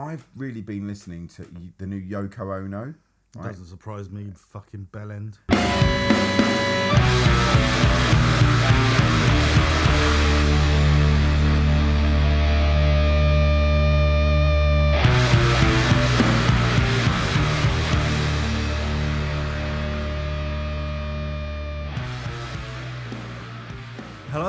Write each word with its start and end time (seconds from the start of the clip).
I've 0.00 0.26
really 0.34 0.62
been 0.62 0.86
listening 0.86 1.28
to 1.28 1.46
the 1.76 1.86
new 1.86 2.00
Yoko 2.00 2.64
Ono. 2.64 2.94
Right? 3.36 3.48
Doesn't 3.48 3.66
surprise 3.66 4.08
me, 4.08 4.32
fucking 4.34 4.88
bellend. 4.90 5.36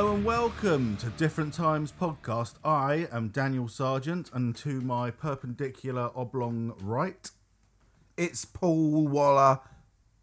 Hello 0.02 0.16
and 0.16 0.26
welcome 0.26 0.98
to 0.98 1.12
Different 1.12 1.54
Times 1.54 1.94
podcast. 1.94 2.56
I 2.66 3.08
am 3.12 3.28
Daniel 3.28 3.68
Sargent, 3.68 4.32
and 4.34 4.56
to 4.56 4.82
my 4.82 5.12
perpendicular 5.12 6.10
oblong 6.16 6.74
right, 6.82 7.30
It's 8.18 8.44
Paul 8.44 9.08
Waller. 9.08 9.60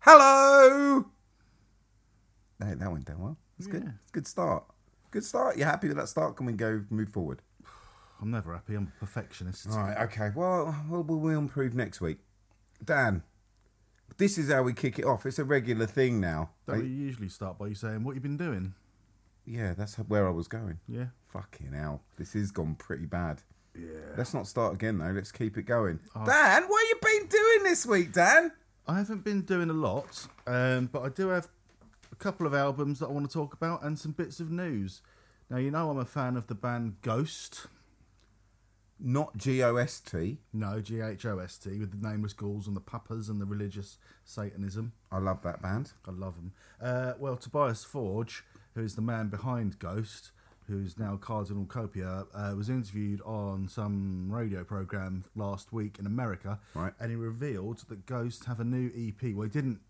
Hello. 0.00 1.04
Hey, 2.58 2.74
that 2.74 2.90
went 2.90 3.04
down 3.04 3.20
well. 3.20 3.36
It's 3.56 3.68
good. 3.68 3.84
Yeah. 3.84 3.90
It's 4.02 4.10
a 4.10 4.14
good 4.14 4.26
start. 4.26 4.64
Good 5.12 5.24
start. 5.24 5.56
You 5.56 5.62
happy 5.62 5.86
with 5.86 5.96
that 5.96 6.08
start? 6.08 6.34
Can 6.34 6.46
we 6.46 6.54
go 6.54 6.82
move 6.90 7.10
forward? 7.10 7.40
I'm 8.20 8.32
never 8.32 8.52
happy. 8.54 8.74
I'm 8.74 8.92
a 8.96 8.98
perfectionist. 8.98 9.68
All 9.70 9.78
right. 9.78 9.96
Okay. 10.06 10.30
Well, 10.34 10.74
we'll, 10.88 11.04
we'll 11.04 11.38
improve 11.38 11.76
next 11.76 12.00
week. 12.00 12.18
Dan, 12.84 13.22
this 14.16 14.38
is 14.38 14.50
how 14.50 14.64
we 14.64 14.72
kick 14.72 14.98
it 14.98 15.04
off. 15.04 15.24
It's 15.24 15.38
a 15.38 15.44
regular 15.44 15.86
thing 15.86 16.20
now. 16.20 16.50
Don't 16.66 16.80
we 16.80 16.88
usually 16.88 17.28
start 17.28 17.60
by 17.60 17.68
you 17.68 17.76
saying 17.76 18.02
what 18.02 18.14
you've 18.16 18.24
been 18.24 18.36
doing? 18.36 18.74
Yeah, 19.48 19.72
that's 19.72 19.94
where 19.96 20.26
I 20.26 20.30
was 20.30 20.46
going. 20.46 20.78
Yeah. 20.86 21.06
Fucking 21.32 21.72
hell. 21.72 22.02
This 22.18 22.34
has 22.34 22.50
gone 22.50 22.74
pretty 22.74 23.06
bad. 23.06 23.42
Yeah. 23.74 24.14
Let's 24.16 24.34
not 24.34 24.46
start 24.46 24.74
again 24.74 24.98
though. 24.98 25.10
Let's 25.10 25.32
keep 25.32 25.56
it 25.56 25.62
going. 25.62 26.00
Oh. 26.14 26.24
Dan, 26.26 26.64
what 26.64 26.86
have 26.86 26.88
you 26.90 27.20
been 27.20 27.28
doing 27.28 27.62
this 27.62 27.86
week, 27.86 28.12
Dan? 28.12 28.52
I 28.86 28.98
haven't 28.98 29.24
been 29.24 29.42
doing 29.42 29.70
a 29.70 29.74
lot, 29.74 30.26
um, 30.46 30.86
but 30.92 31.02
I 31.02 31.08
do 31.08 31.28
have 31.28 31.48
a 32.10 32.16
couple 32.16 32.46
of 32.46 32.54
albums 32.54 32.98
that 32.98 33.06
I 33.06 33.12
want 33.12 33.28
to 33.28 33.32
talk 33.32 33.54
about 33.54 33.82
and 33.82 33.98
some 33.98 34.12
bits 34.12 34.40
of 34.40 34.50
news. 34.50 35.00
Now, 35.50 35.56
you 35.58 35.70
know 35.70 35.90
I'm 35.90 35.98
a 35.98 36.04
fan 36.04 36.36
of 36.36 36.46
the 36.46 36.54
band 36.54 36.96
Ghost. 37.00 37.66
Not 39.00 39.36
G 39.36 39.62
O 39.62 39.76
S 39.76 40.00
T. 40.00 40.38
No, 40.52 40.80
G 40.80 41.00
H 41.00 41.24
O 41.24 41.38
S 41.38 41.56
T, 41.56 41.78
with 41.78 42.02
the 42.02 42.08
nameless 42.08 42.32
ghouls 42.32 42.66
and 42.66 42.74
the 42.74 42.80
papas 42.80 43.28
and 43.28 43.40
the 43.40 43.46
religious 43.46 43.96
Satanism. 44.24 44.92
I 45.12 45.18
love 45.18 45.42
that 45.42 45.62
band. 45.62 45.92
I 46.06 46.10
love 46.10 46.34
them. 46.34 46.52
Uh, 46.82 47.12
well, 47.18 47.36
Tobias 47.36 47.84
Forge, 47.84 48.42
who 48.78 48.84
is 48.84 48.94
the 48.94 49.02
man 49.02 49.28
behind 49.28 49.78
Ghost, 49.80 50.30
who's 50.68 50.96
now 50.98 51.16
Cardinal 51.16 51.64
Copia, 51.64 52.26
uh, 52.32 52.54
was 52.56 52.68
interviewed 52.70 53.20
on 53.22 53.66
some 53.68 54.30
radio 54.30 54.62
program 54.62 55.24
last 55.34 55.72
week 55.72 55.98
in 55.98 56.06
America, 56.06 56.60
Right. 56.74 56.92
and 57.00 57.10
he 57.10 57.16
revealed 57.16 57.78
that 57.88 58.06
Ghost 58.06 58.44
have 58.44 58.60
a 58.60 58.64
new 58.64 58.90
EP. 58.94 59.34
Well, 59.34 59.44
he 59.48 59.50
didn't 59.50 59.80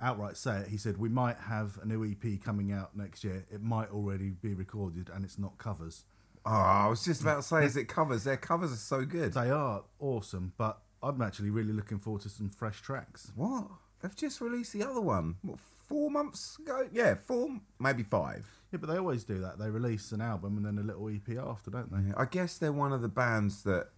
outright 0.00 0.36
say 0.36 0.58
it. 0.60 0.68
He 0.68 0.76
said 0.76 0.96
we 0.98 1.08
might 1.08 1.38
have 1.38 1.76
a 1.82 1.86
new 1.86 2.04
EP 2.04 2.40
coming 2.40 2.70
out 2.72 2.96
next 2.96 3.24
year. 3.24 3.46
It 3.50 3.62
might 3.62 3.90
already 3.90 4.30
be 4.30 4.54
recorded, 4.54 5.10
and 5.12 5.24
it's 5.24 5.38
not 5.38 5.58
covers. 5.58 6.04
Oh, 6.46 6.50
I 6.52 6.86
was 6.88 7.04
just 7.04 7.20
about 7.22 7.36
to 7.36 7.42
say, 7.42 7.64
is 7.64 7.76
it 7.76 7.88
covers? 7.88 8.22
Their 8.22 8.36
covers 8.36 8.70
are 8.72 8.76
so 8.76 9.04
good. 9.04 9.32
They 9.32 9.50
are 9.50 9.82
awesome, 9.98 10.52
but 10.56 10.82
I'm 11.02 11.20
actually 11.20 11.50
really 11.50 11.72
looking 11.72 11.98
forward 11.98 12.22
to 12.22 12.28
some 12.28 12.50
fresh 12.50 12.80
tracks. 12.80 13.32
What? 13.34 13.66
They've 14.02 14.14
just 14.14 14.40
released 14.40 14.72
the 14.74 14.84
other 14.88 15.00
one. 15.00 15.36
What, 15.42 15.58
four 15.94 16.10
months 16.10 16.58
ago? 16.58 16.88
Yeah, 16.92 17.14
four, 17.14 17.60
maybe 17.78 18.02
five. 18.02 18.44
Yeah, 18.72 18.78
but 18.78 18.88
they 18.88 18.98
always 18.98 19.22
do 19.22 19.38
that. 19.38 19.60
They 19.60 19.70
release 19.70 20.10
an 20.10 20.20
album 20.20 20.56
and 20.56 20.66
then 20.66 20.76
a 20.76 20.84
little 20.84 21.08
EP 21.08 21.38
after, 21.38 21.70
don't 21.70 21.92
they? 21.92 22.08
Yeah, 22.08 22.14
I 22.16 22.24
guess 22.24 22.58
they're 22.58 22.72
one 22.72 22.92
of 22.92 23.00
the 23.00 23.08
bands 23.08 23.62
that 23.62 23.90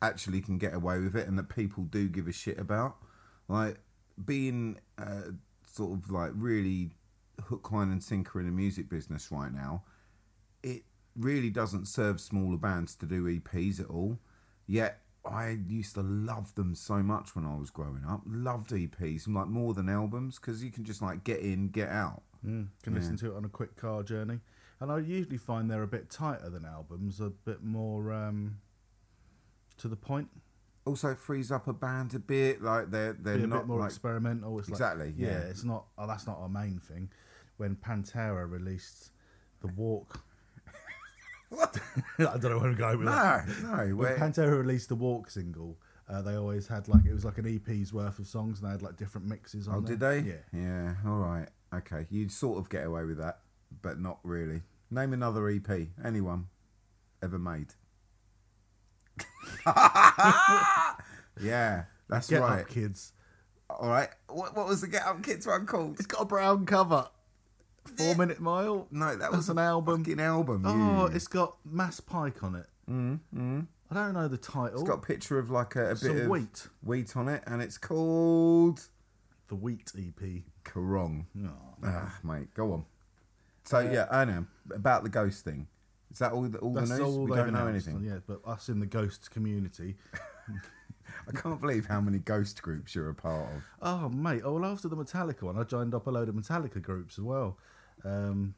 actually 0.00 0.40
can 0.40 0.56
get 0.56 0.72
away 0.72 0.98
with 0.98 1.14
it 1.14 1.28
and 1.28 1.38
that 1.38 1.54
people 1.54 1.84
do 1.84 2.08
give 2.08 2.26
a 2.26 2.32
shit 2.32 2.58
about. 2.58 2.96
Like 3.48 3.80
being 4.24 4.78
uh, 4.96 5.32
sort 5.70 5.92
of 5.92 6.10
like 6.10 6.30
really 6.34 6.92
hook, 7.44 7.70
line, 7.70 7.90
and 7.90 8.02
sinker 8.02 8.40
in 8.40 8.46
the 8.46 8.52
music 8.52 8.88
business 8.88 9.30
right 9.30 9.52
now. 9.52 9.82
It 10.62 10.84
really 11.14 11.50
doesn't 11.50 11.86
serve 11.86 12.18
smaller 12.18 12.56
bands 12.56 12.94
to 12.96 13.04
do 13.04 13.24
EPs 13.24 13.78
at 13.78 13.90
all. 13.90 14.18
Yet 14.66 15.02
I 15.30 15.58
used 15.66 15.94
to 15.94 16.02
love 16.02 16.54
them 16.54 16.74
so 16.74 17.02
much 17.02 17.34
when 17.34 17.44
I 17.44 17.56
was 17.56 17.70
growing 17.70 18.04
up. 18.08 18.22
Loved 18.26 18.70
EPs, 18.70 19.26
like 19.32 19.48
more 19.48 19.74
than 19.74 19.88
albums, 19.88 20.38
because 20.38 20.62
you 20.62 20.70
can 20.70 20.84
just 20.84 21.02
like 21.02 21.24
get 21.24 21.40
in, 21.40 21.68
get 21.68 21.88
out. 21.88 22.22
Mm, 22.46 22.68
can 22.82 22.94
listen 22.94 23.16
to 23.18 23.32
it 23.32 23.36
on 23.36 23.44
a 23.44 23.48
quick 23.48 23.76
car 23.76 24.02
journey. 24.02 24.40
And 24.80 24.92
I 24.92 24.98
usually 24.98 25.38
find 25.38 25.70
they're 25.70 25.82
a 25.82 25.86
bit 25.88 26.10
tighter 26.10 26.50
than 26.50 26.64
albums, 26.64 27.20
a 27.20 27.30
bit 27.30 27.62
more 27.62 28.12
um, 28.12 28.58
to 29.78 29.88
the 29.88 29.96
point, 29.96 30.28
Also, 30.84 31.14
frees 31.14 31.50
up 31.50 31.66
a 31.66 31.72
band 31.72 32.14
a 32.14 32.18
bit. 32.18 32.62
Like 32.62 32.90
they're 32.90 33.14
they're 33.14 33.38
be 33.38 33.46
not 33.46 33.60
bit 33.60 33.66
more 33.68 33.80
like 33.80 33.90
experimental. 33.90 34.58
It's 34.58 34.68
Exactly, 34.68 35.06
Like, 35.06 35.14
yeah. 35.18 35.38
it's 35.50 35.64
not. 35.64 35.86
Oh, 35.98 36.06
that's 36.06 36.26
not 36.26 36.38
our 36.38 36.48
main 36.48 36.78
thing. 36.78 37.10
When 37.56 37.74
Pantera 37.76 38.48
released 38.50 39.10
the 39.60 39.68
Walk, 39.68 40.22
what? 41.48 41.76
I 42.18 42.24
don't 42.38 42.44
know 42.44 42.58
where 42.58 42.70
I'm 42.70 42.74
going 42.74 42.98
with 42.98 43.08
that. 43.08 43.48
No, 43.62 43.68
no. 43.68 43.76
When 43.76 43.96
Where, 43.96 44.16
Pantera 44.16 44.58
released 44.58 44.88
the 44.88 44.94
Walk 44.94 45.30
single, 45.30 45.78
uh, 46.08 46.22
they 46.22 46.34
always 46.34 46.66
had 46.68 46.88
like 46.88 47.04
it 47.04 47.12
was 47.12 47.24
like 47.24 47.38
an 47.38 47.46
EP's 47.46 47.92
worth 47.92 48.18
of 48.18 48.26
songs, 48.26 48.60
and 48.60 48.68
they 48.68 48.72
had 48.72 48.82
like 48.82 48.96
different 48.96 49.26
mixes 49.26 49.68
on. 49.68 49.76
oh, 49.76 49.80
there. 49.80 49.96
did 49.96 50.00
they? 50.00 50.30
Yeah. 50.30 50.60
Yeah. 50.60 50.94
All 51.06 51.18
right. 51.18 51.48
Okay. 51.74 52.06
You'd 52.10 52.32
sort 52.32 52.58
of 52.58 52.68
get 52.68 52.84
away 52.84 53.04
with 53.04 53.18
that, 53.18 53.40
but 53.82 54.00
not 54.00 54.18
really. 54.22 54.62
Name 54.90 55.12
another 55.12 55.48
EP. 55.48 55.88
Anyone 56.04 56.46
ever 57.22 57.38
made? 57.38 57.74
yeah, 61.40 61.84
that's 62.08 62.28
Get 62.28 62.40
right. 62.40 62.60
up, 62.60 62.68
kids. 62.68 63.12
All 63.68 63.88
right. 63.88 64.08
What, 64.28 64.56
what 64.56 64.66
was 64.66 64.80
the 64.80 64.88
Get 64.88 65.04
Up 65.04 65.22
Kids 65.22 65.46
one 65.46 65.66
called? 65.66 65.96
It's 65.98 66.06
got 66.06 66.22
a 66.22 66.24
brown 66.24 66.66
cover. 66.66 67.08
Four 67.86 68.14
Minute 68.16 68.40
Mile. 68.40 68.86
No, 68.90 69.16
that 69.16 69.32
was 69.32 69.48
an 69.48 69.58
album. 69.58 70.04
Fucking 70.04 70.20
album. 70.20 70.62
Oh, 70.66 71.08
you. 71.08 71.14
it's 71.14 71.26
got 71.28 71.56
Mass 71.64 72.00
Pike 72.00 72.42
on 72.42 72.54
it. 72.56 72.66
Mm, 72.90 73.20
mm. 73.34 73.66
I 73.90 73.94
don't 73.94 74.14
know 74.14 74.28
the 74.28 74.36
title. 74.36 74.80
It's 74.80 74.88
got 74.88 74.98
a 74.98 75.06
picture 75.06 75.38
of 75.38 75.50
like 75.50 75.76
a, 75.76 75.90
a 75.90 75.94
bit 75.94 76.22
of 76.22 76.28
wheat. 76.28 76.68
wheat 76.82 77.16
on 77.16 77.28
it, 77.28 77.42
and 77.46 77.62
it's 77.62 77.78
called 77.78 78.88
The 79.48 79.54
Wheat 79.54 79.92
EP. 79.96 80.42
Karong. 80.64 81.26
Oh, 81.44 81.50
Ah, 81.84 82.18
mate, 82.24 82.52
go 82.54 82.72
on. 82.72 82.84
So 83.64 83.80
yeah, 83.80 84.06
I 84.10 84.24
know 84.24 84.46
about 84.74 85.02
the 85.02 85.08
ghost 85.08 85.44
thing. 85.44 85.68
Is 86.12 86.18
that 86.20 86.32
all? 86.32 86.42
The, 86.42 86.58
all 86.58 86.72
the 86.72 86.80
news? 86.82 86.90
we 87.16 87.26
they've 87.26 87.36
don't 87.44 87.52
know 87.52 87.66
announced. 87.66 87.88
anything. 87.88 88.04
Yeah, 88.04 88.18
but 88.26 88.40
us 88.46 88.68
in 88.68 88.80
the 88.80 88.86
ghost 88.86 89.30
community. 89.30 89.96
I 91.28 91.32
can't 91.32 91.60
believe 91.60 91.86
how 91.86 92.00
many 92.00 92.18
ghost 92.18 92.62
groups 92.62 92.94
you're 92.94 93.08
a 93.08 93.14
part 93.14 93.48
of. 93.54 93.62
Oh, 93.82 94.08
mate. 94.08 94.42
Oh, 94.44 94.54
well, 94.54 94.64
after 94.70 94.88
the 94.88 94.96
Metallica 94.96 95.42
one, 95.42 95.58
I 95.58 95.62
joined 95.64 95.94
up 95.94 96.06
a 96.06 96.10
load 96.10 96.28
of 96.28 96.34
Metallica 96.34 96.80
groups 96.82 97.18
as 97.18 97.24
well. 97.24 97.58
Um, 98.04 98.54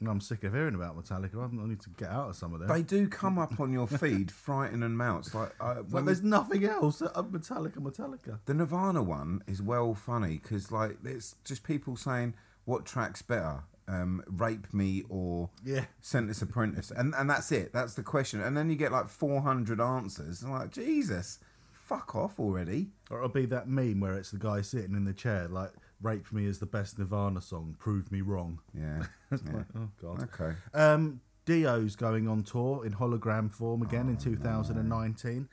and 0.00 0.08
I'm 0.08 0.20
sick 0.20 0.44
of 0.44 0.52
hearing 0.52 0.74
about 0.74 0.96
Metallica. 0.96 1.40
I 1.40 1.44
I 1.44 1.66
need 1.66 1.80
to 1.82 1.90
get 1.90 2.10
out 2.10 2.28
of 2.30 2.36
some 2.36 2.52
of 2.52 2.60
them. 2.60 2.68
They 2.68 2.82
do 2.82 3.08
come 3.08 3.38
up 3.38 3.58
on 3.60 3.72
your 3.72 3.86
feed, 3.86 4.30
frightening 4.46 4.96
mouths. 4.96 5.34
Like, 5.34 5.52
uh, 5.60 5.76
Like, 5.76 5.84
when 5.90 6.04
there's 6.04 6.22
nothing 6.22 6.64
else. 6.64 7.00
Uh, 7.00 7.08
Metallica, 7.22 7.78
Metallica. 7.78 8.38
the 8.44 8.54
Nirvana 8.54 9.02
one 9.02 9.42
is 9.46 9.62
well 9.62 9.94
funny 9.94 10.38
because 10.42 10.70
like 10.72 10.98
it's 11.04 11.36
just 11.44 11.62
people 11.64 11.96
saying 11.96 12.34
what 12.66 12.84
track's 12.84 13.22
better, 13.22 13.62
um, 13.88 14.22
"Rape 14.26 14.74
Me" 14.74 15.04
or 15.08 15.50
Yeah. 15.64 15.84
"Scentless 16.02 16.42
Apprentice," 16.42 16.90
and 16.90 17.14
and 17.14 17.30
that's 17.30 17.50
it. 17.52 17.72
That's 17.72 17.94
the 17.94 18.02
question. 18.02 18.40
And 18.42 18.56
then 18.56 18.68
you 18.68 18.76
get 18.76 18.92
like 18.92 19.08
400 19.08 19.80
answers. 19.80 20.42
And 20.42 20.52
like 20.52 20.70
Jesus, 20.70 21.38
fuck 21.72 22.14
off 22.14 22.38
already. 22.40 22.90
Or 23.10 23.18
it'll 23.18 23.28
be 23.30 23.46
that 23.46 23.68
meme 23.68 24.00
where 24.00 24.14
it's 24.14 24.32
the 24.32 24.38
guy 24.38 24.60
sitting 24.60 24.94
in 24.96 25.04
the 25.04 25.12
chair, 25.14 25.46
like, 25.48 25.70
Rape 26.02 26.32
Me 26.32 26.46
is 26.46 26.58
the 26.58 26.66
best 26.66 26.98
Nirvana 26.98 27.40
song. 27.40 27.76
Prove 27.78 28.10
me 28.12 28.20
wrong. 28.20 28.60
Yeah. 28.72 29.04
Yeah. 29.32 29.52
like, 29.52 29.66
oh, 29.76 29.88
God. 30.00 30.22
Okay. 30.34 30.54
Um, 30.72 31.20
Dio's 31.44 31.96
going 31.96 32.28
on 32.28 32.42
tour 32.44 32.86
in 32.86 32.92
hologram 32.92 33.50
form 33.50 33.82
again 33.82 34.06
Oh, 34.06 34.10
in 34.10 34.16
2019. 34.16 35.48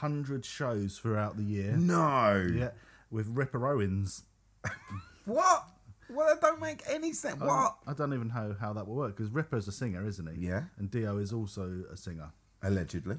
100 0.00 0.44
shows 0.44 0.98
throughout 0.98 1.36
the 1.36 1.42
year. 1.44 1.72
No. 1.76 2.46
Yeah, 2.52 2.70
with 3.10 3.28
Ripper 3.28 3.66
Owens. 3.66 4.24
What? 5.26 5.64
Well, 6.08 6.26
that 6.28 6.40
don't 6.40 6.60
make 6.60 6.82
any 6.88 7.12
sense. 7.12 7.40
What? 7.40 7.76
I 7.86 7.92
don't 7.92 8.12
even 8.14 8.28
know 8.28 8.56
how 8.58 8.72
that 8.72 8.88
will 8.88 8.96
work 8.96 9.16
because 9.16 9.30
Ripper's 9.30 9.68
a 9.68 9.72
singer, 9.72 10.04
isn't 10.04 10.26
he? 10.34 10.46
Yeah. 10.48 10.64
And 10.78 10.90
Dio 10.90 11.18
is 11.18 11.32
also 11.32 11.84
a 11.92 11.96
singer. 11.96 12.30
Allegedly. 12.62 13.18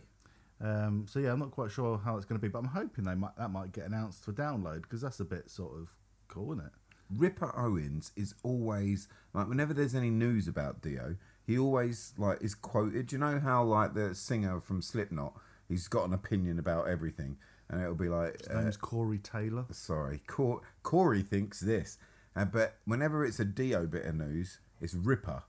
Um, 0.59 1.05
so 1.07 1.19
yeah, 1.19 1.31
I'm 1.31 1.39
not 1.39 1.51
quite 1.51 1.71
sure 1.71 1.97
how 2.03 2.17
it's 2.17 2.25
going 2.25 2.39
to 2.39 2.41
be, 2.41 2.49
but 2.51 2.59
I'm 2.59 2.65
hoping 2.65 3.05
they 3.05 3.15
might 3.15 3.35
that 3.37 3.49
might 3.49 3.71
get 3.71 3.85
announced 3.85 4.25
for 4.25 4.33
download 4.33 4.81
because 4.81 4.99
that's 5.01 5.19
a 5.21 5.25
bit 5.25 5.49
sort 5.49 5.73
of 5.79 5.95
cool, 6.31 6.53
isn't 6.53 6.65
it? 6.65 6.71
Ripper 7.13 7.53
Owens 7.57 8.11
is 8.15 8.33
always 8.41 9.07
like 9.33 9.47
whenever 9.47 9.73
there's 9.73 9.93
any 9.93 10.09
news 10.09 10.47
about 10.47 10.81
Dio, 10.81 11.17
he 11.45 11.57
always 11.57 12.13
like 12.17 12.41
is 12.41 12.55
quoted. 12.55 13.11
You 13.11 13.17
know 13.17 13.39
how 13.39 13.63
like 13.63 13.93
the 13.93 14.15
singer 14.15 14.61
from 14.61 14.81
Slipknot, 14.81 15.33
he's 15.67 15.87
got 15.87 16.07
an 16.07 16.13
opinion 16.13 16.57
about 16.57 16.87
everything, 16.87 17.37
and 17.69 17.81
it'll 17.81 17.95
be 17.95 18.07
like, 18.09 18.39
His 18.39 18.47
uh, 18.47 18.61
name's 18.61 18.77
Corey 18.77 19.17
Taylor. 19.17 19.65
sorry, 19.71 20.21
Cor- 20.25 20.61
Corey 20.83 21.21
thinks 21.21 21.59
this, 21.59 21.97
uh, 22.35 22.45
but 22.45 22.77
whenever 22.85 23.25
it's 23.25 23.39
a 23.39 23.45
Dio 23.45 23.85
bit 23.85 24.05
of 24.05 24.15
news, 24.15 24.59
it's 24.79 24.93
Ripper. 24.93 25.43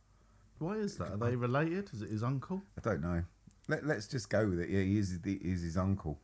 Why 0.58 0.74
is 0.74 0.96
that? 0.98 1.12
Are 1.12 1.16
they 1.16 1.36
related? 1.36 1.90
Is 1.92 2.02
it 2.02 2.10
his 2.10 2.22
uncle? 2.22 2.62
I 2.76 2.80
don't 2.80 3.02
know. 3.02 3.24
Let, 3.68 3.86
let's 3.86 4.06
just 4.08 4.28
go 4.30 4.48
with 4.48 4.60
it. 4.60 4.68
Yeah, 4.68 4.82
he 4.82 4.98
is, 4.98 5.20
the, 5.20 5.38
he 5.42 5.52
is 5.52 5.62
his 5.62 5.76
uncle. 5.76 6.18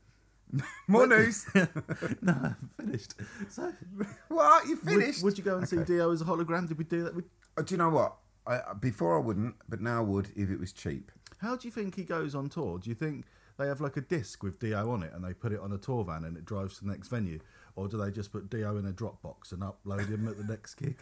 More 0.89 1.07
news. 1.07 1.47
no, 1.55 2.33
I'm 2.33 2.71
finished. 2.81 3.15
So, 3.49 3.73
what? 4.29 4.67
You 4.67 4.77
finished? 4.77 5.23
would 5.23 5.37
you 5.39 5.45
go 5.45 5.57
and 5.59 5.69
see 5.69 5.77
Okay. 5.79 5.95
Dio 5.95 6.11
as 6.13 6.21
a 6.23 6.25
hologram? 6.25 6.67
Did 6.69 6.79
we 6.79 6.85
do 6.85 7.05
that? 7.05 7.15
With, 7.15 7.27
Oh, 7.57 7.63
do 7.63 7.75
you 7.75 7.79
know 7.79 7.91
what? 7.91 8.17
I, 8.47 8.61
before 8.81 9.17
I 9.19 9.21
wouldn't, 9.21 9.57
but 9.69 9.81
now 9.81 9.99
I 9.99 10.03
would 10.03 10.31
if 10.37 10.49
it 10.51 10.59
was 10.59 10.73
cheap. 10.73 11.11
how 11.39 11.57
do 11.57 11.67
you 11.69 11.73
think 11.73 11.97
he 11.97 12.05
goes 12.05 12.35
on 12.35 12.49
tour? 12.49 12.79
Do 12.79 12.89
you 12.89 12.95
think 12.95 13.25
they 13.59 13.67
have 13.67 13.81
like 13.81 13.97
a 13.97 14.01
disc 14.01 14.43
with 14.43 14.59
Dio 14.61 14.91
on 14.91 15.03
it 15.03 15.13
and 15.13 15.25
they 15.25 15.35
put 15.35 15.53
it 15.53 15.61
on 15.61 15.73
a 15.73 15.79
tour 15.79 16.05
van 16.05 16.25
and 16.25 16.37
it 16.37 16.45
drives 16.45 16.79
to 16.79 16.85
the 16.85 16.91
next 16.91 17.09
venue? 17.09 17.41
Or 17.77 17.89
do 17.89 17.97
they 17.99 18.11
just 18.11 18.33
put 18.33 18.49
Dio 18.49 18.77
in 18.79 18.87
a 18.87 18.93
Dropbox 18.93 19.53
and 19.53 19.63
upload 19.63 20.09
him 20.09 20.27
at 20.29 20.37
the 20.39 20.45
next 20.45 20.75
gig? 20.77 20.97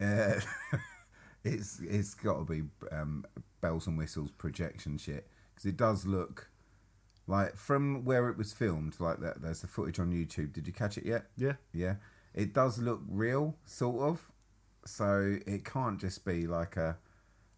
Uh, 0.00 0.40
it's 1.44 1.80
it's 1.80 2.14
got 2.14 2.38
to 2.38 2.44
be 2.44 2.62
um, 2.92 3.24
bells 3.60 3.86
and 3.86 3.96
whistles 3.96 4.30
projection 4.32 4.98
shit 4.98 5.26
because 5.54 5.66
it 5.66 5.76
does 5.76 6.04
look 6.06 6.50
like 7.30 7.56
from 7.56 8.04
where 8.04 8.28
it 8.28 8.36
was 8.36 8.52
filmed. 8.52 8.98
Like 8.98 9.20
that, 9.20 9.40
there's 9.40 9.60
the 9.60 9.68
footage 9.68 10.00
on 10.00 10.10
YouTube. 10.10 10.52
Did 10.52 10.66
you 10.66 10.72
catch 10.72 10.98
it 10.98 11.06
yet? 11.06 11.26
Yeah. 11.36 11.54
Yeah, 11.72 11.94
it 12.34 12.52
does 12.52 12.78
look 12.78 13.00
real, 13.08 13.56
sort 13.64 14.02
of. 14.02 14.30
So 14.84 15.38
it 15.46 15.64
can't 15.64 16.00
just 16.00 16.24
be 16.24 16.46
like 16.46 16.76
a 16.76 16.98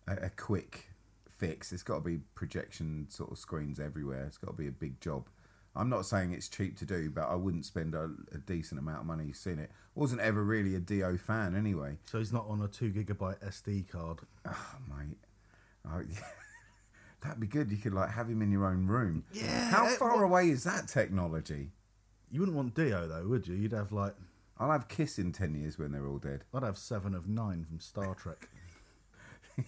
a, 0.07 0.27
a 0.27 0.31
quick 0.31 0.91
fix. 1.31 1.73
It's 1.73 1.83
got 1.83 1.97
to 1.97 2.01
be 2.03 2.19
projection 2.35 3.07
sort 3.09 3.33
of 3.33 3.39
screens 3.39 3.81
everywhere. 3.81 4.25
It's 4.27 4.37
got 4.37 4.49
to 4.51 4.57
be 4.57 4.69
a 4.69 4.73
big 4.73 5.01
job. 5.01 5.29
I'm 5.75 5.89
not 5.89 6.05
saying 6.05 6.33
it's 6.33 6.49
cheap 6.51 6.77
to 6.81 6.85
do, 6.85 7.09
but 7.09 7.31
I 7.31 7.35
wouldn't 7.35 7.65
spend 7.65 7.95
a, 7.95 8.11
a 8.31 8.39
decent 8.39 8.79
amount 8.79 9.01
of 9.01 9.07
money 9.07 9.33
seeing 9.33 9.59
it. 9.59 9.71
Wasn't 9.95 10.21
ever 10.21 10.45
really 10.45 10.75
a 10.75 10.81
Dio 10.81 11.17
fan 11.17 11.57
anyway. 11.57 11.97
So 12.05 12.19
he's 12.19 12.33
not 12.33 12.47
on 12.47 12.61
a 12.61 12.69
two 12.69 12.93
gigabyte 12.93 13.43
SD 13.43 13.89
card. 13.89 14.19
Oh, 14.47 14.77
mate. 14.87 15.17
Oh, 15.89 16.03
yeah. 16.11 16.19
That'd 17.23 17.41
be 17.41 17.47
good. 17.47 17.71
You 17.71 17.77
could 17.77 17.95
like 17.95 18.11
have 18.11 18.29
him 18.29 18.43
in 18.43 18.51
your 18.51 18.67
own 18.67 18.87
room. 18.87 19.25
Yeah, 19.33 19.71
How 19.71 19.87
it 19.87 19.93
far 19.99 20.17
wa- 20.17 20.23
away 20.25 20.51
is 20.51 20.65
that 20.65 20.89
technology? 20.89 21.71
You 22.31 22.41
wouldn't 22.41 22.57
want 22.57 22.75
Dio 22.75 23.07
though, 23.07 23.27
would 23.29 23.47
you? 23.47 23.55
You'd 23.55 23.73
have 23.73 23.93
like 23.93 24.15
I'll 24.59 24.71
have 24.71 24.89
Kiss 24.89 25.19
in 25.19 25.33
ten 25.33 25.55
years 25.55 25.79
when 25.79 25.93
they're 25.93 26.07
all 26.07 26.19
dead. 26.19 26.45
I'd 26.55 26.63
have 26.63 26.79
seven 26.79 27.15
of 27.15 27.29
nine 27.29 27.65
from 27.65 27.81
Star 27.81 28.15
Trek. 28.15 28.49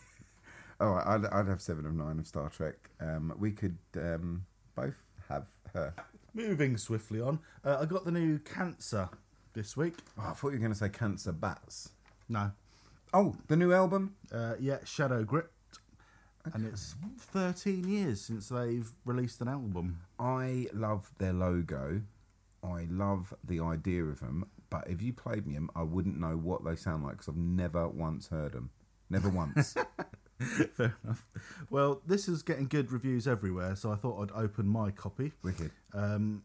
Oh, 0.81 0.95
I'd, 1.07 1.25
I'd 1.27 1.47
have 1.47 1.63
seven 1.63 1.87
of 1.87 1.95
nine 1.95 2.19
of 2.19 2.27
Star 2.27 2.51
Trek. 2.51 2.91
Um, 3.01 3.33
we 3.39 3.53
could 3.53 3.79
um, 3.97 4.45
both 4.75 5.07
have 5.29 5.47
her. 5.73 5.95
Moving 6.35 6.77
swiftly 6.77 7.21
on, 7.21 7.39
uh, 7.65 7.79
I 7.81 7.85
got 7.87 8.05
the 8.05 8.11
new 8.11 8.41
Cancer 8.41 9.09
this 9.53 9.77
week. 9.77 9.95
Oh, 10.19 10.31
I 10.31 10.33
thought 10.33 10.49
you 10.49 10.55
were 10.55 10.59
going 10.59 10.73
to 10.73 10.79
say 10.79 10.89
Cancer 10.89 11.31
Bats. 11.33 11.91
No, 12.29 12.51
Oh, 13.13 13.37
the 13.47 13.57
new 13.57 13.73
album. 13.73 14.17
uh, 14.33 14.55
yeah, 14.59 14.79
Shadow 14.85 15.23
Grip, 15.23 15.53
and 16.53 16.67
it's 16.67 16.95
13 17.19 17.89
years 17.89 18.21
since 18.21 18.49
they've 18.49 18.91
released 19.05 19.41
an 19.41 19.49
album. 19.49 20.01
I 20.19 20.67
love 20.73 21.11
their 21.19 21.33
logo. 21.33 22.03
I 22.63 22.87
love 22.91 23.33
the 23.43 23.61
idea 23.61 24.05
of 24.05 24.21
them. 24.21 24.45
But 24.71 24.89
if 24.89 25.01
you 25.01 25.13
played 25.13 25.47
me 25.47 25.55
them, 25.55 25.71
I 25.75 25.83
wouldn't 25.83 26.19
know 26.19 26.37
what 26.37 26.65
they 26.65 26.77
sound 26.77 27.05
like 27.05 27.13
because 27.13 27.29
I've 27.29 27.37
never 27.37 27.89
once 27.89 28.29
heard 28.29 28.53
them. 28.53 28.71
Never 29.09 29.29
once. 29.29 29.75
Fair 30.39 30.97
enough. 31.05 31.27
Well, 31.71 32.03
this 32.07 32.29
is 32.29 32.43
getting 32.43 32.67
good 32.67 32.91
reviews 32.91 33.29
everywhere, 33.29 33.77
so 33.77 33.93
I 33.93 33.97
thought 33.97 34.21
I'd 34.23 34.37
open 34.37 34.67
my 34.67 34.91
copy. 34.91 35.33
Wicked. 35.43 35.71
Um, 35.93 36.43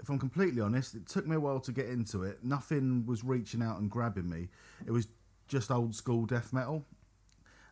if 0.00 0.08
I'm 0.08 0.18
completely 0.18 0.60
honest, 0.60 0.94
it 0.94 1.06
took 1.06 1.26
me 1.26 1.36
a 1.36 1.40
while 1.40 1.60
to 1.60 1.72
get 1.72 1.86
into 1.86 2.22
it. 2.22 2.44
Nothing 2.44 3.06
was 3.06 3.24
reaching 3.24 3.62
out 3.62 3.80
and 3.80 3.90
grabbing 3.90 4.28
me. 4.28 4.48
It 4.86 4.90
was 4.90 5.08
just 5.48 5.70
old 5.70 5.94
school 5.94 6.26
death 6.26 6.52
metal. 6.52 6.84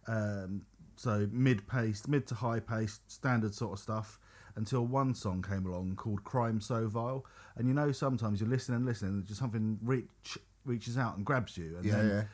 Um, 0.07 0.63
so 1.01 1.27
mid 1.33 1.67
paced, 1.67 2.09
mid 2.09 2.27
to 2.27 2.35
high 2.35 2.61
paced, 2.61 3.11
standard 3.11 3.55
sort 3.55 3.73
of 3.73 3.79
stuff. 3.79 4.19
Until 4.57 4.85
one 4.85 5.15
song 5.15 5.43
came 5.43 5.65
along 5.65 5.97
called 5.97 6.25
"Crime 6.25 6.61
So 6.61 6.89
Vile," 6.89 7.25
and 7.57 7.67
you 7.69 7.73
know 7.73 7.93
sometimes 7.93 8.41
you're 8.41 8.51
listening 8.51 8.77
and 8.79 8.85
listening, 8.85 9.13
and 9.13 9.25
just 9.25 9.41
something 9.41 9.79
reach 9.83 10.37
reaches 10.67 10.99
out 10.99 11.17
and 11.17 11.25
grabs 11.25 11.57
you, 11.57 11.77
and 11.77 11.85
Yeah, 11.87 11.97
then 11.97 12.09
yeah. 12.09 12.25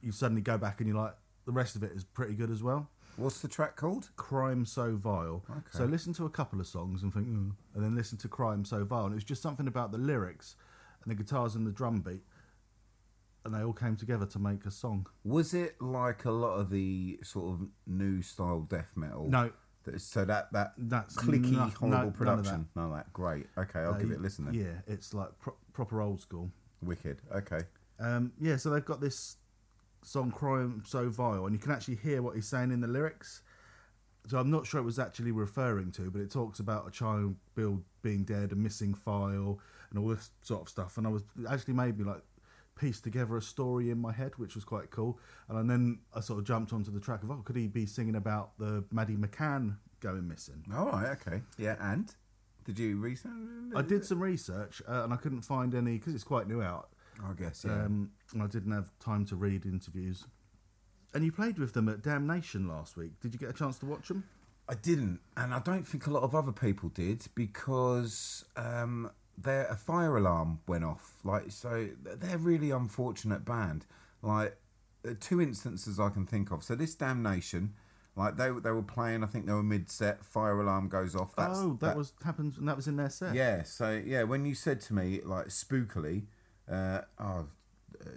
you 0.00 0.12
suddenly 0.12 0.40
go 0.40 0.56
back 0.56 0.80
and 0.80 0.88
you're 0.88 0.96
like, 0.96 1.14
the 1.44 1.52
rest 1.52 1.76
of 1.76 1.82
it 1.82 1.92
is 1.92 2.04
pretty 2.04 2.34
good 2.34 2.50
as 2.50 2.62
well. 2.62 2.88
What's 3.16 3.40
the 3.40 3.48
track 3.48 3.76
called? 3.76 4.08
Crime 4.16 4.64
So 4.64 4.94
Vile. 4.96 5.44
Okay. 5.50 5.60
So 5.72 5.84
listen 5.84 6.14
to 6.14 6.24
a 6.24 6.30
couple 6.30 6.60
of 6.60 6.66
songs 6.66 7.02
and 7.02 7.12
think, 7.12 7.26
mm, 7.26 7.52
and 7.74 7.84
then 7.84 7.94
listen 7.94 8.16
to 8.18 8.28
Crime 8.28 8.64
So 8.64 8.84
Vile. 8.84 9.04
And 9.04 9.12
it 9.12 9.16
was 9.16 9.24
just 9.24 9.42
something 9.42 9.66
about 9.66 9.90
the 9.92 9.98
lyrics 9.98 10.54
and 11.02 11.10
the 11.10 11.16
guitars 11.16 11.54
and 11.56 11.66
the 11.66 11.72
drum 11.72 12.00
beat. 12.00 12.22
And 13.46 13.54
they 13.54 13.62
all 13.62 13.72
came 13.72 13.94
together 13.96 14.26
to 14.26 14.38
make 14.40 14.66
a 14.66 14.70
song. 14.72 15.06
Was 15.24 15.54
it 15.54 15.80
like 15.80 16.24
a 16.24 16.30
lot 16.32 16.54
of 16.56 16.68
the 16.70 17.20
sort 17.22 17.54
of 17.54 17.68
new 17.86 18.20
style 18.20 18.60
death 18.62 18.90
metal? 18.96 19.28
No, 19.28 19.52
That- 19.84 20.00
So 20.00 20.24
that 20.24 20.52
that 20.52 20.72
That's 20.76 21.16
clicky, 21.16 21.52
no- 21.52 21.68
horrible 21.68 22.06
no- 22.06 22.10
production. 22.10 22.68
None 22.74 22.86
of 22.86 22.92
that. 22.96 23.12
Great. 23.12 23.46
Okay, 23.56 23.78
I'll 23.80 23.94
give 23.94 24.10
it 24.10 24.18
a 24.18 24.20
listen 24.20 24.46
then. 24.46 24.54
Yeah, 24.54 24.80
it's 24.88 25.14
like 25.14 25.38
pro- 25.38 25.54
proper 25.72 26.00
old 26.00 26.20
school. 26.20 26.50
Wicked. 26.82 27.22
Okay. 27.32 27.60
Um, 28.00 28.32
yeah, 28.40 28.56
so 28.56 28.70
they've 28.70 28.84
got 28.84 29.00
this 29.00 29.36
song 30.02 30.32
"Crime 30.32 30.82
So 30.84 31.08
Vile," 31.08 31.46
and 31.46 31.54
you 31.54 31.60
can 31.60 31.70
actually 31.70 31.94
hear 31.96 32.20
what 32.20 32.34
he's 32.34 32.48
saying 32.48 32.72
in 32.72 32.80
the 32.80 32.88
lyrics. 32.88 33.42
So 34.26 34.38
I'm 34.40 34.50
not 34.50 34.66
sure 34.66 34.80
it 34.80 34.84
was 34.84 34.98
actually 34.98 35.30
referring 35.30 35.92
to, 35.92 36.10
but 36.10 36.20
it 36.20 36.32
talks 36.32 36.58
about 36.58 36.88
a 36.88 36.90
child 36.90 37.36
build 37.54 37.84
being 38.02 38.24
dead, 38.24 38.50
a 38.50 38.56
missing 38.56 38.92
file, 38.92 39.60
and 39.90 40.00
all 40.00 40.08
this 40.08 40.32
sort 40.42 40.62
of 40.62 40.68
stuff. 40.68 40.98
And 40.98 41.06
I 41.06 41.10
was 41.10 41.22
actually 41.48 41.74
made 41.74 41.96
me 41.96 42.04
like 42.04 42.24
piece 42.76 43.00
together 43.00 43.36
a 43.36 43.42
story 43.42 43.90
in 43.90 43.98
my 43.98 44.12
head, 44.12 44.32
which 44.36 44.54
was 44.54 44.64
quite 44.64 44.90
cool. 44.90 45.18
And 45.48 45.68
then 45.68 46.00
I 46.14 46.20
sort 46.20 46.38
of 46.38 46.44
jumped 46.44 46.72
onto 46.72 46.90
the 46.90 47.00
track 47.00 47.22
of, 47.22 47.30
oh, 47.30 47.42
could 47.44 47.56
he 47.56 47.66
be 47.66 47.86
singing 47.86 48.16
about 48.16 48.56
the 48.58 48.84
Maddie 48.92 49.16
McCann 49.16 49.76
going 50.00 50.28
missing? 50.28 50.64
All 50.74 50.86
right. 50.86 51.16
Okay. 51.26 51.42
Yeah. 51.58 51.76
And 51.80 52.14
did 52.64 52.78
you 52.78 52.96
research? 52.96 53.32
I 53.74 53.82
did 53.82 54.04
some 54.04 54.22
research 54.22 54.82
uh, 54.88 55.04
and 55.04 55.12
I 55.12 55.16
couldn't 55.16 55.42
find 55.42 55.74
any 55.74 55.98
because 55.98 56.14
it's 56.14 56.24
quite 56.24 56.46
new 56.46 56.62
out. 56.62 56.90
I 57.24 57.32
guess. 57.32 57.64
Yeah. 57.66 57.84
Um, 57.84 58.10
and 58.32 58.42
I 58.42 58.46
didn't 58.46 58.72
have 58.72 58.90
time 58.98 59.24
to 59.26 59.36
read 59.36 59.64
interviews. 59.64 60.24
And 61.14 61.24
you 61.24 61.32
played 61.32 61.58
with 61.58 61.72
them 61.72 61.88
at 61.88 62.02
Damnation 62.02 62.68
last 62.68 62.96
week. 62.96 63.20
Did 63.20 63.32
you 63.32 63.40
get 63.40 63.48
a 63.48 63.54
chance 63.54 63.78
to 63.78 63.86
watch 63.86 64.08
them? 64.08 64.24
I 64.68 64.74
didn't, 64.74 65.20
and 65.36 65.54
I 65.54 65.60
don't 65.60 65.86
think 65.86 66.06
a 66.08 66.10
lot 66.10 66.24
of 66.24 66.34
other 66.34 66.50
people 66.50 66.88
did 66.88 67.24
because 67.36 68.44
um, 68.56 69.10
their 69.38 69.66
a 69.66 69.76
fire 69.76 70.16
alarm 70.16 70.60
went 70.66 70.84
off. 70.84 71.14
Like, 71.24 71.50
so 71.50 71.88
they're 72.02 72.36
a 72.36 72.38
really 72.38 72.70
unfortunate 72.70 73.44
band. 73.44 73.86
Like, 74.22 74.56
uh, 75.06 75.14
two 75.20 75.40
instances 75.40 76.00
I 76.00 76.08
can 76.08 76.26
think 76.26 76.50
of. 76.50 76.62
So 76.62 76.74
this 76.74 76.94
damnation, 76.94 77.74
like 78.16 78.36
they 78.36 78.50
they 78.50 78.70
were 78.70 78.82
playing. 78.82 79.22
I 79.22 79.26
think 79.26 79.46
they 79.46 79.52
were 79.52 79.62
mid 79.62 79.90
set. 79.90 80.24
Fire 80.24 80.60
alarm 80.60 80.88
goes 80.88 81.14
off. 81.14 81.36
That's, 81.36 81.58
oh, 81.58 81.76
that, 81.80 81.96
was 81.96 82.12
happened, 82.24 82.54
and 82.58 82.66
that 82.68 82.76
was 82.76 82.88
in 82.88 82.96
their 82.96 83.10
set. 83.10 83.34
yeah. 83.34 83.62
So 83.62 84.00
yeah, 84.04 84.22
when 84.22 84.46
you 84.46 84.54
said 84.54 84.80
to 84.82 84.94
me 84.94 85.20
like 85.22 85.48
spookily, 85.48 86.24
uh, 86.70 87.02
oh, 87.20 87.46
uh, 88.00 88.08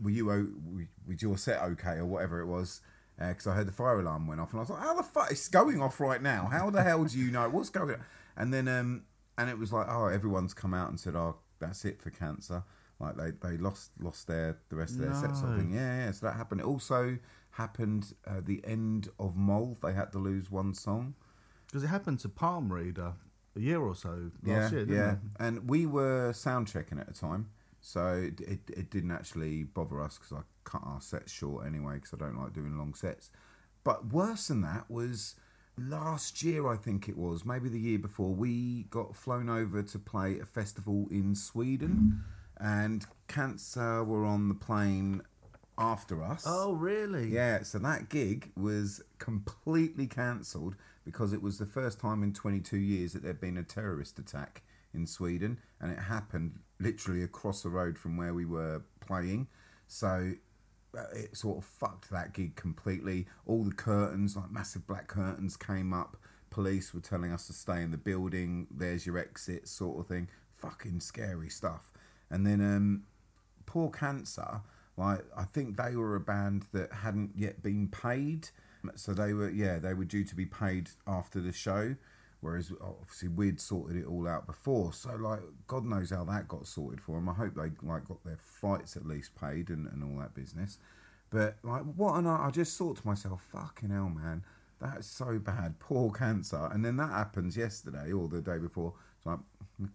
were 0.00 0.10
you 0.10 0.30
o- 0.30 0.86
was 1.06 1.20
your 1.20 1.36
set 1.36 1.62
okay 1.62 1.96
or 1.96 2.06
whatever 2.06 2.40
it 2.40 2.46
was? 2.46 2.80
Because 3.18 3.46
I 3.46 3.54
heard 3.54 3.68
the 3.68 3.72
fire 3.72 4.00
alarm 4.00 4.26
went 4.26 4.40
off, 4.40 4.50
and 4.50 4.58
I 4.58 4.62
was 4.62 4.70
like, 4.70 4.82
"How 4.82 4.94
the 4.94 5.02
fuck? 5.02 5.30
It's 5.30 5.48
going 5.48 5.80
off 5.80 6.00
right 6.00 6.22
now. 6.22 6.48
How 6.50 6.70
the 6.70 6.82
hell 6.82 7.04
do 7.04 7.18
you 7.18 7.30
know 7.30 7.48
what's 7.48 7.70
going 7.70 7.94
on?" 7.94 8.04
And 8.36 8.52
then, 8.52 8.66
um, 8.66 9.02
and 9.38 9.50
it 9.50 9.58
was 9.58 9.72
like, 9.72 9.86
"Oh, 9.88 10.06
everyone's 10.06 10.54
come 10.54 10.74
out 10.74 10.90
and 10.90 10.98
said, 10.98 11.14
oh, 11.14 11.36
that's 11.58 11.84
it 11.84 12.00
for 12.02 12.10
cancer." 12.10 12.62
Like 13.00 13.16
they, 13.16 13.30
they 13.32 13.56
lost 13.56 13.90
lost 14.00 14.26
their 14.28 14.58
the 14.68 14.76
rest 14.76 14.94
of 14.94 15.00
their 15.00 15.14
sets. 15.14 15.42
I 15.42 15.50
No. 15.50 15.56
think, 15.58 15.72
yeah, 15.74 16.04
yeah. 16.06 16.10
So 16.12 16.26
that 16.26 16.36
happened. 16.36 16.60
It 16.60 16.66
also 16.66 17.18
happened 17.50 18.14
uh, 18.26 18.40
the 18.44 18.60
end 18.64 19.08
of 19.18 19.36
Mold. 19.36 19.78
They 19.82 19.92
had 19.92 20.12
to 20.12 20.18
lose 20.18 20.50
one 20.50 20.74
song. 20.74 21.14
Because 21.66 21.82
it 21.82 21.88
happened 21.88 22.20
to 22.20 22.28
Palm 22.28 22.72
Reader 22.72 23.14
a 23.56 23.60
year 23.60 23.80
or 23.80 23.96
so 23.96 24.30
yeah, 24.44 24.58
last 24.60 24.72
year, 24.72 24.84
didn't 24.84 24.96
yeah. 24.96 25.12
it? 25.12 25.18
And 25.40 25.68
we 25.68 25.86
were 25.86 26.32
sound 26.32 26.68
checking 26.68 26.98
at 26.98 27.08
the 27.08 27.14
time, 27.14 27.50
so 27.80 28.14
it, 28.14 28.40
it, 28.40 28.60
it 28.76 28.90
didn't 28.90 29.10
actually 29.10 29.64
bother 29.64 30.00
us 30.00 30.18
because 30.18 30.32
I 30.32 30.42
cut 30.62 30.82
our 30.84 31.00
sets 31.00 31.32
short 31.32 31.66
anyway 31.66 31.94
because 31.94 32.14
I 32.14 32.16
don't 32.16 32.38
like 32.38 32.52
doing 32.52 32.78
long 32.78 32.94
sets. 32.94 33.30
But 33.82 34.12
worse 34.12 34.48
than 34.48 34.60
that 34.62 34.88
was 34.88 35.34
last 35.76 36.42
year, 36.42 36.66
I 36.66 36.76
think 36.76 37.08
it 37.08 37.16
was, 37.16 37.44
maybe 37.44 37.68
the 37.68 37.78
year 37.78 37.98
before, 37.98 38.32
we 38.32 38.84
got 38.90 39.16
flown 39.16 39.48
over 39.48 39.82
to 39.82 39.98
play 39.98 40.38
a 40.38 40.44
festival 40.44 41.06
in 41.10 41.34
Sweden, 41.34 42.24
and 42.58 43.06
Cancer 43.28 44.04
were 44.04 44.24
on 44.24 44.48
the 44.48 44.54
plane 44.54 45.22
after 45.76 46.22
us. 46.22 46.44
Oh, 46.46 46.72
really? 46.72 47.28
Yeah, 47.28 47.62
so 47.62 47.78
that 47.80 48.08
gig 48.08 48.52
was 48.56 49.02
completely 49.18 50.06
cancelled 50.06 50.76
because 51.04 51.32
it 51.32 51.42
was 51.42 51.58
the 51.58 51.66
first 51.66 52.00
time 52.00 52.22
in 52.22 52.32
22 52.32 52.76
years 52.76 53.12
that 53.12 53.22
there'd 53.22 53.40
been 53.40 53.58
a 53.58 53.62
terrorist 53.62 54.18
attack 54.18 54.62
in 54.94 55.06
Sweden, 55.06 55.58
and 55.80 55.90
it 55.90 55.98
happened 55.98 56.60
literally 56.78 57.22
across 57.22 57.62
the 57.62 57.68
road 57.68 57.98
from 57.98 58.16
where 58.16 58.32
we 58.32 58.44
were 58.44 58.82
playing. 59.00 59.48
So 59.86 60.32
it 61.14 61.36
sort 61.36 61.58
of 61.58 61.64
fucked 61.64 62.10
that 62.10 62.32
gig 62.32 62.56
completely. 62.56 63.26
All 63.46 63.64
the 63.64 63.74
curtains, 63.74 64.36
like 64.36 64.50
massive 64.50 64.86
black 64.86 65.08
curtains, 65.08 65.56
came 65.56 65.92
up. 65.92 66.16
Police 66.50 66.94
were 66.94 67.00
telling 67.00 67.32
us 67.32 67.46
to 67.48 67.52
stay 67.52 67.82
in 67.82 67.90
the 67.90 67.96
building. 67.96 68.66
There's 68.70 69.06
your 69.06 69.18
exit, 69.18 69.68
sort 69.68 69.98
of 69.98 70.06
thing. 70.06 70.28
Fucking 70.56 71.00
scary 71.00 71.48
stuff. 71.48 71.92
And 72.30 72.46
then 72.46 72.60
um, 72.60 73.02
poor 73.66 73.90
cancer 73.90 74.60
like 74.96 75.24
i 75.36 75.42
think 75.42 75.76
they 75.76 75.96
were 75.96 76.14
a 76.14 76.20
band 76.20 76.66
that 76.72 76.92
hadn't 76.92 77.32
yet 77.34 77.60
been 77.62 77.88
paid 77.88 78.50
So 78.96 79.12
they 79.12 79.32
were, 79.32 79.50
yeah, 79.50 79.78
they 79.78 79.94
were 79.94 80.04
due 80.04 80.24
to 80.24 80.34
be 80.34 80.46
paid 80.46 80.90
after 81.06 81.40
the 81.40 81.52
show, 81.52 81.96
whereas 82.44 82.70
uh, 82.70 82.84
obviously 83.00 83.28
we'd 83.28 83.58
sorted 83.58 83.96
it 83.96 84.06
all 84.06 84.28
out 84.28 84.46
before. 84.46 84.92
So 84.92 85.16
like, 85.16 85.40
God 85.66 85.84
knows 85.86 86.10
how 86.10 86.24
that 86.24 86.46
got 86.46 86.66
sorted 86.66 87.00
for 87.00 87.16
them. 87.16 87.28
I 87.28 87.32
hope 87.32 87.54
they 87.54 87.70
like 87.82 88.06
got 88.06 88.22
their 88.24 88.38
fights 88.38 88.96
at 88.96 89.06
least 89.06 89.34
paid 89.34 89.70
and, 89.70 89.86
and 89.86 90.04
all 90.04 90.20
that 90.20 90.34
business. 90.34 90.78
But 91.30 91.56
like, 91.62 91.82
what 91.96 92.16
an 92.16 92.26
I 92.26 92.50
just 92.50 92.76
thought 92.76 92.98
to 92.98 93.06
myself, 93.06 93.42
fucking 93.50 93.90
hell, 93.90 94.10
man, 94.10 94.44
that's 94.78 95.06
so 95.06 95.38
bad. 95.38 95.80
Poor 95.80 96.10
cancer. 96.10 96.68
And 96.70 96.84
then 96.84 96.98
that 96.98 97.10
happens 97.10 97.56
yesterday 97.56 98.12
or 98.12 98.28
the 98.28 98.42
day 98.42 98.58
before. 98.58 98.92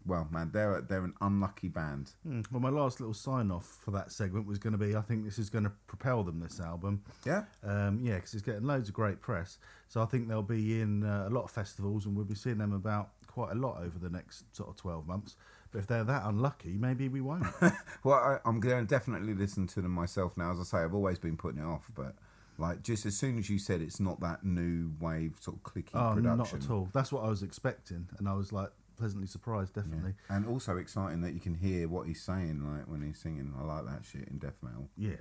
Well, 0.06 0.28
man, 0.30 0.50
they're 0.52 0.82
they're 0.82 1.06
an 1.06 1.14
unlucky 1.22 1.70
band. 1.70 2.12
Hmm, 2.24 2.42
Well, 2.52 2.60
my 2.60 2.70
last 2.70 3.00
little 3.00 3.14
sign 3.14 3.50
off 3.50 3.66
for 3.82 3.92
that 3.92 4.12
segment 4.12 4.46
was 4.46 4.58
going 4.60 4.74
to 4.74 4.78
be 4.78 4.96
I 4.96 5.02
think 5.02 5.24
this 5.24 5.40
is 5.40 5.50
going 5.50 5.64
to 5.64 5.72
propel 5.88 6.24
them, 6.24 6.42
this 6.42 6.60
album. 6.60 7.04
Yeah. 7.26 7.44
Um, 7.64 8.00
yeah, 8.02 8.16
because 8.16 8.34
it's 8.34 8.44
getting 8.44 8.64
loads 8.64 8.90
of 8.90 8.96
great 8.96 9.22
press. 9.22 9.58
So 9.88 10.02
I 10.02 10.06
think 10.06 10.28
they'll 10.28 10.42
be 10.44 10.82
in 10.82 11.04
uh, 11.04 11.28
a 11.28 11.32
lot 11.32 11.46
of 11.46 11.52
festivals 11.52 12.06
and 12.06 12.16
we'll 12.16 12.26
be 12.26 12.36
seeing 12.36 12.58
them 12.58 12.74
about 12.74 13.12
quite 13.28 13.52
a 13.52 13.56
lot 13.56 13.82
over 13.82 13.98
the 13.98 14.10
next 14.10 14.54
sort 14.56 14.70
of 14.70 14.76
12 14.76 15.08
months. 15.08 15.36
But 15.72 15.80
if 15.80 15.88
they're 15.88 16.04
that 16.04 16.24
unlucky, 16.26 16.78
maybe 16.78 17.08
we 17.08 17.22
won't. 17.22 17.46
Well, 18.04 18.16
I, 18.16 18.38
I'm 18.46 18.60
going 18.60 18.86
to 18.86 18.88
definitely 18.88 19.34
listen 19.34 19.68
to 19.68 19.82
them 19.82 19.92
myself 19.92 20.38
now. 20.38 20.52
As 20.52 20.60
I 20.60 20.64
say, 20.64 20.78
I've 20.80 20.94
always 20.94 21.20
been 21.20 21.36
putting 21.38 21.62
it 21.62 21.66
off, 21.66 21.92
but 21.96 22.16
like 22.58 22.82
just 22.82 23.06
as 23.06 23.18
soon 23.18 23.38
as 23.38 23.50
you 23.50 23.58
said 23.60 23.82
it's 23.82 24.00
not 24.00 24.20
that 24.20 24.44
new 24.44 24.92
wave 25.00 25.38
sort 25.40 25.58
of 25.58 25.64
clicky 25.64 25.90
oh, 25.94 26.14
production. 26.16 26.38
not 26.38 26.54
at 26.54 26.70
all. 26.70 26.90
That's 26.94 27.12
what 27.12 27.24
I 27.24 27.30
was 27.30 27.44
expecting. 27.44 28.08
And 28.18 28.28
I 28.28 28.34
was 28.34 28.52
like 28.52 28.70
pleasantly 29.00 29.28
surprised, 29.28 29.74
definitely. 29.74 30.14
And 30.30 30.46
also 30.46 30.78
exciting 30.78 31.22
that 31.22 31.34
you 31.34 31.40
can 31.40 31.56
hear 31.56 31.88
what 31.88 32.06
he's 32.06 32.22
saying, 32.22 32.62
like 32.64 32.88
when 32.88 33.02
he's 33.02 33.18
singing. 33.18 33.54
I 33.58 33.64
like 33.64 33.86
that 33.86 34.06
shit 34.06 34.28
in 34.28 34.38
death 34.38 34.58
metal. 34.62 34.90
Yeah. 34.98 35.16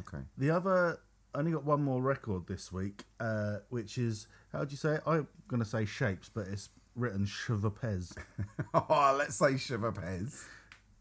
Okay. 0.00 0.24
The 0.36 0.50
other, 0.50 0.98
I 1.34 1.38
only 1.38 1.52
got 1.52 1.64
one 1.64 1.82
more 1.82 2.02
record 2.02 2.46
this 2.48 2.72
week, 2.72 3.04
uh, 3.20 3.58
which 3.70 3.96
is, 3.96 4.26
how 4.52 4.64
do 4.64 4.72
you 4.72 4.76
say 4.76 4.94
it? 4.94 5.02
I'm 5.06 5.28
going 5.48 5.62
to 5.62 5.68
say 5.68 5.84
Shapes, 5.84 6.28
but 6.28 6.48
it's 6.48 6.68
written 6.94 7.24
Chevapez. 7.24 8.16
oh, 8.74 9.16
let's 9.18 9.36
say 9.36 9.56
Shiva 9.56 9.92
Pez. 9.92 10.44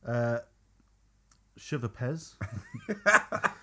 Uh, 0.05 0.39
Chevapez. 1.59 2.35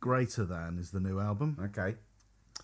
Greater 0.00 0.44
Than 0.44 0.78
is 0.78 0.90
the 0.90 1.00
new 1.00 1.18
album. 1.18 1.58
Okay. 1.60 1.96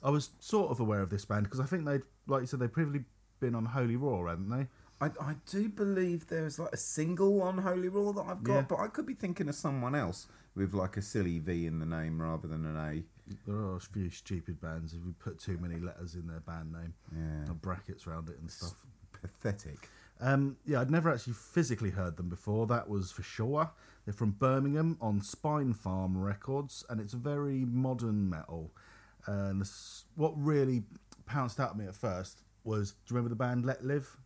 I 0.02 0.10
was 0.10 0.30
sort 0.40 0.70
of 0.70 0.80
aware 0.80 1.00
of 1.00 1.10
this 1.10 1.24
band 1.24 1.44
because 1.44 1.60
I 1.60 1.64
think 1.64 1.84
they'd, 1.84 2.02
like 2.26 2.42
you 2.42 2.46
said, 2.46 2.60
they've 2.60 2.72
previously 2.72 3.04
been 3.42 3.54
on 3.56 3.64
Holy 3.66 3.96
Raw, 3.96 4.24
hadn't 4.30 4.48
they? 4.50 4.68
I, 5.00 5.06
I 5.20 5.34
do 5.50 5.68
believe 5.68 6.28
there's 6.28 6.60
like 6.60 6.72
a 6.72 6.76
single 6.76 7.42
on 7.42 7.58
Holy 7.58 7.88
Raw 7.88 8.12
that 8.12 8.22
I've 8.22 8.42
got, 8.44 8.54
Yeah. 8.54 8.62
but 8.68 8.78
I 8.78 8.86
could 8.86 9.04
be 9.04 9.14
thinking 9.14 9.48
of 9.48 9.56
someone 9.56 9.96
else 9.96 10.28
with 10.54 10.72
like 10.74 10.96
a 10.96 11.02
silly 11.02 11.40
V 11.40 11.66
in 11.66 11.80
the 11.80 11.86
name 11.86 12.22
rather 12.22 12.46
than 12.46 12.64
an 12.64 12.76
A. 12.76 13.02
There 13.46 13.56
are 13.56 13.76
a 13.76 13.80
few 13.80 14.10
stupid 14.10 14.60
bands 14.60 14.92
if 14.94 15.00
you 15.04 15.14
put 15.18 15.40
too 15.40 15.58
many 15.58 15.80
letters 15.80 16.14
in 16.14 16.28
their 16.28 16.38
band 16.40 16.72
name 16.72 16.94
Yeah. 17.12 17.50
and 17.50 17.60
brackets 17.60 18.06
around 18.06 18.28
it 18.28 18.38
and 18.38 18.48
stuff. 18.50 18.86
Pathetic. 19.20 19.88
Um, 20.20 20.56
yeah, 20.64 20.80
I'd 20.80 20.90
never 20.90 21.10
actually 21.12 21.32
physically 21.32 21.90
heard 21.90 22.16
them 22.16 22.28
before. 22.28 22.68
That 22.68 22.88
was 22.88 23.10
for 23.10 23.24
sure. 23.24 23.70
They're 24.04 24.14
from 24.14 24.32
Birmingham 24.32 24.98
on 25.00 25.20
Spinefarm 25.20 26.12
Records, 26.14 26.84
and 26.88 27.00
it's 27.00 27.12
very 27.12 27.64
modern 27.64 28.30
metal. 28.30 28.70
And 29.26 29.68
what 30.14 30.32
really 30.36 30.84
pounced 31.26 31.58
out 31.58 31.70
at 31.70 31.76
me 31.76 31.86
at 31.86 31.96
first 31.96 32.42
was, 32.64 32.92
do 32.92 32.96
you 33.08 33.16
remember 33.16 33.30
the 33.30 33.36
band 33.36 33.64
Let 33.64 33.84
Live? 33.84 34.16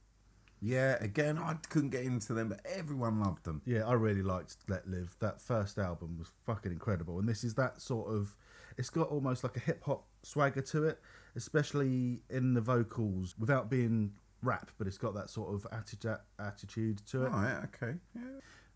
Yeah, 0.60 0.96
again, 1.00 1.36
I 1.38 1.54
couldn't 1.68 1.90
get 1.90 2.04
into 2.04 2.32
them, 2.32 2.48
but 2.48 2.60
everyone 2.64 3.20
loved 3.20 3.44
them. 3.44 3.60
Yeah, 3.66 3.86
I 3.86 3.92
really 3.92 4.22
liked 4.22 4.56
Let 4.68 4.88
Live. 4.88 5.14
That 5.20 5.40
first 5.40 5.78
album 5.78 6.16
was 6.18 6.28
fucking 6.46 6.72
incredible, 6.72 7.18
and 7.18 7.28
this 7.28 7.44
is 7.44 7.54
that 7.54 7.80
sort 7.80 8.08
of. 8.12 8.36
It's 8.78 8.90
got 8.90 9.08
almost 9.08 9.42
like 9.44 9.56
a 9.56 9.60
hip 9.60 9.84
hop 9.84 10.06
swagger 10.22 10.60
to 10.62 10.84
it, 10.84 11.00
especially 11.34 12.20
in 12.28 12.54
the 12.54 12.60
vocals, 12.60 13.34
without 13.38 13.70
being 13.70 14.12
rap, 14.42 14.70
but 14.78 14.86
it's 14.86 14.98
got 14.98 15.14
that 15.14 15.30
sort 15.30 15.54
of 15.54 15.66
attitude 15.72 16.18
attitude 16.38 16.98
to 17.08 17.24
it. 17.26 17.30
Right, 17.30 17.62
okay. 17.64 17.94
Yeah. 18.14 18.22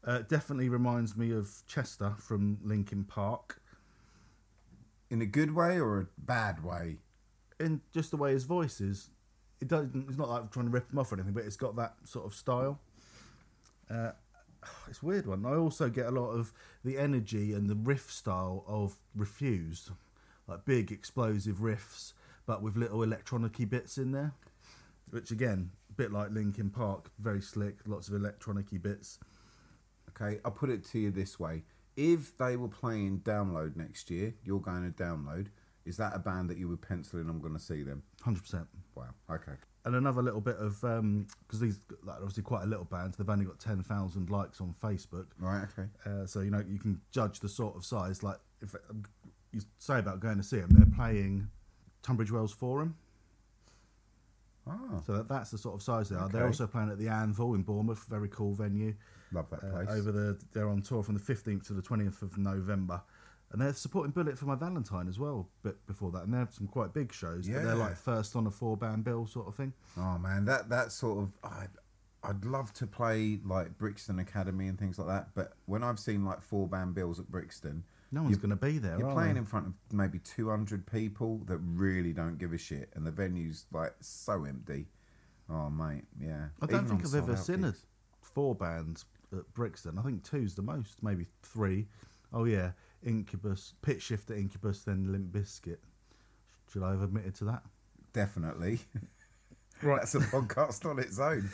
Uh, 0.02 0.18
definitely 0.22 0.68
reminds 0.70 1.16
me 1.16 1.30
of 1.32 1.62
Chester 1.66 2.14
from 2.18 2.58
Linkin 2.62 3.04
Park, 3.04 3.60
In 5.10 5.20
a 5.20 5.26
good 5.26 5.54
way 5.54 5.78
or 5.78 5.98
a 6.00 6.06
bad 6.18 6.62
way? 6.64 6.98
in 7.58 7.82
just 7.92 8.10
the 8.10 8.16
way 8.16 8.32
his 8.32 8.44
voice 8.44 8.80
is. 8.80 9.10
It 9.60 9.68
doesn't. 9.68 10.08
It's 10.08 10.18
not 10.18 10.28
like 10.28 10.50
trying 10.50 10.66
to 10.66 10.72
rip 10.72 10.88
them 10.88 10.98
off 10.98 11.12
or 11.12 11.16
anything, 11.16 11.32
but 11.34 11.44
it's 11.44 11.56
got 11.56 11.76
that 11.76 11.94
sort 12.04 12.26
of 12.26 12.34
style. 12.34 12.80
Uh, 13.90 14.12
it's 14.88 15.02
weird 15.02 15.26
one. 15.26 15.44
I 15.44 15.54
also 15.54 15.88
get 15.88 16.06
a 16.06 16.10
lot 16.10 16.30
of 16.30 16.52
the 16.84 16.98
energy 16.98 17.52
and 17.52 17.68
the 17.68 17.74
riff 17.74 18.10
style 18.10 18.64
of 18.66 18.96
Refused, 19.14 19.90
like 20.46 20.64
big 20.64 20.90
explosive 20.90 21.56
riffs, 21.56 22.12
but 22.46 22.62
with 22.62 22.76
little 22.76 23.00
electronicy 23.00 23.68
bits 23.68 23.98
in 23.98 24.12
there. 24.12 24.32
Which 25.10 25.30
again, 25.30 25.70
a 25.90 25.94
bit 25.94 26.12
like 26.12 26.30
Linkin 26.30 26.70
Park, 26.70 27.10
very 27.18 27.40
slick, 27.42 27.78
lots 27.86 28.08
of 28.08 28.14
electronicy 28.14 28.80
bits. 28.80 29.18
Okay, 30.10 30.40
I'll 30.44 30.52
put 30.52 30.70
it 30.70 30.84
to 30.86 30.98
you 30.98 31.10
this 31.10 31.38
way. 31.38 31.64
If 31.96 32.36
they 32.38 32.56
were 32.56 32.68
playing 32.68 33.20
Download 33.20 33.76
next 33.76 34.10
year, 34.10 34.34
you're 34.44 34.60
going 34.60 34.90
to 34.90 35.02
Download, 35.02 35.48
is 35.84 35.96
that 35.96 36.12
a 36.14 36.18
band 36.18 36.50
that 36.50 36.58
you 36.58 36.68
would 36.68 36.82
pencil 36.82 37.18
in? 37.20 37.28
I'm 37.28 37.40
going 37.40 37.54
to 37.54 37.60
see 37.60 37.82
them. 37.82 38.02
Hundred 38.22 38.42
percent. 38.42 38.66
Wow, 38.94 39.06
okay. 39.30 39.52
and 39.84 39.94
another 39.94 40.20
little 40.22 40.40
bit 40.42 40.56
of 40.56 40.80
because 40.80 41.60
these 41.60 41.80
like, 42.04 42.16
obviously 42.16 42.42
quite 42.42 42.64
a 42.64 42.66
little 42.66 42.84
band. 42.84 43.14
They've 43.14 43.28
only 43.28 43.44
got 43.46 43.58
ten 43.58 43.82
thousand 43.82 44.28
likes 44.30 44.60
on 44.60 44.74
Facebook, 44.82 45.26
Right, 45.38 45.66
okay. 45.78 45.88
uh, 46.04 46.26
so 46.26 46.40
you 46.40 46.50
know 46.50 46.62
you 46.68 46.78
can 46.78 47.00
judge 47.12 47.40
the 47.40 47.48
sort 47.48 47.76
of 47.76 47.84
size. 47.84 48.22
Like 48.22 48.36
if 48.60 48.74
um, 48.90 49.04
you 49.52 49.60
say 49.78 49.98
about 49.98 50.20
going 50.20 50.36
to 50.36 50.42
see 50.42 50.58
them, 50.60 50.68
they're 50.70 50.86
playing 50.94 51.48
Tunbridge 52.02 52.30
Wells 52.30 52.52
Forum, 52.52 52.96
Ah, 54.66 55.00
so 55.06 55.14
that, 55.14 55.28
that's 55.28 55.50
the 55.50 55.58
sort 55.58 55.74
of 55.74 55.82
size 55.82 56.08
they 56.10 56.16
are. 56.16 56.28
They're 56.28 56.46
also 56.46 56.66
playing 56.66 56.90
at 56.90 56.98
the 56.98 57.08
Anvil 57.08 57.54
in 57.54 57.62
Bournemouth, 57.62 58.04
very 58.08 58.28
cool 58.28 58.52
venue. 58.54 58.94
love 59.32 59.48
that 59.50 59.64
Uh, 59.64 59.70
place. 59.70 59.88
over 59.90 60.12
the 60.12 60.38
they're 60.52 60.68
on 60.68 60.82
tour 60.82 61.02
from 61.02 61.14
the 61.14 61.20
fifteenth 61.20 61.66
to 61.68 61.72
the 61.72 61.82
twentieth 61.82 62.20
of 62.22 62.36
November. 62.36 63.00
And 63.52 63.60
they're 63.60 63.72
supporting 63.74 64.12
Bullet 64.12 64.38
for 64.38 64.44
My 64.46 64.54
Valentine 64.54 65.08
as 65.08 65.18
well, 65.18 65.48
but 65.64 65.84
before 65.86 66.12
that, 66.12 66.22
and 66.22 66.32
they 66.32 66.38
have 66.38 66.52
some 66.54 66.68
quite 66.68 66.92
big 66.94 67.12
shows. 67.12 67.48
Yeah. 67.48 67.56
But 67.56 67.64
they're 67.64 67.74
like 67.74 67.96
first 67.96 68.36
on 68.36 68.46
a 68.46 68.50
four 68.50 68.76
band 68.76 69.02
bill 69.04 69.26
sort 69.26 69.48
of 69.48 69.56
thing. 69.56 69.72
Oh 69.98 70.18
man, 70.18 70.44
that 70.44 70.68
that 70.68 70.92
sort 70.92 71.18
of 71.24 71.32
I'd, 71.42 71.68
I'd 72.22 72.44
love 72.44 72.72
to 72.74 72.86
play 72.86 73.40
like 73.44 73.76
Brixton 73.76 74.18
Academy 74.20 74.68
and 74.68 74.78
things 74.78 74.98
like 74.98 75.08
that. 75.08 75.30
But 75.34 75.54
when 75.66 75.82
I've 75.82 75.98
seen 75.98 76.24
like 76.24 76.42
four 76.42 76.68
band 76.68 76.94
bills 76.94 77.18
at 77.18 77.28
Brixton, 77.28 77.82
No 78.12 78.22
one's 78.22 78.36
going 78.36 78.50
to 78.50 78.56
be 78.56 78.78
there. 78.78 78.98
you're 78.98 79.12
playing 79.12 79.34
they? 79.34 79.40
in 79.40 79.46
front 79.46 79.66
of 79.66 79.72
maybe 79.92 80.20
200 80.20 80.86
people 80.86 81.38
that 81.46 81.58
really 81.58 82.12
don't 82.12 82.38
give 82.38 82.52
a 82.52 82.58
shit, 82.58 82.90
and 82.94 83.04
the 83.04 83.10
venue's 83.10 83.66
like 83.72 83.94
so 84.00 84.44
empty. 84.44 84.86
Oh 85.50 85.68
mate, 85.70 86.04
yeah. 86.20 86.46
I 86.62 86.66
don't 86.66 86.84
Even 86.84 86.98
think 86.98 87.06
I've 87.06 87.28
ever 87.28 87.36
seen 87.36 87.64
a 87.64 87.74
four 88.22 88.54
bands 88.54 89.06
at 89.32 89.52
Brixton. 89.54 89.98
I 89.98 90.02
think 90.02 90.22
two's 90.22 90.54
the 90.54 90.62
most, 90.62 91.02
maybe 91.02 91.26
three. 91.42 91.88
Oh 92.32 92.44
yeah, 92.44 92.70
Incubus, 93.04 93.74
Pitchshifter 93.82 94.36
Incubus, 94.36 94.82
then 94.84 95.10
Limp 95.12 95.32
Bizkit. 95.32 95.78
Should 96.72 96.82
I 96.82 96.90
have 96.90 97.02
admitted 97.02 97.34
to 97.36 97.44
that? 97.46 97.62
Definitely. 98.12 98.80
Right. 99.82 100.00
That's 100.00 100.14
a 100.14 100.18
podcast 100.18 100.84
on 100.84 100.98
its 100.98 101.18
own. 101.18 101.48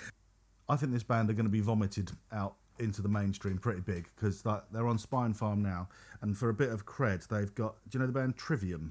I 0.68 0.74
think 0.74 0.90
this 0.92 1.04
band 1.04 1.30
are 1.30 1.32
going 1.32 1.46
to 1.46 1.48
be 1.48 1.60
vomited 1.60 2.10
out 2.32 2.56
into 2.80 3.00
the 3.00 3.08
mainstream 3.08 3.56
pretty 3.56 3.82
big 3.82 4.08
because 4.16 4.42
they're 4.42 4.88
on 4.88 4.98
Spinefarm 4.98 5.58
now, 5.58 5.88
and 6.22 6.36
for 6.36 6.48
a 6.48 6.52
bit 6.52 6.70
of 6.70 6.84
cred, 6.86 7.28
they've 7.28 7.54
got. 7.54 7.76
Do 7.88 7.96
you 7.96 8.00
know 8.00 8.06
the 8.08 8.12
band 8.12 8.36
Trivium? 8.36 8.90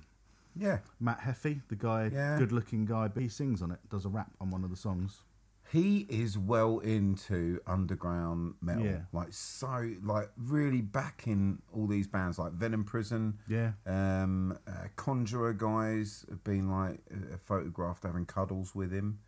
Yeah. 0.56 0.78
Matt 1.02 1.20
Heafy, 1.20 1.60
the 1.68 1.76
guy, 1.76 2.10
Yeah. 2.14 2.38
good-looking 2.40 2.86
guy, 2.86 3.10
but 3.10 3.22
he 3.24 3.28
sings 3.28 3.62
on 3.62 3.72
it, 3.72 3.80
does 3.90 4.06
a 4.06 4.10
rap 4.10 4.32
on 4.40 4.52
one 4.52 4.64
of 4.64 4.70
the 4.70 4.78
songs. 4.78 5.24
He 5.72 6.06
is 6.10 6.38
well 6.38 6.80
into 6.80 7.60
underground 7.66 8.56
metal. 8.62 8.86
Yeah. 8.86 9.02
Like 9.12 9.30
so 9.32 9.92
like 10.04 10.30
really 10.38 10.82
backing 10.82 11.62
all 11.74 11.88
these 11.88 12.08
bands 12.08 12.38
like 12.38 12.54
Venom 12.54 12.84
Prison. 12.84 13.40
Yeah, 13.48 13.72
Um, 13.86 14.58
uh, 14.68 14.88
Conjurer 14.96 15.54
guys 15.54 16.26
have 16.30 16.44
been 16.44 16.70
like 16.70 17.00
uh, 17.12 17.38
photographed 17.44 18.04
having 18.04 18.26
cuddles 18.26 18.76
with 18.76 18.92
him. 18.92 19.20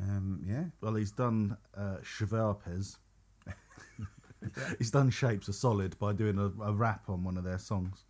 Um, 0.00 0.42
yeah, 0.46 0.64
well, 0.80 0.94
he's 0.94 1.10
done 1.10 1.56
uh, 1.76 1.96
he's 4.78 4.90
done 4.90 5.10
Shapes 5.10 5.48
of 5.48 5.54
Solid 5.54 5.98
by 5.98 6.12
doing 6.12 6.38
a, 6.38 6.52
a 6.62 6.72
rap 6.72 7.08
on 7.08 7.24
one 7.24 7.36
of 7.36 7.44
their 7.44 7.58
songs. 7.58 8.04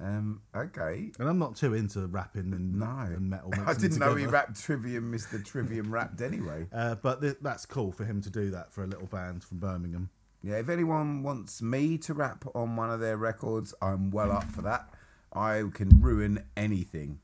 Um, 0.00 0.42
okay. 0.54 1.12
And 1.18 1.28
I'm 1.28 1.38
not 1.38 1.56
too 1.56 1.74
into 1.74 2.06
rapping 2.06 2.52
and, 2.52 2.74
No, 2.78 2.86
and 2.86 3.30
metal. 3.30 3.52
I 3.66 3.74
didn't 3.74 3.98
know 3.98 4.14
he 4.14 4.26
rapped 4.26 4.60
Trivium, 4.60 5.12
Mr. 5.12 5.44
Trivium 5.44 5.92
rapped 5.92 6.20
anyway. 6.20 6.66
Uh, 6.72 6.94
but 6.96 7.20
th- 7.20 7.36
that's 7.42 7.66
cool 7.66 7.92
for 7.92 8.04
him 8.04 8.20
to 8.22 8.30
do 8.30 8.50
that 8.50 8.72
for 8.72 8.82
a 8.82 8.86
little 8.86 9.06
band 9.06 9.44
from 9.44 9.58
Birmingham. 9.58 10.10
Yeah, 10.42 10.54
if 10.56 10.68
anyone 10.68 11.22
wants 11.22 11.62
me 11.62 11.96
to 11.98 12.14
rap 12.14 12.44
on 12.54 12.74
one 12.76 12.90
of 12.90 12.98
their 12.98 13.16
records, 13.16 13.74
I'm 13.80 14.10
well 14.10 14.32
up 14.32 14.50
for 14.50 14.62
that. 14.62 14.88
I 15.32 15.62
can 15.72 16.00
ruin 16.00 16.44
anything, 16.56 17.20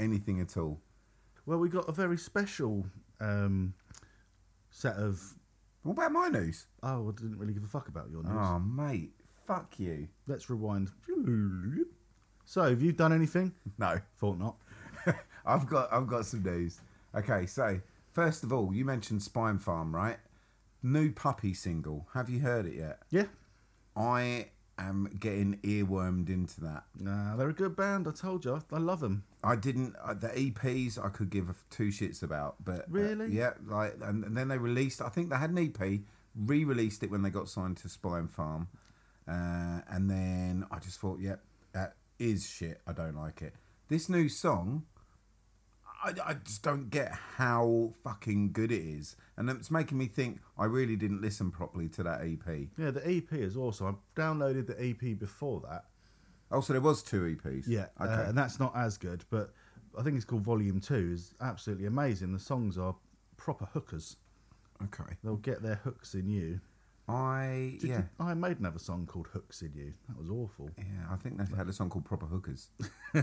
anything 0.00 0.40
at 0.40 0.56
all. 0.56 0.80
Well, 1.44 1.58
we 1.58 1.68
got 1.68 1.88
a 1.88 1.92
very 1.92 2.16
special 2.16 2.86
um, 3.20 3.74
set 4.70 4.96
of. 4.96 5.34
What 5.82 5.92
about 5.92 6.12
my 6.12 6.28
news? 6.28 6.66
Oh, 6.82 7.08
I 7.08 7.20
didn't 7.20 7.38
really 7.38 7.52
give 7.52 7.64
a 7.64 7.68
fuck 7.68 7.88
about 7.88 8.10
your 8.10 8.22
news. 8.22 8.32
Oh, 8.34 8.58
mate, 8.58 9.12
fuck 9.46 9.78
you. 9.78 10.08
Let's 10.26 10.48
rewind. 10.48 10.90
So, 12.44 12.62
have 12.62 12.82
you 12.82 12.92
done 12.92 13.12
anything? 13.12 13.52
No. 13.78 14.00
Thought 14.18 14.38
not. 14.38 14.56
I've 15.46 15.66
got 15.66 15.92
I've 15.92 16.06
got 16.06 16.26
some 16.26 16.42
news. 16.42 16.80
Okay, 17.14 17.46
so 17.46 17.80
first 18.12 18.42
of 18.44 18.52
all, 18.52 18.72
you 18.74 18.84
mentioned 18.84 19.20
Spinefarm, 19.20 19.92
right? 19.92 20.18
New 20.82 21.12
puppy 21.12 21.54
single. 21.54 22.06
Have 22.14 22.28
you 22.28 22.40
heard 22.40 22.66
it 22.66 22.74
yet? 22.74 22.98
Yeah. 23.10 23.26
I 23.96 24.48
am 24.76 25.08
getting 25.20 25.58
earwormed 25.62 26.28
into 26.28 26.60
that. 26.62 26.84
Nah, 26.98 27.36
they're 27.36 27.48
a 27.50 27.54
good 27.54 27.76
band. 27.76 28.08
I 28.08 28.10
told 28.10 28.44
you, 28.44 28.60
I 28.72 28.78
love 28.78 29.00
them. 29.00 29.24
I 29.42 29.56
didn't 29.56 29.94
uh, 30.02 30.14
the 30.14 30.28
EPs 30.28 31.02
I 31.02 31.08
could 31.10 31.30
give 31.30 31.54
two 31.70 31.88
shits 31.88 32.22
about, 32.22 32.56
but 32.64 32.80
uh, 32.80 32.84
Really? 32.88 33.32
yeah, 33.32 33.52
like 33.66 33.94
and, 34.02 34.24
and 34.24 34.36
then 34.36 34.48
they 34.48 34.58
released. 34.58 35.00
I 35.00 35.08
think 35.08 35.30
they 35.30 35.36
had 35.36 35.50
an 35.50 35.58
EP, 35.58 36.00
re-released 36.34 37.02
it 37.02 37.10
when 37.10 37.22
they 37.22 37.30
got 37.30 37.48
signed 37.48 37.76
to 37.78 37.88
Spinefarm, 37.88 38.66
uh, 39.28 39.80
and 39.88 40.10
then 40.10 40.66
I 40.70 40.78
just 40.80 40.98
thought, 40.98 41.20
yep, 41.20 41.40
that 41.53 41.53
is 42.18 42.48
shit. 42.48 42.80
I 42.86 42.92
don't 42.92 43.16
like 43.16 43.42
it. 43.42 43.54
This 43.88 44.08
new 44.08 44.28
song, 44.28 44.84
I, 46.02 46.12
I 46.24 46.34
just 46.34 46.62
don't 46.62 46.90
get 46.90 47.12
how 47.36 47.92
fucking 48.02 48.52
good 48.52 48.70
it 48.72 48.82
is, 48.82 49.16
and 49.36 49.48
it's 49.50 49.70
making 49.70 49.98
me 49.98 50.06
think 50.06 50.40
I 50.58 50.64
really 50.66 50.96
didn't 50.96 51.20
listen 51.22 51.50
properly 51.50 51.88
to 51.90 52.02
that 52.02 52.20
EP. 52.22 52.68
Yeah, 52.76 52.90
the 52.90 53.06
EP 53.06 53.32
is 53.32 53.56
awesome. 53.56 53.98
I 54.16 54.20
downloaded 54.20 54.66
the 54.66 54.80
EP 54.82 55.18
before 55.18 55.60
that. 55.68 55.84
Oh, 56.50 56.60
so 56.60 56.72
there 56.72 56.82
was 56.82 57.02
two 57.02 57.36
EPs. 57.36 57.64
Yeah, 57.66 57.86
Okay. 58.00 58.12
uh, 58.12 58.28
and 58.28 58.38
that's 58.38 58.60
not 58.60 58.72
as 58.76 58.96
good, 58.98 59.24
but 59.30 59.52
I 59.98 60.02
think 60.02 60.16
it's 60.16 60.24
called 60.24 60.42
Volume 60.42 60.80
Two. 60.80 61.10
is 61.14 61.34
absolutely 61.40 61.86
amazing. 61.86 62.32
The 62.32 62.38
songs 62.38 62.76
are 62.78 62.96
proper 63.36 63.66
hookers. 63.72 64.16
okay. 64.82 65.14
They'll 65.22 65.36
get 65.36 65.62
their 65.62 65.76
hooks 65.76 66.14
in 66.14 66.28
you. 66.28 66.60
I 67.08 67.76
Did 67.80 67.90
yeah. 67.90 67.96
you- 67.98 68.08
Iron 68.20 68.40
Maiden 68.40 68.64
have 68.64 68.76
a 68.76 68.80
song 68.80 69.06
called 69.06 69.28
Hooks 69.32 69.60
in 69.62 69.72
You. 69.74 69.92
That 70.08 70.18
was 70.18 70.30
awful. 70.30 70.70
Yeah, 70.78 70.84
I 71.10 71.16
think 71.16 71.36
they 71.36 71.56
had 71.56 71.68
a 71.68 71.72
song 71.72 71.90
called 71.90 72.04
Proper 72.06 72.26
Hookers. 72.26 72.68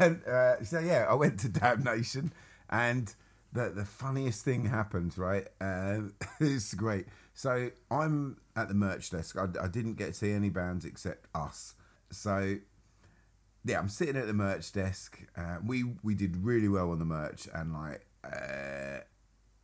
and 0.00 0.24
uh, 0.26 0.62
so 0.64 0.78
yeah, 0.80 1.06
I 1.08 1.14
went 1.14 1.40
to 1.40 1.48
Damnation, 1.48 2.32
and 2.68 3.14
the 3.52 3.70
the 3.70 3.84
funniest 3.84 4.44
thing 4.44 4.66
happens. 4.66 5.16
Right, 5.18 5.46
um, 5.60 6.14
it's 6.40 6.74
great. 6.74 7.06
So 7.34 7.70
I'm 7.90 8.38
at 8.56 8.68
the 8.68 8.74
merch 8.74 9.10
desk. 9.10 9.36
I, 9.38 9.46
I 9.62 9.68
didn't 9.68 9.94
get 9.94 10.06
to 10.08 10.14
see 10.14 10.32
any 10.32 10.50
bands 10.50 10.84
except 10.84 11.26
us. 11.34 11.74
So 12.10 12.56
yeah, 13.64 13.78
I'm 13.78 13.88
sitting 13.88 14.16
at 14.16 14.26
the 14.26 14.34
merch 14.34 14.72
desk. 14.72 15.20
Uh, 15.36 15.58
we 15.64 15.84
we 16.02 16.14
did 16.14 16.36
really 16.44 16.68
well 16.68 16.90
on 16.90 16.98
the 16.98 17.04
merch, 17.04 17.48
and 17.54 17.72
like 17.72 18.06
uh, 18.24 19.00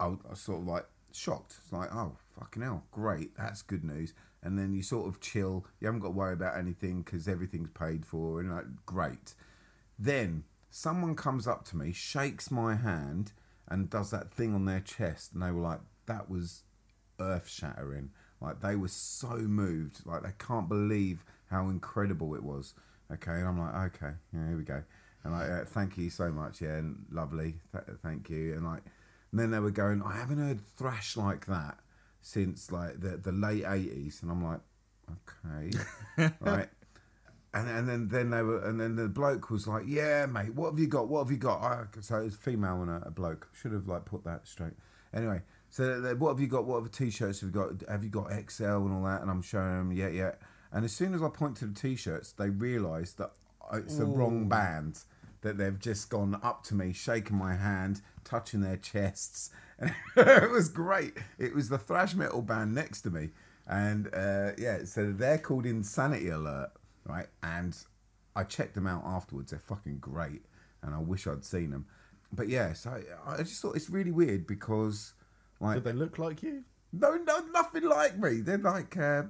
I, 0.01 0.07
I 0.07 0.35
sort 0.35 0.61
of 0.61 0.67
like 0.67 0.87
shocked. 1.17 1.57
It's 1.63 1.73
like, 1.73 1.95
oh 1.95 2.17
fucking 2.39 2.63
hell, 2.63 2.85
great, 2.91 3.37
that's 3.37 3.63
good 3.63 3.85
news. 3.85 4.13
And 4.43 4.59
then 4.59 4.75
you 4.75 4.83
sort 4.83 5.09
of 5.09 5.21
chill. 5.21 5.65
You 5.81 5.87
haven't 5.87 6.01
got 6.01 6.09
to 6.09 6.15
worry 6.15 6.35
about 6.35 6.59
anything 6.59 7.03
because 7.03 7.27
everything's 7.27 7.71
paid 7.71 8.05
for, 8.05 8.41
and 8.41 8.55
like 8.55 8.67
great. 8.85 9.35
Then 9.99 10.45
someone 10.71 11.15
comes 11.15 11.47
up 11.47 11.65
to 11.67 11.77
me, 11.77 11.93
shakes 11.93 12.51
my 12.51 12.75
hand, 12.75 13.33
and 13.69 13.89
does 13.89 14.11
that 14.11 14.31
thing 14.33 14.55
on 14.55 14.65
their 14.65 14.81
chest, 14.81 15.33
and 15.33 15.43
they 15.43 15.51
were 15.51 15.63
like, 15.63 15.81
that 16.07 16.29
was 16.29 16.63
earth 17.21 17.49
shattering. 17.49 18.11
Like 18.41 18.61
they 18.61 18.77
were 18.77 18.89
so 18.89 19.37
moved, 19.37 20.05
like 20.05 20.23
they 20.23 20.35
can't 20.39 20.69
believe 20.69 21.25
how 21.51 21.69
incredible 21.69 22.35
it 22.35 22.43
was. 22.43 22.75
Okay, 23.13 23.33
and 23.33 23.49
I'm 23.49 23.59
like, 23.59 23.95
okay, 23.95 24.15
yeah, 24.33 24.49
here 24.49 24.57
we 24.57 24.65
go. 24.65 24.83
And 25.23 25.33
like, 25.33 25.51
uh, 25.51 25.65
thank 25.65 25.97
you 25.97 26.11
so 26.11 26.31
much, 26.31 26.61
yeah, 26.61 26.77
and 26.77 27.07
lovely, 27.11 27.55
th- 27.73 27.99
thank 28.03 28.29
you. 28.29 28.53
And 28.55 28.65
like, 28.65 28.83
and 29.35 29.41
then 29.41 29.51
they 29.51 29.59
were 29.59 29.73
going, 29.73 30.01
I 30.01 30.15
haven't 30.15 30.39
heard 30.39 30.65
thrash 30.77 31.17
like 31.17 31.47
that 31.47 31.79
since 32.21 32.71
like 32.71 33.01
the 33.01 33.17
the 33.17 33.33
late 33.33 33.65
'80s, 33.65 34.23
and 34.23 34.31
I'm 34.31 34.45
like, 34.45 34.61
okay, 35.11 36.33
right. 36.41 36.69
And, 37.53 37.69
and 37.69 37.89
then, 37.89 38.09
then 38.09 38.31
they 38.31 38.43
were 38.43 38.65
and 38.65 38.81
then 38.81 38.95
the 38.95 39.09
bloke 39.09 39.51
was 39.51 39.67
like, 39.67 39.87
"Yeah, 39.89 40.27
mate, 40.27 40.55
what 40.55 40.71
have 40.71 40.79
you 40.79 40.87
got? 40.87 41.09
What 41.09 41.25
have 41.25 41.33
you 41.33 41.37
got?" 41.37 41.63
I, 41.63 41.85
so 42.01 42.19
it's 42.19 42.37
female 42.37 42.81
and 42.83 42.91
a, 42.93 43.03
a 43.07 43.11
bloke. 43.11 43.49
Should 43.61 43.73
have 43.73 43.89
like 43.89 44.05
put 44.05 44.23
that 44.23 44.47
straight. 44.47 44.75
Anyway, 45.13 45.43
so 45.69 46.01
they- 46.01 46.15
what 46.15 46.29
have 46.31 46.41
you 46.41 46.47
got? 46.47 46.65
What 46.65 46.77
other 46.77 46.89
t-shirts 46.89 47.41
have 47.41 47.49
you 47.49 47.53
got? 47.55 47.89
Have 47.89 48.05
you 48.05 48.11
got 48.11 48.31
XL 48.49 48.63
and 48.65 48.93
all 48.93 49.03
that? 49.03 49.21
And 49.23 49.29
I'm 49.33 49.43
showing 49.43 49.79
them, 49.79 49.93
yeah, 49.93 50.09
yeah. 50.11 50.35
And 50.71 50.85
as 50.85 50.93
soon 50.93 51.13
as 51.13 51.25
I 51.25 51.29
point 51.29 51.57
to 51.57 51.67
the 51.67 51.75
t-shirts, 51.75 52.31
they 52.33 52.51
realise 52.51 53.15
that 53.15 53.33
it's 53.73 53.97
the 53.99 54.05
wrong 54.07 54.49
band. 54.49 55.01
That 55.45 55.59
they've 55.59 55.79
just 55.79 56.09
gone 56.11 56.41
up 56.43 56.65
to 56.65 56.75
me, 56.75 56.93
shaking 56.93 57.37
my 57.37 57.55
hand, 57.55 58.01
touching 58.25 58.63
their 58.63 58.79
chests, 58.79 59.51
and 59.79 59.93
it 60.17 60.51
was 60.51 60.69
great. 60.69 61.19
It 61.39 61.55
was 61.55 61.69
the 61.69 61.79
thrash 61.79 62.15
metal 62.15 62.43
band 62.43 62.75
next 62.75 63.03
to 63.03 63.11
me, 63.11 63.29
and 63.67 64.09
uh, 64.15 64.53
yeah, 64.59 64.85
so 64.85 65.13
they're 65.13 65.39
called 65.39 65.67
Insanity 65.67 66.31
Alert, 66.31 66.71
right? 67.07 67.27
And 67.43 67.77
I 68.35 68.45
checked 68.45 68.75
them 68.75 68.87
out 68.87 69.03
afterwards. 69.05 69.51
They're 69.51 69.61
fucking 69.61 69.99
great, 69.99 70.47
and 70.83 70.95
I 70.95 70.99
wish 70.99 71.27
I'd 71.27 71.45
seen 71.45 71.71
them. 71.71 71.87
But 72.33 72.49
yeah, 72.49 72.73
so 72.73 73.01
I 73.27 73.37
just 73.43 73.61
thought 73.61 73.77
it's 73.77 73.91
really 73.91 74.11
weird 74.11 74.47
because, 74.47 75.13
like, 75.61 75.75
Did 75.75 75.85
they 75.85 75.93
look 75.93 76.19
like 76.19 76.43
you? 76.43 76.65
no, 76.91 77.17
no, 77.17 77.41
nothing 77.53 77.85
like 77.85 78.19
me. 78.19 78.41
They're 78.41 78.59
like, 78.59 78.97
uh, 78.97 79.25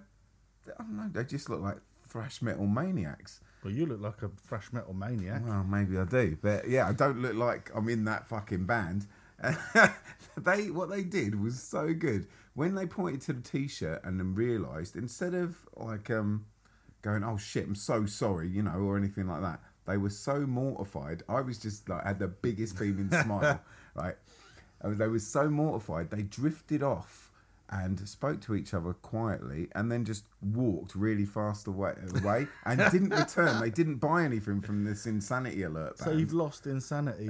I 0.78 0.82
don't 0.82 0.96
know, 0.96 1.10
they 1.12 1.24
just 1.24 1.50
look 1.50 1.60
like 1.60 1.78
thrash 2.08 2.40
metal 2.40 2.66
maniacs. 2.66 3.40
Well, 3.64 3.72
you 3.72 3.86
look 3.86 4.00
like 4.02 4.22
a 4.22 4.30
fresh 4.44 4.72
metal 4.72 4.92
maniac. 4.92 5.40
Well, 5.44 5.64
maybe 5.64 5.96
I 5.96 6.04
do, 6.04 6.36
but 6.42 6.68
yeah, 6.68 6.86
I 6.86 6.92
don't 6.92 7.22
look 7.22 7.34
like 7.34 7.70
I'm 7.74 7.88
in 7.88 8.04
that 8.04 8.28
fucking 8.28 8.66
band. 8.66 9.06
they 10.36 10.70
what 10.70 10.90
they 10.90 11.02
did 11.02 11.40
was 11.40 11.60
so 11.60 11.92
good 11.92 12.26
when 12.54 12.74
they 12.74 12.86
pointed 12.86 13.20
to 13.22 13.32
the 13.32 13.42
t-shirt 13.42 14.02
and 14.04 14.18
then 14.18 14.34
realised 14.34 14.96
instead 14.96 15.34
of 15.34 15.56
like 15.76 16.08
um 16.08 16.46
going 17.02 17.24
oh 17.24 17.36
shit 17.36 17.66
I'm 17.66 17.74
so 17.74 18.06
sorry 18.06 18.48
you 18.48 18.62
know 18.62 18.78
or 18.78 18.96
anything 18.96 19.26
like 19.26 19.42
that 19.42 19.60
they 19.86 19.96
were 19.96 20.10
so 20.10 20.40
mortified 20.46 21.24
I 21.28 21.40
was 21.40 21.58
just 21.58 21.88
like 21.88 22.04
had 22.04 22.20
the 22.20 22.28
biggest 22.28 22.78
beaming 22.78 23.10
smile 23.22 23.60
right 23.94 24.14
and 24.80 24.98
they 24.98 25.08
were 25.08 25.18
so 25.18 25.50
mortified 25.50 26.10
they 26.10 26.22
drifted 26.22 26.82
off 26.82 27.23
and 27.74 28.08
spoke 28.08 28.40
to 28.40 28.54
each 28.54 28.72
other 28.72 28.92
quietly 28.92 29.66
and 29.74 29.90
then 29.90 30.04
just 30.04 30.24
walked 30.40 30.94
really 30.94 31.24
fast 31.24 31.66
away, 31.66 31.94
away 32.22 32.46
and 32.64 32.78
didn't 32.92 33.10
return. 33.10 33.60
They 33.60 33.70
didn't 33.70 33.96
buy 33.96 34.22
anything 34.22 34.60
from 34.60 34.84
this 34.84 35.06
insanity 35.06 35.64
alert. 35.64 35.98
So 35.98 36.12
you've 36.12 36.32
lost 36.32 36.66
insanity 36.66 37.28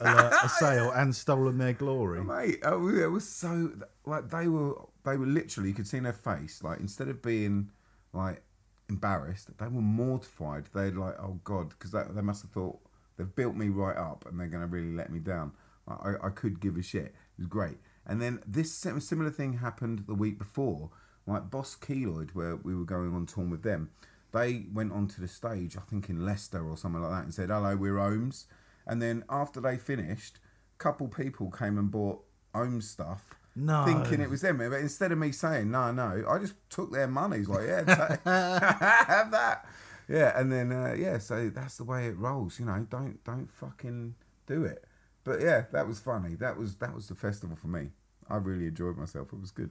alert, 0.00 0.32
a 0.42 0.48
sale 0.48 0.90
and 0.92 1.14
stolen 1.14 1.58
their 1.58 1.74
glory. 1.74 2.24
Mate, 2.24 2.60
oh, 2.64 2.88
it 2.88 3.10
was 3.10 3.28
so 3.28 3.72
like 4.06 4.30
they 4.30 4.48
were 4.48 4.74
they 5.04 5.18
were 5.18 5.26
literally 5.26 5.68
you 5.68 5.74
could 5.74 5.86
see 5.86 5.98
in 5.98 6.04
their 6.04 6.14
face 6.14 6.62
like 6.62 6.80
instead 6.80 7.08
of 7.08 7.20
being 7.20 7.70
like 8.14 8.42
embarrassed, 8.88 9.50
they 9.58 9.66
were 9.66 9.82
mortified. 9.82 10.70
They're 10.72 10.90
like, 10.90 11.16
oh 11.20 11.38
god, 11.44 11.68
because 11.68 11.92
they 11.92 12.22
must 12.22 12.42
have 12.42 12.50
thought 12.50 12.78
they've 13.18 13.34
built 13.34 13.56
me 13.56 13.68
right 13.68 13.96
up 13.96 14.24
and 14.26 14.40
they're 14.40 14.46
going 14.46 14.62
to 14.62 14.66
really 14.66 14.92
let 14.94 15.12
me 15.12 15.18
down. 15.18 15.52
I, 15.86 15.92
I, 15.92 16.26
I 16.28 16.30
could 16.30 16.60
give 16.60 16.78
a 16.78 16.82
shit. 16.82 17.06
It 17.06 17.38
was 17.38 17.46
great. 17.46 17.76
And 18.06 18.20
then 18.20 18.40
this 18.46 18.72
similar 18.74 19.30
thing 19.30 19.58
happened 19.58 20.04
the 20.06 20.14
week 20.14 20.38
before. 20.38 20.90
Like 21.26 21.50
Boss 21.50 21.76
Keloid, 21.76 22.30
where 22.34 22.56
we 22.56 22.74
were 22.74 22.84
going 22.84 23.14
on 23.14 23.26
tour 23.26 23.44
with 23.44 23.62
them, 23.62 23.90
they 24.32 24.66
went 24.72 24.92
onto 24.92 25.20
the 25.20 25.28
stage, 25.28 25.76
I 25.76 25.80
think 25.80 26.08
in 26.08 26.24
Leicester 26.26 26.66
or 26.68 26.76
something 26.76 27.00
like 27.00 27.12
that, 27.12 27.24
and 27.24 27.32
said, 27.34 27.48
"Hello, 27.50 27.76
we're 27.76 27.94
Ohhms." 27.94 28.46
And 28.86 29.00
then 29.00 29.24
after 29.30 29.60
they 29.60 29.76
finished, 29.76 30.38
a 30.74 30.82
couple 30.82 31.06
people 31.06 31.50
came 31.50 31.78
and 31.78 31.90
bought 31.92 32.24
Ohhms 32.54 32.84
stuff, 32.84 33.36
No. 33.54 33.84
thinking 33.84 34.20
it 34.20 34.28
was 34.30 34.40
them. 34.40 34.58
But 34.58 34.72
instead 34.72 35.12
of 35.12 35.18
me 35.18 35.30
saying 35.30 35.70
no, 35.70 35.92
no, 35.92 36.24
I 36.28 36.38
just 36.38 36.54
took 36.70 36.90
their 36.92 37.06
money. 37.06 37.36
It's 37.38 37.48
like, 37.48 37.68
yeah, 37.68 37.82
ta- 37.84 38.18
have 39.06 39.30
that. 39.30 39.64
Yeah, 40.08 40.36
and 40.38 40.50
then 40.50 40.72
uh, 40.72 40.94
yeah, 40.98 41.18
so 41.18 41.48
that's 41.50 41.76
the 41.76 41.84
way 41.84 42.06
it 42.06 42.16
rolls. 42.18 42.58
You 42.58 42.66
know, 42.66 42.84
don't 42.90 43.22
don't 43.22 43.48
fucking 43.52 44.16
do 44.48 44.64
it. 44.64 44.84
But 45.24 45.40
yeah, 45.40 45.64
that 45.72 45.86
was 45.86 46.00
funny. 46.00 46.34
That 46.36 46.56
was 46.56 46.76
that 46.76 46.94
was 46.94 47.08
the 47.08 47.14
festival 47.14 47.56
for 47.56 47.68
me. 47.68 47.88
I 48.28 48.36
really 48.36 48.66
enjoyed 48.66 48.96
myself. 48.96 49.32
It 49.32 49.40
was 49.40 49.50
good. 49.50 49.70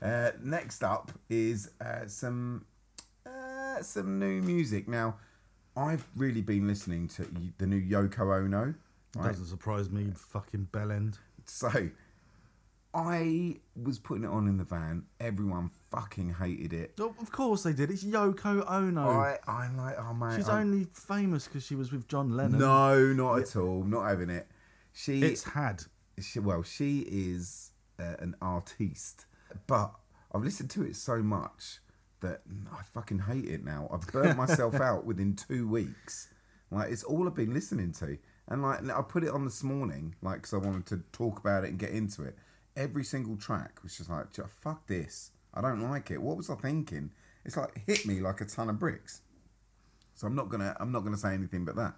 Uh, 0.00 0.30
next 0.42 0.82
up 0.84 1.12
is 1.28 1.70
uh, 1.80 2.06
some 2.06 2.64
uh, 3.26 3.82
some 3.82 4.18
new 4.18 4.40
music. 4.42 4.88
Now, 4.88 5.16
I've 5.76 6.06
really 6.16 6.42
been 6.42 6.66
listening 6.66 7.08
to 7.08 7.26
the 7.58 7.66
new 7.66 7.80
Yoko 7.80 8.34
Ono. 8.44 8.74
Right? 9.16 9.28
Doesn't 9.28 9.46
surprise 9.46 9.90
me, 9.90 10.12
fucking 10.14 10.68
bellend. 10.72 11.16
So, 11.46 11.88
I 12.94 13.56
was 13.82 13.98
putting 13.98 14.24
it 14.24 14.28
on 14.30 14.46
in 14.48 14.56
the 14.56 14.64
van. 14.64 15.04
Everyone 15.20 15.70
fucking 15.90 16.34
hated 16.34 16.72
it. 16.72 16.94
Oh, 16.98 17.14
of 17.20 17.30
course 17.30 17.62
they 17.62 17.72
did. 17.72 17.90
It's 17.90 18.04
Yoko 18.04 18.64
Ono. 18.70 19.08
I, 19.08 19.38
I'm 19.46 19.76
like, 19.76 19.96
oh 19.98 20.14
mate, 20.14 20.36
She's 20.36 20.48
I'm- 20.48 20.60
only 20.72 20.86
famous 20.92 21.46
because 21.46 21.64
she 21.64 21.74
was 21.74 21.92
with 21.92 22.08
John 22.08 22.36
Lennon. 22.36 22.58
no, 22.58 23.12
not 23.12 23.38
at 23.40 23.56
all. 23.56 23.82
Not 23.84 24.06
having 24.08 24.30
it. 24.30 24.46
She, 24.98 25.20
It's 25.20 25.44
had. 25.44 25.82
she 26.18 26.38
well, 26.38 26.62
she 26.62 27.00
is 27.00 27.72
uh, 28.00 28.14
an 28.18 28.34
artiste, 28.40 29.26
but 29.66 29.92
I've 30.32 30.42
listened 30.42 30.70
to 30.70 30.84
it 30.84 30.96
so 30.96 31.22
much 31.22 31.80
that 32.20 32.40
I 32.72 32.82
fucking 32.94 33.18
hate 33.18 33.44
it 33.44 33.62
now. 33.62 33.90
I've 33.92 34.06
burnt 34.10 34.38
myself 34.38 34.74
out 34.80 35.04
within 35.04 35.36
two 35.36 35.68
weeks. 35.68 36.32
Like 36.70 36.90
it's 36.90 37.04
all 37.04 37.26
I've 37.28 37.34
been 37.34 37.52
listening 37.52 37.92
to, 37.92 38.16
and 38.48 38.62
like 38.62 38.88
I 38.88 39.02
put 39.02 39.22
it 39.22 39.28
on 39.28 39.44
this 39.44 39.62
morning, 39.62 40.14
like 40.22 40.36
because 40.36 40.54
I 40.54 40.66
wanted 40.66 40.86
to 40.86 41.02
talk 41.12 41.38
about 41.40 41.64
it 41.64 41.70
and 41.70 41.78
get 41.78 41.90
into 41.90 42.22
it. 42.22 42.34
Every 42.74 43.04
single 43.04 43.36
track 43.36 43.82
was 43.82 43.98
just 43.98 44.08
like, 44.08 44.28
fuck 44.62 44.86
this. 44.86 45.30
I 45.52 45.60
don't 45.60 45.82
like 45.82 46.10
it. 46.10 46.22
What 46.22 46.38
was 46.38 46.48
I 46.48 46.54
thinking? 46.54 47.10
It's 47.44 47.58
like 47.58 47.82
hit 47.86 48.06
me 48.06 48.20
like 48.20 48.40
a 48.40 48.46
ton 48.46 48.70
of 48.70 48.78
bricks. 48.78 49.20
So 50.14 50.26
I'm 50.26 50.34
not 50.34 50.48
gonna 50.48 50.74
I'm 50.80 50.90
not 50.90 51.00
gonna 51.00 51.18
say 51.18 51.34
anything 51.34 51.66
but 51.66 51.76
that. 51.76 51.96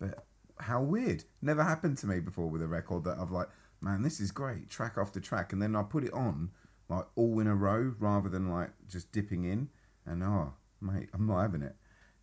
But 0.00 0.24
how 0.62 0.82
weird! 0.82 1.24
Never 1.42 1.64
happened 1.64 1.98
to 1.98 2.06
me 2.06 2.20
before 2.20 2.48
with 2.48 2.62
a 2.62 2.68
record 2.68 3.04
that 3.04 3.18
I've 3.18 3.30
like, 3.30 3.48
man, 3.80 4.02
this 4.02 4.20
is 4.20 4.30
great, 4.30 4.68
track 4.70 4.94
after 4.96 5.20
track, 5.20 5.52
and 5.52 5.60
then 5.60 5.74
I 5.74 5.82
put 5.82 6.04
it 6.04 6.12
on 6.12 6.50
like 6.88 7.06
all 7.14 7.38
in 7.40 7.46
a 7.46 7.54
row 7.54 7.94
rather 7.98 8.28
than 8.28 8.50
like 8.50 8.70
just 8.88 9.12
dipping 9.12 9.44
in. 9.44 9.68
And 10.04 10.22
oh, 10.22 10.54
mate, 10.80 11.08
I'm 11.14 11.26
not 11.26 11.40
having 11.42 11.62
it. 11.62 11.76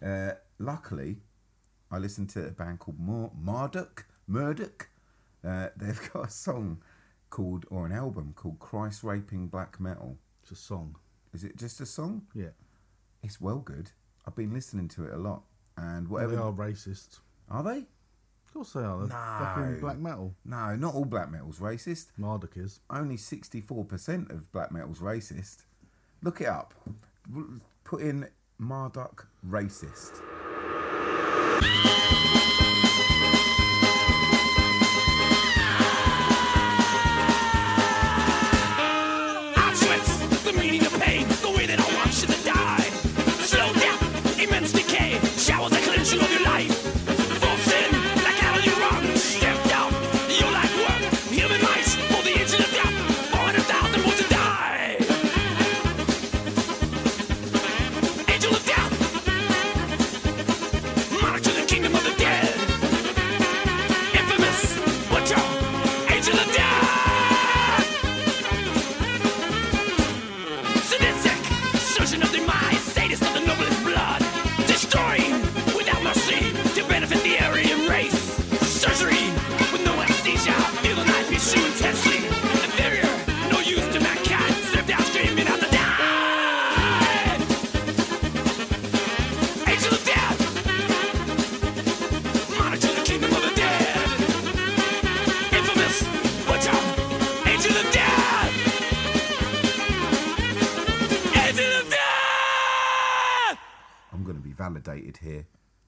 Uh, 0.03 0.35
luckily, 0.59 1.17
I 1.89 1.97
listened 1.97 2.29
to 2.31 2.47
a 2.47 2.51
band 2.51 2.79
called 2.79 2.99
Mar- 2.99 3.31
Marduk. 3.39 4.05
Murdoch. 4.27 4.89
Uh, 5.47 5.69
they've 5.77 6.11
got 6.13 6.27
a 6.27 6.29
song 6.29 6.81
called, 7.29 7.65
or 7.69 7.85
an 7.85 7.91
album 7.91 8.33
called 8.35 8.59
Christ 8.59 9.03
Raping 9.03 9.47
Black 9.47 9.79
Metal. 9.79 10.17
It's 10.41 10.51
a 10.51 10.55
song. 10.55 10.97
Is 11.33 11.43
it 11.43 11.57
just 11.57 11.81
a 11.81 11.85
song? 11.85 12.23
Yeah. 12.33 12.49
It's 13.23 13.41
well 13.41 13.59
good. 13.59 13.91
I've 14.25 14.35
been 14.35 14.53
listening 14.53 14.87
to 14.89 15.05
it 15.05 15.13
a 15.13 15.17
lot. 15.17 15.43
And 15.77 16.07
whatever. 16.07 16.35
they 16.35 16.41
are 16.41 16.51
racist. 16.51 17.19
Are 17.49 17.63
they? 17.63 17.85
Of 18.47 18.53
course 18.53 18.73
they 18.73 18.81
are. 18.81 18.99
They're 18.99 19.07
fucking 19.09 19.79
black 19.79 19.97
metal. 19.97 20.33
No, 20.45 20.75
not 20.75 20.95
all 20.95 21.05
black 21.05 21.29
metal's 21.31 21.59
racist. 21.59 22.07
Marduk 22.17 22.57
is. 22.57 22.79
Only 22.89 23.17
64% 23.17 24.31
of 24.31 24.51
black 24.51 24.71
metal's 24.71 24.99
racist. 24.99 25.63
Look 26.23 26.41
it 26.41 26.47
up. 26.47 26.73
Put 27.83 28.01
in 28.01 28.27
Marduk 28.57 29.27
racist. 29.47 30.21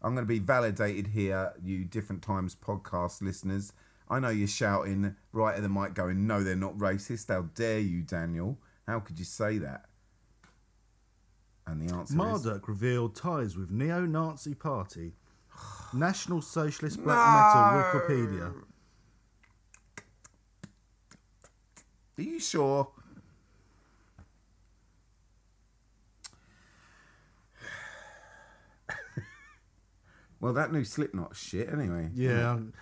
I'm 0.10 0.16
going 0.16 0.26
to 0.26 0.28
be 0.28 0.40
validated 0.40 1.06
here, 1.14 1.54
you 1.64 1.86
different 1.86 2.24
times 2.24 2.56
podcast 2.56 3.22
listeners. 3.22 3.74
I 4.10 4.20
know 4.20 4.30
you're 4.30 4.48
shouting 4.48 5.16
right 5.32 5.56
at 5.56 5.62
the 5.62 5.70
mic, 5.70 5.94
going, 5.94 6.26
"No, 6.26 6.44
they're 6.44 6.56
not 6.56 6.76
racist. 6.80 7.28
How 7.28 7.44
dare 7.54 7.78
you, 7.78 8.02
Daniel? 8.02 8.58
How 8.88 9.02
could 9.02 9.20
you 9.20 9.26
say 9.26 9.60
that?" 9.60 9.86
And 11.68 11.88
the 11.88 11.94
answer 11.94 12.14
is 12.14 12.18
Marduk 12.18 12.68
revealed 12.68 13.16
ties 13.16 13.56
with 13.56 13.70
neo-Nazi 13.70 14.56
party. 14.56 15.14
National 15.94 16.42
Socialist 16.42 17.04
Black 17.04 17.94
Metal 17.94 18.02
Wikipedia. 18.02 18.64
Are 22.18 22.22
you 22.24 22.40
sure? 22.40 22.92
Well, 30.40 30.54
that 30.54 30.72
new 30.72 30.84
Slipknot 30.84 31.36
shit. 31.36 31.70
Anyway, 31.70 32.10
Yeah. 32.14 32.52
um, 32.52 32.74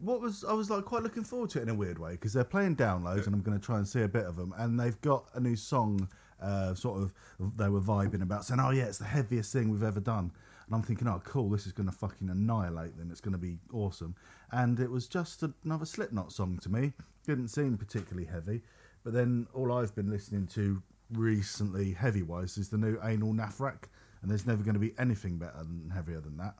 What 0.00 0.20
was 0.20 0.42
I 0.42 0.52
was 0.52 0.68
like 0.68 0.84
quite 0.84 1.02
looking 1.04 1.22
forward 1.22 1.50
to 1.50 1.60
it 1.60 1.62
in 1.62 1.68
a 1.68 1.74
weird 1.74 1.98
way 1.98 2.12
because 2.12 2.32
they're 2.32 2.42
playing 2.42 2.74
downloads 2.76 3.26
and 3.26 3.34
I'm 3.36 3.40
going 3.42 3.56
to 3.58 3.64
try 3.64 3.76
and 3.78 3.86
see 3.86 4.02
a 4.02 4.08
bit 4.08 4.24
of 4.24 4.34
them 4.34 4.52
and 4.58 4.78
they've 4.80 5.00
got 5.00 5.26
a 5.34 5.40
new 5.40 5.54
song. 5.54 6.08
Uh, 6.40 6.74
sort 6.74 7.00
of 7.00 7.12
they 7.56 7.68
were 7.68 7.80
vibing 7.80 8.20
about 8.20 8.44
saying, 8.44 8.58
"Oh 8.58 8.70
yeah, 8.70 8.86
it's 8.86 8.98
the 8.98 9.04
heaviest 9.04 9.52
thing 9.52 9.68
we've 9.70 9.84
ever 9.84 10.00
done," 10.00 10.32
and 10.66 10.74
I'm 10.74 10.82
thinking, 10.82 11.06
"Oh 11.06 11.20
cool, 11.24 11.48
this 11.50 11.66
is 11.68 11.72
going 11.72 11.88
to 11.88 11.94
fucking 11.94 12.28
annihilate 12.30 12.96
them. 12.98 13.12
It's 13.12 13.20
going 13.20 13.30
to 13.32 13.38
be 13.38 13.58
awesome." 13.72 14.16
And 14.50 14.80
it 14.80 14.90
was 14.90 15.06
just 15.06 15.44
another 15.64 15.84
Slipknot 15.86 16.32
song 16.32 16.58
to 16.62 16.68
me. 16.68 16.94
Didn't 17.24 17.48
seem 17.48 17.78
particularly 17.78 18.26
heavy, 18.26 18.62
but 19.04 19.12
then 19.12 19.46
all 19.54 19.70
I've 19.72 19.94
been 19.94 20.10
listening 20.10 20.48
to 20.48 20.82
recently, 21.12 21.92
heavy 21.92 22.22
wise, 22.24 22.58
is 22.58 22.70
the 22.70 22.78
new 22.78 22.96
Anaal 22.96 23.34
Nathrakh, 23.36 23.84
and 24.20 24.28
there's 24.28 24.44
never 24.46 24.64
going 24.64 24.74
to 24.74 24.80
be 24.80 24.94
anything 24.98 25.38
better 25.38 25.58
than 25.58 25.90
heavier 25.94 26.20
than 26.20 26.38
that. 26.38 26.56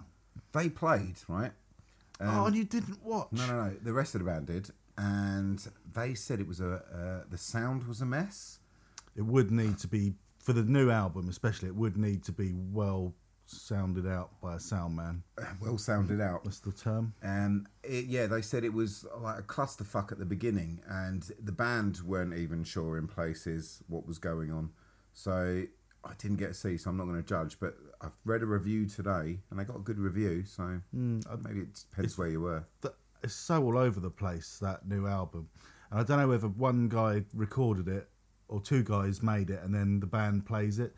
They 0.52 0.68
played 0.68 1.16
right. 1.28 1.52
oh, 2.20 2.46
and 2.46 2.56
you 2.56 2.64
didn't 2.64 3.02
watch? 3.04 3.28
Um, 3.32 3.38
No, 3.38 3.46
no, 3.46 3.64
no. 3.64 3.70
The 3.82 3.92
rest 3.92 4.14
of 4.14 4.20
the 4.20 4.26
band 4.30 4.46
did, 4.46 4.70
and 4.96 5.66
they 5.94 6.14
said 6.14 6.40
it 6.40 6.46
was 6.46 6.60
a 6.60 6.74
uh, 6.74 7.24
the 7.30 7.38
sound 7.38 7.84
was 7.86 8.00
a 8.00 8.06
mess. 8.06 8.58
it 9.16 9.22
would 9.22 9.50
need 9.50 9.78
to 9.78 9.88
be 9.88 10.14
for 10.38 10.52
the 10.52 10.62
new 10.62 10.90
album 10.90 11.28
especially 11.28 11.68
it 11.68 11.76
would 11.76 11.96
need 11.96 12.22
to 12.24 12.32
be 12.32 12.52
well 12.72 13.14
sounded 13.46 14.06
out 14.06 14.30
by 14.40 14.54
a 14.56 14.60
sound 14.60 14.96
man 14.96 15.22
Well 15.60 15.78
sounded 15.78 16.20
out. 16.20 16.42
that's 16.44 16.60
the 16.60 16.72
term 16.72 17.14
And 17.22 17.66
it, 17.84 18.06
yeah, 18.06 18.26
they 18.26 18.42
said 18.42 18.64
it 18.64 18.72
was 18.72 19.06
like 19.20 19.38
a 19.38 19.42
clusterfuck 19.42 20.10
at 20.12 20.18
the 20.18 20.24
beginning, 20.24 20.80
and 20.88 21.30
the 21.42 21.52
band 21.52 22.00
weren't 22.04 22.34
even 22.34 22.64
sure 22.64 22.96
in 22.98 23.06
places 23.08 23.82
what 23.88 24.06
was 24.06 24.18
going 24.18 24.50
on. 24.52 24.70
So 25.12 25.64
I 26.04 26.14
didn't 26.18 26.38
get 26.38 26.48
to 26.48 26.54
see, 26.54 26.76
so 26.76 26.90
I'm 26.90 26.96
not 26.96 27.04
going 27.04 27.22
to 27.22 27.28
judge. 27.28 27.58
But 27.60 27.76
I've 28.00 28.16
read 28.24 28.42
a 28.42 28.46
review 28.46 28.86
today, 28.86 29.40
and 29.50 29.60
I 29.60 29.64
got 29.64 29.76
a 29.76 29.80
good 29.80 29.98
review. 29.98 30.44
So 30.44 30.80
hmm, 30.92 31.20
maybe 31.42 31.60
it 31.60 31.84
depends 31.90 32.18
where 32.18 32.28
you 32.28 32.40
were. 32.40 32.64
Th- 32.82 32.94
it's 33.22 33.34
so 33.34 33.62
all 33.62 33.78
over 33.78 34.00
the 34.00 34.10
place 34.10 34.58
that 34.60 34.86
new 34.86 35.06
album 35.06 35.48
and 35.90 36.00
i 36.00 36.02
don't 36.02 36.18
know 36.18 36.28
whether 36.28 36.48
one 36.48 36.88
guy 36.88 37.22
recorded 37.34 37.88
it 37.88 38.08
or 38.48 38.60
two 38.60 38.82
guys 38.82 39.22
made 39.22 39.48
it 39.48 39.60
and 39.62 39.74
then 39.74 40.00
the 40.00 40.06
band 40.06 40.44
plays 40.44 40.78
it 40.78 40.92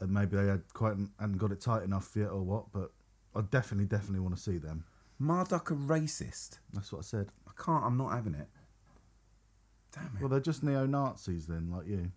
and 0.00 0.10
maybe 0.10 0.36
they 0.36 0.46
had 0.46 0.62
quite 0.74 0.96
hadn't 1.20 1.38
got 1.38 1.52
it 1.52 1.60
tight 1.60 1.82
enough 1.82 2.10
yet 2.16 2.28
or 2.28 2.42
what 2.42 2.72
but 2.72 2.90
i 3.36 3.40
definitely 3.40 3.86
definitely 3.86 4.20
want 4.20 4.34
to 4.34 4.40
see 4.40 4.58
them 4.58 4.84
Marduk 5.20 5.70
a 5.70 5.74
racist. 5.74 6.58
that's 6.72 6.92
what 6.92 6.98
i 6.98 7.02
said 7.02 7.28
I 7.46 7.62
can't. 7.62 7.84
I'm 7.84 7.98
not 7.98 8.12
having 8.12 8.34
it. 8.34 8.48
Damn 9.92 10.04
it! 10.16 10.20
well 10.20 10.28
they're 10.28 10.40
just 10.40 10.62
neo-nazis 10.62 11.46
then 11.46 11.70
like 11.70 11.86
you 11.86 12.10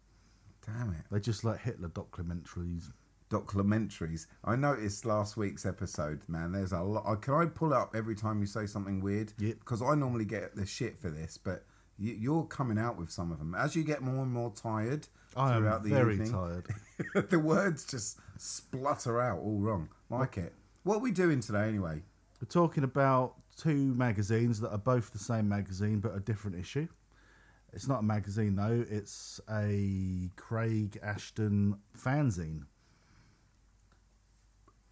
Damn 0.65 0.91
it! 0.91 1.05
they 1.11 1.19
just 1.19 1.43
like 1.43 1.61
hitler 1.61 1.89
documentaries 1.89 2.91
documentaries. 3.29 4.27
I 4.43 4.55
noticed 4.55 5.05
last 5.05 5.35
week's 5.35 5.65
episode, 5.65 6.21
man. 6.27 6.51
There's 6.51 6.71
a 6.71 6.81
lot. 6.81 7.21
Can 7.21 7.33
I 7.33 7.45
pull 7.45 7.73
up 7.73 7.95
every 7.95 8.15
time 8.15 8.39
you 8.39 8.45
say 8.45 8.65
something 8.65 9.01
weird? 9.01 9.33
Yep. 9.39 9.59
Because 9.59 9.81
I 9.81 9.95
normally 9.95 10.25
get 10.25 10.55
the 10.55 10.65
shit 10.65 10.97
for 10.97 11.09
this, 11.09 11.37
but 11.37 11.65
you, 11.97 12.13
you're 12.13 12.43
coming 12.43 12.77
out 12.77 12.97
with 12.97 13.09
some 13.11 13.31
of 13.31 13.39
them 13.39 13.55
as 13.55 13.75
you 13.75 13.83
get 13.83 14.01
more 14.01 14.23
and 14.23 14.31
more 14.31 14.51
tired 14.51 15.07
i 15.35 15.53
am 15.53 15.61
throughout 15.61 15.83
the 15.83 15.89
very 15.89 16.13
evening. 16.15 16.31
tired 16.31 16.67
the 17.29 17.39
words 17.39 17.85
just 17.85 18.19
splutter 18.37 19.21
out 19.21 19.39
all 19.39 19.59
wrong. 19.59 19.89
Like 20.09 20.37
it. 20.37 20.53
What 20.83 20.97
are 20.97 20.99
we 20.99 21.11
doing 21.11 21.39
today, 21.39 21.67
anyway? 21.67 22.03
We're 22.41 22.47
talking 22.49 22.83
about 22.83 23.35
two 23.57 23.93
magazines 23.95 24.59
that 24.59 24.71
are 24.71 24.77
both 24.77 25.11
the 25.11 25.19
same 25.19 25.49
magazine 25.49 25.99
but 25.99 26.15
a 26.15 26.19
different 26.19 26.57
issue. 26.57 26.87
It's 27.75 27.89
not 27.89 27.99
a 27.99 28.03
magazine 28.03 28.55
though, 28.55 28.85
it's 28.89 29.41
a 29.51 30.29
Craig 30.37 30.97
Ashton 31.03 31.75
fanzine. 31.95 32.63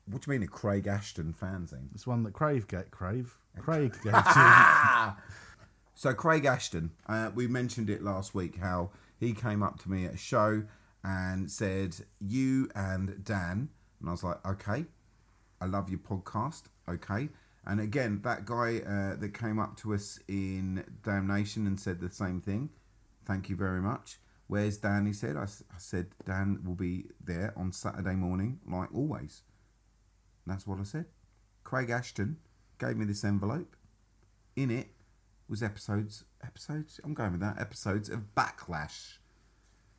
What 0.05 0.21
do 0.21 0.31
you 0.31 0.37
mean 0.37 0.43
a 0.45 0.51
Craig 0.51 0.85
Ashton 0.85 1.33
fanzine? 1.33 1.87
It's 1.95 2.05
one 2.05 2.23
that 2.23 2.33
Crave 2.33 2.67
get 2.67 2.91
Crave. 2.91 3.37
Craig 3.57 3.93
gave 4.03 4.11
to 4.11 5.15
So 5.95 6.13
Craig 6.13 6.43
Ashton, 6.43 6.91
uh, 7.07 7.31
we 7.33 7.47
mentioned 7.47 7.89
it 7.89 8.03
last 8.03 8.35
week 8.35 8.57
how 8.57 8.89
he 9.17 9.31
came 9.31 9.63
up 9.63 9.79
to 9.83 9.89
me 9.89 10.05
at 10.05 10.15
a 10.15 10.17
show 10.17 10.63
and 11.05 11.49
said, 11.49 11.95
"You 12.19 12.69
and 12.75 13.23
Dan," 13.23 13.69
and 14.01 14.09
I 14.09 14.11
was 14.11 14.23
like, 14.23 14.45
"Okay, 14.45 14.85
I 15.61 15.65
love 15.65 15.89
your 15.89 15.99
podcast." 15.99 16.63
Okay, 16.89 17.29
and 17.65 17.79
again, 17.79 18.21
that 18.23 18.45
guy 18.45 18.79
uh, 18.79 19.15
that 19.15 19.33
came 19.33 19.59
up 19.59 19.77
to 19.77 19.93
us 19.93 20.19
in 20.27 20.83
Damnation 21.03 21.65
and 21.65 21.79
said 21.79 22.01
the 22.01 22.09
same 22.09 22.41
thing. 22.41 22.69
Thank 23.25 23.49
you 23.49 23.55
very 23.55 23.81
much. 23.81 24.19
Where's 24.47 24.77
Dan? 24.77 25.05
He 25.05 25.13
said. 25.13 25.37
I 25.37 25.47
said 25.77 26.07
Dan 26.25 26.59
will 26.65 26.75
be 26.75 27.05
there 27.23 27.53
on 27.55 27.71
Saturday 27.71 28.15
morning, 28.15 28.59
like 28.69 28.93
always. 28.93 29.43
And 30.45 30.53
that's 30.53 30.67
what 30.67 30.79
I 30.79 30.83
said. 30.83 31.05
Craig 31.63 31.89
Ashton 31.89 32.37
gave 32.77 32.97
me 32.97 33.05
this 33.05 33.23
envelope. 33.23 33.75
In 34.55 34.69
it 34.69 34.89
was 35.47 35.63
episodes, 35.63 36.25
episodes, 36.43 36.99
I'm 37.03 37.13
going 37.13 37.31
with 37.31 37.41
that, 37.41 37.59
episodes 37.59 38.09
of 38.09 38.35
Backlash. 38.35 39.17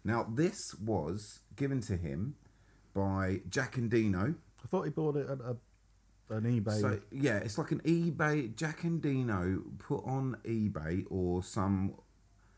Now, 0.05 0.27
this 0.31 0.75
was 0.75 1.41
given 1.57 1.81
to 1.83 1.97
him 1.97 2.37
by 2.93 3.41
Jack 3.49 3.77
Endino. 3.77 4.35
I 4.63 4.67
thought 4.69 4.83
he 4.83 4.91
bought 4.91 5.17
it 5.17 5.29
at 5.29 5.41
a, 5.41 5.57
an 6.31 6.43
eBay. 6.45 6.81
So, 6.81 7.01
yeah, 7.13 7.37
it's 7.39 7.59
like 7.59 7.71
an 7.71 7.81
eBay, 7.81 8.55
Jack 8.57 8.83
Endino 8.83 9.63
put 9.79 10.05
on 10.05 10.37
eBay 10.45 11.05
or 11.11 11.43
some 11.43 11.95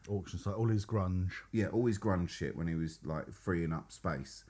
auction 0.09 0.38
site, 0.38 0.55
all 0.55 0.68
his 0.68 0.87
grunge. 0.87 1.33
yeah, 1.52 1.66
all 1.68 1.87
his 1.87 1.98
grunge 1.98 2.29
shit 2.31 2.57
when 2.57 2.68
he 2.68 2.74
was 2.74 3.00
like 3.05 3.31
freeing 3.33 3.72
up 3.72 3.90
space. 3.90 4.44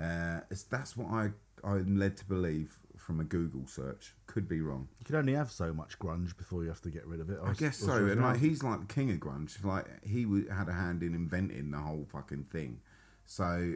Uh, 0.00 0.40
it's, 0.50 0.62
that's 0.62 0.96
what 0.96 1.08
I 1.10 1.30
I'm 1.64 1.96
led 1.96 2.16
to 2.16 2.24
believe 2.24 2.78
from 2.96 3.20
a 3.20 3.24
Google 3.24 3.66
search. 3.66 4.14
Could 4.26 4.48
be 4.48 4.60
wrong. 4.62 4.88
You 5.00 5.04
can 5.04 5.16
only 5.16 5.34
have 5.34 5.50
so 5.50 5.72
much 5.74 5.98
grunge 5.98 6.36
before 6.36 6.62
you 6.62 6.68
have 6.70 6.80
to 6.82 6.88
get 6.90 7.06
rid 7.06 7.20
of 7.20 7.28
it. 7.30 7.38
I 7.44 7.50
was- 7.50 7.58
guess 7.58 7.76
so. 7.76 8.06
And 8.06 8.22
like 8.22 8.38
he's 8.38 8.62
like 8.62 8.80
the 8.88 8.92
king 8.94 9.10
of 9.10 9.18
grunge. 9.18 9.62
Like 9.62 9.86
he 10.04 10.24
w- 10.24 10.48
had 10.48 10.68
a 10.68 10.72
hand 10.72 11.02
in 11.02 11.14
inventing 11.14 11.70
the 11.72 11.78
whole 11.78 12.06
fucking 12.10 12.44
thing. 12.44 12.80
So 13.26 13.74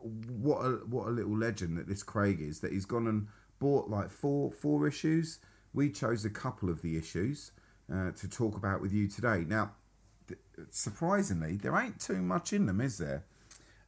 what 0.00 0.58
a 0.64 0.70
what 0.86 1.08
a 1.08 1.10
little 1.10 1.36
legend 1.36 1.76
that 1.78 1.86
this 1.88 2.02
Craig 2.02 2.40
is. 2.40 2.60
That 2.60 2.72
he's 2.72 2.86
gone 2.86 3.06
and 3.06 3.26
bought 3.60 3.88
like 3.88 4.10
four 4.10 4.50
four 4.50 4.88
issues. 4.88 5.38
We 5.72 5.90
chose 5.90 6.24
a 6.24 6.30
couple 6.30 6.68
of 6.68 6.82
the 6.82 6.96
issues 6.96 7.52
uh, 7.92 8.10
to 8.10 8.28
talk 8.28 8.56
about 8.56 8.80
with 8.80 8.92
you 8.92 9.06
today. 9.06 9.44
Now, 9.46 9.72
th- 10.26 10.40
surprisingly, 10.70 11.56
there 11.56 11.78
ain't 11.78 12.00
too 12.00 12.20
much 12.20 12.52
in 12.52 12.66
them, 12.66 12.80
is 12.80 12.98
there? 12.98 13.24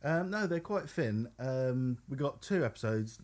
Um, 0.04 0.30
no, 0.30 0.46
they're 0.46 0.60
quite 0.60 0.88
thin. 0.88 1.28
Um, 1.40 1.98
we 2.08 2.16
got 2.16 2.40
two 2.40 2.64
episodes, 2.64 3.18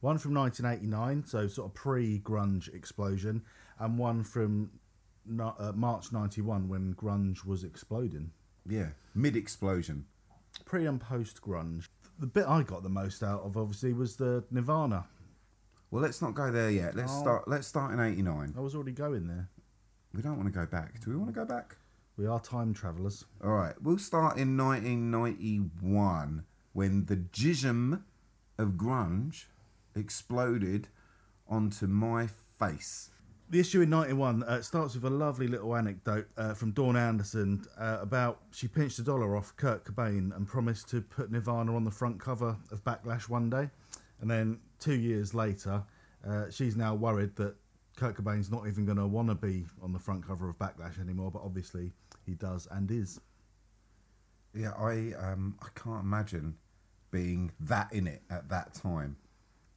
one 0.00 0.18
from 0.18 0.34
1989, 0.34 1.24
so 1.26 1.48
sort 1.48 1.68
of 1.68 1.74
pre-grunge 1.74 2.72
explosion, 2.72 3.42
and 3.78 3.98
one 3.98 4.22
from 4.22 4.70
no, 5.26 5.54
uh, 5.58 5.72
March 5.74 6.12
91 6.12 6.68
when 6.68 6.94
grunge 6.94 7.44
was 7.44 7.64
exploding. 7.64 8.30
Yeah, 8.68 8.88
mid 9.14 9.36
explosion. 9.36 10.06
Pre 10.64 10.86
and 10.86 11.00
post 11.00 11.40
grunge. 11.42 11.88
The 12.18 12.26
bit 12.26 12.46
I 12.46 12.62
got 12.62 12.82
the 12.82 12.88
most 12.88 13.22
out 13.22 13.42
of, 13.42 13.56
obviously, 13.56 13.92
was 13.92 14.16
the 14.16 14.44
Nirvana. 14.50 15.06
Well, 15.94 16.02
let's 16.02 16.20
not 16.20 16.34
go 16.34 16.50
there 16.50 16.72
yet. 16.72 16.96
Let's 16.96 17.12
Oh. 17.12 17.20
start. 17.20 17.46
Let's 17.46 17.68
start 17.68 17.92
in 17.92 18.00
'89. 18.00 18.52
I 18.56 18.60
was 18.60 18.74
already 18.74 18.90
going 18.90 19.28
there. 19.28 19.48
We 20.12 20.22
don't 20.22 20.36
want 20.36 20.52
to 20.52 20.52
go 20.52 20.66
back. 20.66 20.98
Do 21.00 21.10
we 21.10 21.16
want 21.16 21.28
to 21.28 21.32
go 21.32 21.44
back? 21.44 21.76
We 22.16 22.26
are 22.26 22.40
time 22.40 22.74
travelers. 22.74 23.26
All 23.40 23.52
right, 23.52 23.80
we'll 23.80 23.98
start 23.98 24.36
in 24.36 24.56
1991 24.56 26.42
when 26.72 27.06
the 27.06 27.14
jism 27.14 28.02
of 28.58 28.70
grunge 28.70 29.44
exploded 29.94 30.88
onto 31.46 31.86
my 31.86 32.26
face. 32.26 33.10
The 33.48 33.60
issue 33.60 33.80
in 33.80 33.90
91 33.90 34.42
uh, 34.42 34.62
starts 34.62 34.94
with 34.94 35.04
a 35.04 35.10
lovely 35.10 35.46
little 35.46 35.76
anecdote 35.76 36.26
uh, 36.36 36.54
from 36.54 36.72
Dawn 36.72 36.96
Anderson 36.96 37.66
uh, 37.78 37.98
about 38.00 38.40
she 38.50 38.66
pinched 38.66 38.98
a 38.98 39.02
dollar 39.02 39.36
off 39.36 39.54
Kurt 39.54 39.84
Cobain 39.84 40.34
and 40.34 40.44
promised 40.44 40.88
to 40.88 41.02
put 41.02 41.30
Nirvana 41.30 41.76
on 41.76 41.84
the 41.84 41.92
front 41.92 42.18
cover 42.18 42.56
of 42.72 42.82
Backlash 42.82 43.28
one 43.28 43.48
day. 43.48 43.70
And 44.20 44.28
then 44.30 44.60
two 44.84 44.94
years 44.94 45.34
later, 45.34 45.82
uh, 46.28 46.50
she's 46.50 46.76
now 46.76 46.94
worried 46.94 47.34
that 47.36 47.54
Kurt 47.96 48.16
Cobain's 48.16 48.50
not 48.50 48.66
even 48.66 48.84
going 48.84 48.98
to 48.98 49.06
want 49.06 49.28
to 49.28 49.34
be 49.34 49.64
on 49.82 49.92
the 49.92 49.98
front 49.98 50.26
cover 50.26 50.48
of 50.48 50.58
Backlash 50.58 51.00
anymore, 51.00 51.30
but 51.30 51.42
obviously 51.42 51.92
he 52.26 52.34
does 52.34 52.68
and 52.70 52.90
is. 52.90 53.20
Yeah, 54.54 54.72
I 54.78 55.12
um 55.18 55.56
I 55.62 55.68
can't 55.74 56.02
imagine 56.02 56.56
being 57.10 57.50
that 57.60 57.92
in 57.92 58.06
it 58.06 58.22
at 58.30 58.48
that 58.50 58.74
time. 58.74 59.16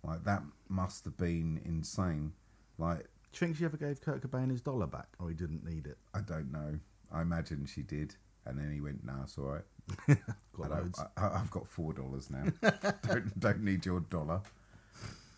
Like 0.04 0.24
that 0.26 0.44
must 0.68 1.06
have 1.06 1.18
been 1.18 1.62
insane. 1.66 2.34
Like 2.78 3.00
Do 3.00 3.06
you 3.34 3.40
think 3.40 3.58
she 3.58 3.66
ever 3.66 3.78
gave 3.78 4.02
Kurt 4.02 4.22
Cobain 4.22 4.52
his 4.52 4.62
dollar 4.62 4.88
back 4.88 5.08
or 5.20 5.30
he 5.30 5.36
didn't 5.36 5.64
need 5.64 5.88
it? 5.88 5.98
I 6.14 6.22
don't 6.22 6.52
know. 6.52 6.80
I 7.12 7.22
imagine 7.22 7.66
she 7.66 7.82
did, 7.82 8.16
and 8.46 8.60
then 8.60 8.72
he 8.74 8.82
went, 8.82 9.06
"No, 9.06 9.14
it's 9.24 9.38
all 9.38 9.46
right. 9.46 9.64
Got 10.58 10.72
I, 10.74 10.82
I 11.16 11.40
I've 11.40 11.52
got 11.52 11.66
four 11.68 11.94
dollars 11.94 12.30
now. 12.30 12.44
don't 13.08 13.40
don't 13.40 13.64
need 13.64 13.86
your 13.86 14.02
dollar. 14.02 14.42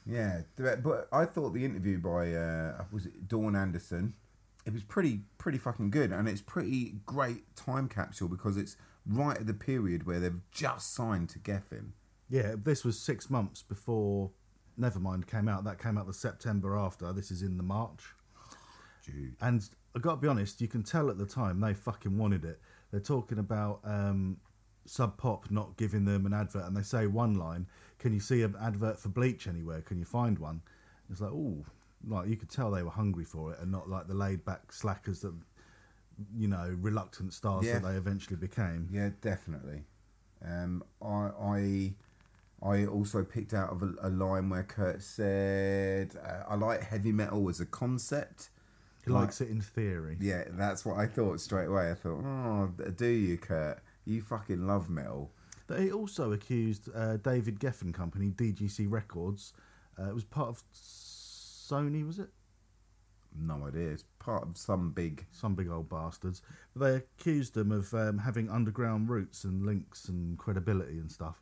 Yeah, 0.10 0.42
but 0.58 1.08
I 1.12 1.26
thought 1.26 1.54
the 1.54 1.64
interview 1.64 2.00
by 2.00 2.34
uh, 2.34 2.84
was 2.92 3.06
it 3.06 3.28
Dawn 3.28 3.56
Anderson. 3.56 4.16
It 4.66 4.74
was 4.74 4.84
pretty 4.84 5.22
pretty 5.38 5.58
fucking 5.58 5.92
good, 5.92 6.12
and 6.12 6.28
it's 6.28 6.42
pretty 6.42 6.96
great 7.06 7.56
time 7.56 7.88
capsule 7.88 8.28
because 8.28 8.58
it's 8.58 8.76
right 9.06 9.38
at 9.38 9.48
the 9.48 9.54
period 9.54 10.06
where 10.06 10.20
they've 10.20 10.42
just 10.52 10.94
signed 10.94 11.30
to 11.30 11.40
Geffen. 11.40 11.92
Yeah, 12.30 12.56
this 12.58 12.84
was 12.84 13.00
six 13.00 13.30
months 13.30 13.62
before 13.62 14.32
Nevermind 14.80 15.28
came 15.28 15.48
out. 15.48 15.64
That 15.64 15.80
came 15.80 15.98
out 15.98 16.08
the 16.08 16.14
September 16.14 16.76
after. 16.78 17.14
This 17.14 17.32
is 17.32 17.42
in 17.42 17.58
the 17.58 17.64
March. 17.64 18.04
Dude. 19.06 19.36
And 19.42 19.68
I 19.96 20.00
got 20.00 20.16
to 20.16 20.18
be 20.18 20.28
honest, 20.28 20.62
you 20.62 20.68
can 20.68 20.84
tell 20.84 21.10
at 21.10 21.18
the 21.18 21.26
time 21.26 21.60
they 21.60 21.74
fucking 21.74 22.18
wanted 22.18 22.46
it. 22.46 22.60
They're 22.92 23.00
talking 23.00 23.40
about 23.40 23.80
um, 23.84 24.38
Sub 24.86 25.18
Pop 25.18 25.50
not 25.52 25.78
giving 25.78 26.06
them 26.06 26.26
an 26.26 26.34
advert, 26.34 26.66
and 26.66 26.76
they 26.76 26.82
say 26.82 27.08
one 27.08 27.36
line, 27.36 27.68
"Can 28.00 28.14
you 28.14 28.20
see 28.20 28.42
an 28.44 28.56
advert 28.60 28.98
for 29.00 29.10
Bleach 29.10 29.48
anywhere? 29.48 29.82
Can 29.82 30.00
you 30.00 30.06
find 30.06 30.40
one?" 30.40 30.62
It's 31.12 31.22
like, 31.22 31.32
oh, 31.32 31.64
like 32.08 32.28
you 32.30 32.38
could 32.38 32.50
tell 32.50 32.72
they 32.72 32.84
were 32.84 32.90
hungry 32.90 33.26
for 33.26 33.54
it, 33.54 33.60
and 33.60 33.72
not 33.72 33.90
like 33.90 34.08
the 34.08 34.14
laid 34.14 34.44
back 34.46 34.72
slackers 34.72 35.22
that, 35.22 35.34
you 36.36 36.48
know, 36.48 36.76
reluctant 36.82 37.34
stars 37.34 37.66
Yeah. 37.66 37.80
that 37.80 37.88
they 37.88 37.96
eventually 37.98 38.36
became. 38.38 38.88
Yeah, 38.92 39.10
definitely. 39.22 39.84
Um, 40.44 40.84
I 41.02 41.32
I 41.42 41.94
I 42.62 42.86
also 42.86 43.24
picked 43.24 43.54
out 43.54 43.70
of 43.70 43.82
a, 43.84 43.94
a 44.02 44.10
line 44.10 44.50
where 44.50 44.64
Kurt 44.64 45.02
said, 45.02 46.16
uh, 46.22 46.44
"I 46.48 46.56
like 46.56 46.82
heavy 46.82 47.12
metal 47.12 47.48
as 47.50 47.60
a 47.60 47.66
concept." 47.66 48.50
He 49.06 49.12
Like- 49.12 49.22
likes 49.28 49.42
it 49.42 49.50
in 49.50 49.62
theory. 49.62 50.18
Yeah, 50.20 50.44
that's 50.52 50.86
what 50.86 50.98
I 50.98 51.08
thought 51.08 51.40
straight 51.40 51.66
away. 51.68 51.90
I 51.90 51.94
thought, 51.96 52.22
"Oh, 52.24 52.68
do 52.92 53.08
you, 53.08 53.38
Kurt? 53.38 53.80
You 54.06 54.22
fucking 54.22 54.68
love 54.68 54.90
metal." 54.90 55.32
They 55.70 55.92
also 55.92 56.32
accused 56.32 56.90
uh, 56.96 57.18
David 57.18 57.60
Geffen 57.60 57.94
Company, 57.94 58.32
DGC 58.32 58.88
Records. 58.90 59.54
Uh, 59.98 60.10
it 60.10 60.16
was 60.16 60.24
part 60.24 60.50
of 60.50 60.64
Sony, 60.74 62.06
was 62.06 62.20
it? 62.20 62.30
No 63.38 63.68
idea. 63.68 63.90
It's 63.90 64.06
part 64.18 64.44
of 64.44 64.58
some 64.58 64.92
big. 64.92 65.28
Some 65.32 65.54
big 65.54 65.70
old 65.70 65.88
bastards. 65.88 66.42
But 66.76 66.86
they 66.86 66.96
accused 66.96 67.54
them 67.54 67.72
of 67.72 67.94
um, 67.94 68.20
having 68.20 68.50
underground 68.50 69.10
roots 69.10 69.44
and 69.44 69.66
links 69.66 70.10
and 70.10 70.38
credibility 70.38 70.98
and 70.98 71.12
stuff. 71.12 71.42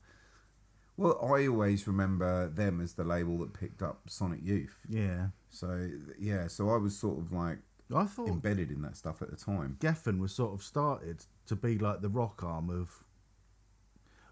Well, 0.98 1.18
I 1.24 1.48
always 1.48 1.88
remember 1.88 2.50
them 2.50 2.82
as 2.82 2.94
the 2.94 3.04
label 3.04 3.38
that 3.40 3.54
picked 3.54 3.82
up 3.82 4.02
Sonic 4.08 4.40
Youth. 4.44 4.82
Yeah. 4.90 5.28
So 5.50 5.90
yeah, 6.20 6.48
so 6.48 6.70
I 6.70 6.78
was 6.78 6.98
sort 6.98 7.20
of 7.20 7.32
like 7.32 7.60
I 7.96 8.06
thought 8.06 8.28
embedded 8.28 8.72
in 8.72 8.82
that 8.82 8.98
stuff 8.98 9.22
at 9.22 9.30
the 9.30 9.38
time. 9.38 9.78
Geffen 9.80 10.20
was 10.20 10.34
sort 10.34 10.54
of 10.54 10.64
started 10.64 11.26
to 11.46 11.56
be 11.56 11.78
like 11.78 12.02
the 12.02 12.10
rock 12.10 12.44
arm 12.44 12.70
of. 12.70 13.04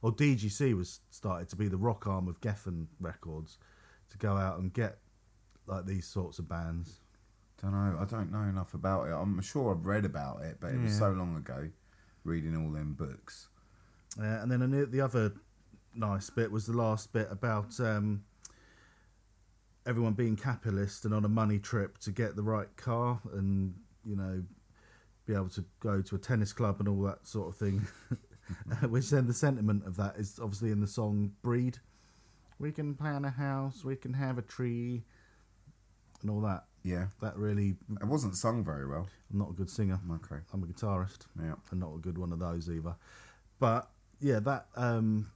Or 0.05 0.11
DGC 0.11 0.77
was 0.77 0.99
started 1.09 1.49
to 1.49 1.55
be 1.55 1.67
the 1.67 1.77
rock 1.77 2.05
arm 2.05 2.27
of 2.27 2.39
Geffen 2.39 2.85
Records 2.99 3.57
to 4.11 4.19
go 4.19 4.37
out 4.37 4.59
and 4.59 4.71
get 4.71 4.99
like 5.65 5.87
these 5.87 6.05
sorts 6.05 6.37
of 6.37 6.47
bands. 6.47 6.99
Don't 7.59 7.71
know. 7.71 7.97
I 7.99 8.05
don't 8.05 8.31
know 8.31 8.43
enough 8.43 8.75
about 8.75 9.07
it. 9.07 9.13
I'm 9.13 9.41
sure 9.41 9.71
I've 9.73 9.87
read 9.87 10.05
about 10.05 10.43
it, 10.43 10.57
but 10.59 10.73
it 10.73 10.79
was 10.79 10.91
Yeah. 10.91 10.99
so 10.99 11.11
long 11.13 11.35
ago, 11.35 11.69
reading 12.23 12.55
all 12.55 12.71
them 12.71 12.93
books. 12.93 13.47
Uh, 14.19 14.25
and 14.25 14.51
then 14.51 14.61
I 14.61 14.67
knew 14.67 14.85
the 14.85 15.01
other 15.01 15.33
nice 15.95 16.29
bit 16.29 16.51
was 16.51 16.67
the 16.67 16.77
last 16.77 17.11
bit 17.11 17.27
about 17.31 17.79
um, 17.79 18.25
everyone 19.87 20.13
being 20.13 20.35
capitalist 20.35 21.05
and 21.05 21.15
on 21.15 21.25
a 21.25 21.29
money 21.29 21.57
trip 21.57 21.97
to 22.01 22.11
get 22.11 22.35
the 22.35 22.43
right 22.43 22.75
car 22.77 23.21
and 23.33 23.73
you 24.05 24.15
know 24.15 24.43
be 25.25 25.33
able 25.33 25.49
to 25.49 25.65
go 25.79 25.99
to 26.03 26.13
a 26.15 26.19
tennis 26.19 26.53
club 26.53 26.75
and 26.79 26.87
all 26.87 27.01
that 27.01 27.25
sort 27.25 27.47
of 27.49 27.55
thing. 27.57 27.87
Which 28.89 29.09
then 29.09 29.27
the 29.27 29.33
sentiment 29.33 29.85
of 29.85 29.95
that 29.97 30.15
is 30.17 30.39
obviously 30.41 30.71
in 30.71 30.79
the 30.81 30.87
song 30.87 31.31
"Breed." 31.41 31.79
We 32.59 32.71
can 32.71 32.95
plan 32.95 33.25
a 33.25 33.29
house, 33.31 33.83
we 33.83 33.95
can 33.97 34.13
have 34.13 34.37
a 34.37 34.41
tree, 34.41 35.03
and 36.21 36.31
all 36.31 36.41
that. 36.41 36.65
Yeah, 36.83 37.07
That 37.19 37.35
really, 37.35 37.75
it 37.99 38.05
wasn't 38.05 38.35
sung 38.37 38.63
very 38.63 38.87
well. 38.87 39.07
I'm 39.33 39.39
not 39.39 39.49
a 39.49 39.53
good 39.53 39.69
singer. 39.71 39.99
Okay. 40.11 40.35
I'm 40.53 40.61
a 40.63 40.67
guitarist 40.67 41.25
Yeah. 41.41 41.55
and 41.71 41.79
not 41.79 41.95
a 41.95 41.97
good 41.97 42.17
one 42.19 42.31
of 42.31 42.37
those 42.39 42.69
either. 42.69 42.95
But 43.59 43.89
yeah, 44.19 44.39
that 44.41 44.67
um, 44.75 45.31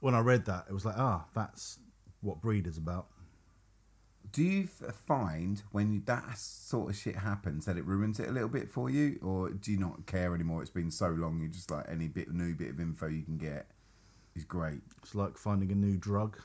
when 0.00 0.14
I 0.14 0.20
read 0.20 0.44
that, 0.46 0.66
it 0.70 0.72
was 0.72 0.84
like, 0.84 0.96
ah, 0.96 1.26
that's 1.34 1.80
what 2.20 2.40
Breed 2.40 2.66
is 2.68 2.78
about. 2.78 3.08
Do 4.36 4.44
you 4.44 4.66
find 4.66 5.62
when 5.72 6.02
that 6.04 6.36
sort 6.36 6.90
of 6.90 6.96
shit 6.96 7.16
happens 7.16 7.64
that 7.64 7.78
it 7.78 7.86
ruins 7.86 8.20
it 8.20 8.28
a 8.28 8.32
little 8.32 8.50
bit 8.50 8.70
for 8.70 8.90
you, 8.90 9.18
or 9.22 9.48
do 9.48 9.72
you 9.72 9.78
not 9.78 10.04
care 10.04 10.34
anymore? 10.34 10.60
It's 10.60 10.70
been 10.70 10.90
so 10.90 11.08
long. 11.08 11.40
You 11.40 11.48
just 11.48 11.70
like 11.70 11.86
any 11.88 12.06
bit 12.06 12.30
new 12.30 12.54
bit 12.54 12.68
of 12.68 12.78
info 12.78 13.06
you 13.06 13.22
can 13.22 13.38
get 13.38 13.70
is 14.34 14.44
great. 14.44 14.80
It's 15.02 15.14
like 15.14 15.38
finding 15.38 15.72
a 15.72 15.74
new 15.74 15.96
drug. 15.96 16.36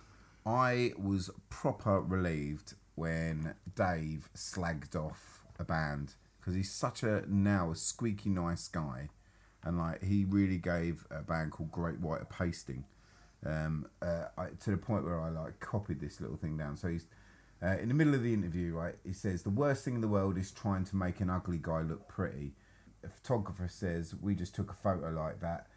I 0.45 0.93
was 0.97 1.29
proper 1.49 1.99
relieved 1.99 2.75
when 2.95 3.55
Dave 3.75 4.29
slagged 4.37 4.95
off 4.95 5.43
a 5.59 5.65
band 5.65 6.13
because 6.39 6.55
he's 6.55 6.71
such 6.71 7.03
a 7.03 7.25
now 7.27 7.71
a 7.71 7.75
squeaky 7.75 8.29
nice 8.29 8.69
guy, 8.69 9.09
and 9.65 9.77
like 9.77 10.01
he 10.01 10.23
really 10.23 10.59
gave 10.59 11.05
a 11.11 11.23
band 11.23 11.51
called 11.51 11.73
Great 11.73 11.99
White 11.99 12.21
a 12.21 12.25
pasting, 12.25 12.85
um, 13.45 13.85
uh, 14.01 14.27
I, 14.37 14.45
to 14.61 14.71
the 14.71 14.77
point 14.77 15.03
where 15.03 15.19
I 15.19 15.27
like 15.27 15.59
copied 15.59 15.99
this 15.99 16.21
little 16.21 16.37
thing 16.37 16.55
down. 16.55 16.77
So 16.77 16.87
he's 16.87 17.05
Uh, 17.63 17.77
in 17.77 17.89
the 17.89 17.93
middle 17.93 18.15
of 18.15 18.23
the 18.23 18.33
interview, 18.33 18.73
right, 18.73 18.95
he 19.05 19.13
says 19.13 19.43
the 19.43 19.49
worst 19.49 19.85
thing 19.85 19.95
in 19.95 20.01
the 20.01 20.07
world 20.07 20.37
is 20.37 20.51
trying 20.51 20.83
to 20.83 20.95
make 20.95 21.19
an 21.19 21.29
ugly 21.29 21.59
guy 21.61 21.81
look 21.81 22.07
pretty. 22.07 22.53
A 23.03 23.09
photographer 23.09 23.67
says 23.67 24.15
we 24.19 24.33
just 24.33 24.55
took 24.55 24.71
a 24.71 24.75
photo 24.75 25.09
like 25.09 25.39
that. 25.41 25.67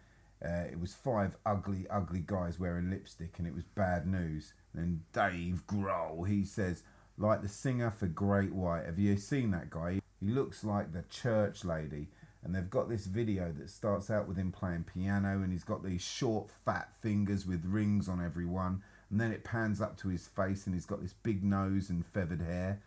Uh, 0.44 0.64
it 0.70 0.80
was 0.80 0.94
five 0.94 1.36
ugly, 1.44 1.86
ugly 1.90 2.22
guys 2.24 2.58
wearing 2.58 2.90
lipstick, 2.90 3.38
and 3.38 3.46
it 3.46 3.54
was 3.54 3.64
bad 3.64 4.06
news. 4.06 4.54
And 4.74 5.00
Dave 5.12 5.62
Grohl, 5.66 6.26
he 6.28 6.44
says, 6.44 6.82
like 7.16 7.42
the 7.42 7.48
singer 7.48 7.90
for 7.90 8.06
Great 8.06 8.52
White. 8.52 8.86
Have 8.86 8.98
you 8.98 9.16
seen 9.16 9.50
that 9.52 9.70
guy? 9.70 10.00
He 10.20 10.28
looks 10.28 10.64
like 10.64 10.92
the 10.92 11.04
church 11.08 11.64
lady. 11.64 12.08
And 12.42 12.54
they've 12.54 12.68
got 12.68 12.90
this 12.90 13.06
video 13.06 13.52
that 13.52 13.70
starts 13.70 14.10
out 14.10 14.28
with 14.28 14.36
him 14.36 14.52
playing 14.52 14.84
piano, 14.84 15.42
and 15.42 15.50
he's 15.50 15.64
got 15.64 15.82
these 15.82 16.02
short, 16.02 16.50
fat 16.50 16.90
fingers 17.00 17.46
with 17.46 17.64
rings 17.64 18.06
on 18.06 18.22
every 18.22 18.44
one. 18.44 18.82
And 19.14 19.20
then 19.20 19.30
it 19.30 19.44
pans 19.44 19.80
up 19.80 19.96
to 19.98 20.08
his 20.08 20.26
face, 20.26 20.66
and 20.66 20.74
he's 20.74 20.86
got 20.86 21.00
this 21.00 21.12
big 21.12 21.44
nose 21.44 21.88
and 21.88 22.04
feathered 22.04 22.42
hair. 22.42 22.82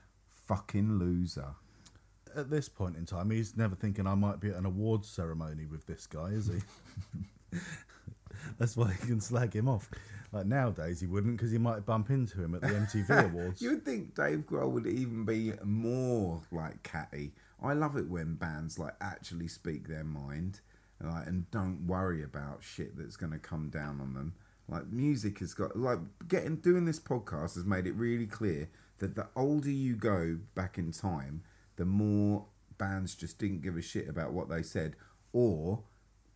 Fucking 0.46 1.00
loser. 1.00 1.56
At 2.36 2.50
this 2.50 2.68
point 2.68 2.98
in 2.98 3.06
time, 3.06 3.30
he's 3.30 3.56
never 3.56 3.76
thinking 3.76 4.06
I 4.06 4.16
might 4.16 4.42
be 4.42 4.50
at 4.50 4.58
an 4.58 4.66
awards 4.66 5.08
ceremony 5.08 5.66
with 5.66 5.88
this 5.88 6.06
guy, 6.06 6.32
is 6.32 6.48
he? 6.48 7.60
That's 8.60 8.76
why 8.76 8.92
he 8.92 9.08
can 9.08 9.22
slag 9.22 9.56
him 9.56 9.70
off. 9.70 9.90
Like 10.34 10.48
nowadays, 10.48 11.00
he 11.00 11.08
wouldn't 11.08 11.38
because 11.38 11.54
he 11.54 11.60
might 11.60 11.86
bump 11.86 12.10
into 12.10 12.44
him 12.44 12.56
at 12.56 12.60
the 12.60 12.68
MTV 12.68 13.32
Awards. 13.32 13.62
You 13.62 13.70
would 13.70 13.86
think 13.86 14.14
Dave 14.14 14.40
Grohl 14.40 14.72
would 14.72 14.86
even 14.86 15.24
be 15.24 15.54
more 15.64 16.42
like 16.52 16.84
catty. 16.84 17.32
I 17.64 17.72
love 17.72 17.96
it 17.96 18.10
when 18.10 18.36
bands 18.36 18.78
like 18.78 18.96
actually 19.00 19.48
speak 19.48 19.88
their 19.88 20.04
mind, 20.04 20.60
like, 21.02 21.26
and 21.26 21.50
don't 21.52 21.88
worry 21.88 22.22
about 22.22 22.64
shit 22.64 22.98
that's 22.98 23.16
going 23.16 23.32
to 23.32 23.40
come 23.40 23.70
down 23.70 24.02
on 24.02 24.14
them. 24.14 24.34
Like 24.70 24.88
music 24.88 25.40
has 25.40 25.54
got 25.54 25.78
like 25.78 26.00
getting 26.28 26.58
doing 26.58 26.86
this 26.86 27.00
podcast 27.00 27.56
has 27.56 27.66
made 27.66 27.88
it 27.88 27.94
really 27.94 28.28
clear 28.28 28.70
that 29.00 29.16
the 29.16 29.28
older 29.36 29.70
you 29.70 29.96
go 29.96 30.40
back 30.56 30.78
in 30.78 30.92
time, 30.92 31.44
the 31.78 31.86
more 31.86 32.46
bands 32.78 33.16
just 33.16 33.40
didn't 33.40 33.62
give 33.62 33.78
a 33.78 33.82
shit 33.82 34.10
about 34.10 34.34
what 34.34 34.50
they 34.50 34.62
said, 34.62 34.96
or 35.32 35.84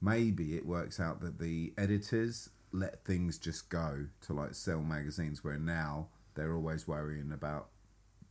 maybe 0.01 0.55
it 0.55 0.65
works 0.65 0.99
out 0.99 1.21
that 1.21 1.39
the 1.39 1.73
editors 1.77 2.49
let 2.71 3.03
things 3.03 3.37
just 3.37 3.69
go 3.69 4.05
to 4.21 4.33
like 4.33 4.53
sell 4.53 4.81
magazines 4.81 5.43
where 5.43 5.59
now 5.59 6.07
they're 6.35 6.55
always 6.55 6.87
worrying 6.87 7.31
about 7.33 7.67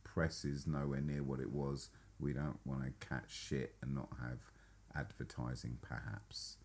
press 0.03 0.43
is 0.43 0.65
nowhere 0.65 1.01
near 1.01 1.23
what 1.23 1.39
it 1.39 1.51
was. 1.51 1.89
We 2.19 2.33
don't 2.33 2.59
want 2.65 2.83
to 2.83 3.07
catch 3.07 3.31
shit 3.31 3.75
and 3.81 3.95
not 3.95 4.09
have 4.21 4.51
advertising 4.95 5.77
perhaps. 5.81 6.57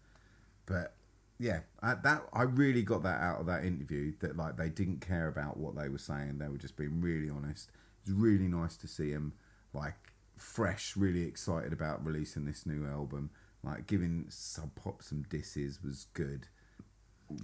But 0.64 0.94
yeah 1.38 1.60
I, 1.82 1.94
that 1.94 2.22
i 2.32 2.42
really 2.42 2.82
got 2.82 3.02
that 3.02 3.20
out 3.20 3.40
of 3.40 3.46
that 3.46 3.64
interview 3.64 4.12
that 4.20 4.36
like 4.36 4.56
they 4.56 4.68
didn't 4.68 5.00
care 5.00 5.28
about 5.28 5.56
what 5.58 5.76
they 5.76 5.88
were 5.88 5.98
saying 5.98 6.38
they 6.38 6.48
were 6.48 6.56
just 6.56 6.76
being 6.76 7.00
really 7.00 7.28
honest 7.28 7.70
It's 8.02 8.10
really 8.10 8.48
nice 8.48 8.76
to 8.78 8.88
see 8.88 9.10
him 9.10 9.34
like 9.72 9.94
fresh 10.36 10.96
really 10.96 11.22
excited 11.22 11.72
about 11.72 12.04
releasing 12.04 12.44
this 12.44 12.66
new 12.66 12.86
album 12.86 13.30
like 13.62 13.86
giving 13.86 14.26
sub 14.28 14.74
pop 14.74 15.02
some 15.02 15.22
disses 15.28 15.82
was 15.82 16.06
good 16.14 16.48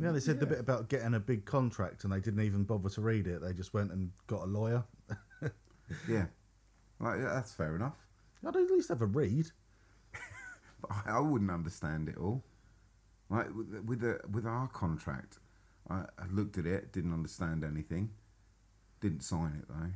Yeah, 0.00 0.12
they 0.12 0.20
said 0.20 0.40
the 0.40 0.46
bit 0.46 0.60
about 0.60 0.88
getting 0.88 1.14
a 1.14 1.20
big 1.20 1.44
contract 1.44 2.04
and 2.04 2.12
they 2.12 2.20
didn't 2.20 2.42
even 2.44 2.62
bother 2.64 2.88
to 2.90 3.00
read 3.00 3.26
it. 3.26 3.42
They 3.42 3.52
just 3.52 3.74
went 3.74 3.90
and 3.90 4.12
got 4.28 4.42
a 4.42 4.46
lawyer. 4.46 4.84
yeah 6.08 6.26
like 7.00 7.18
yeah, 7.18 7.32
that's 7.34 7.52
fair 7.52 7.74
enough 7.74 7.96
I'd 8.46 8.56
at 8.56 8.70
least 8.70 8.88
have 8.88 9.02
a 9.02 9.06
read. 9.06 9.46
But 10.80 10.90
I 11.06 11.20
wouldn't 11.20 11.50
understand 11.50 12.08
it 12.08 12.16
all. 12.16 12.42
Like 13.32 13.48
with 13.54 14.00
the- 14.00 14.20
with 14.30 14.46
our 14.46 14.68
contract, 14.68 15.38
I, 15.88 16.04
I 16.18 16.26
looked 16.30 16.58
at 16.58 16.66
it, 16.66 16.92
didn't 16.92 17.12
understand 17.14 17.64
anything, 17.64 18.10
didn't 19.00 19.22
sign 19.22 19.54
it 19.58 19.66
though. 19.68 19.92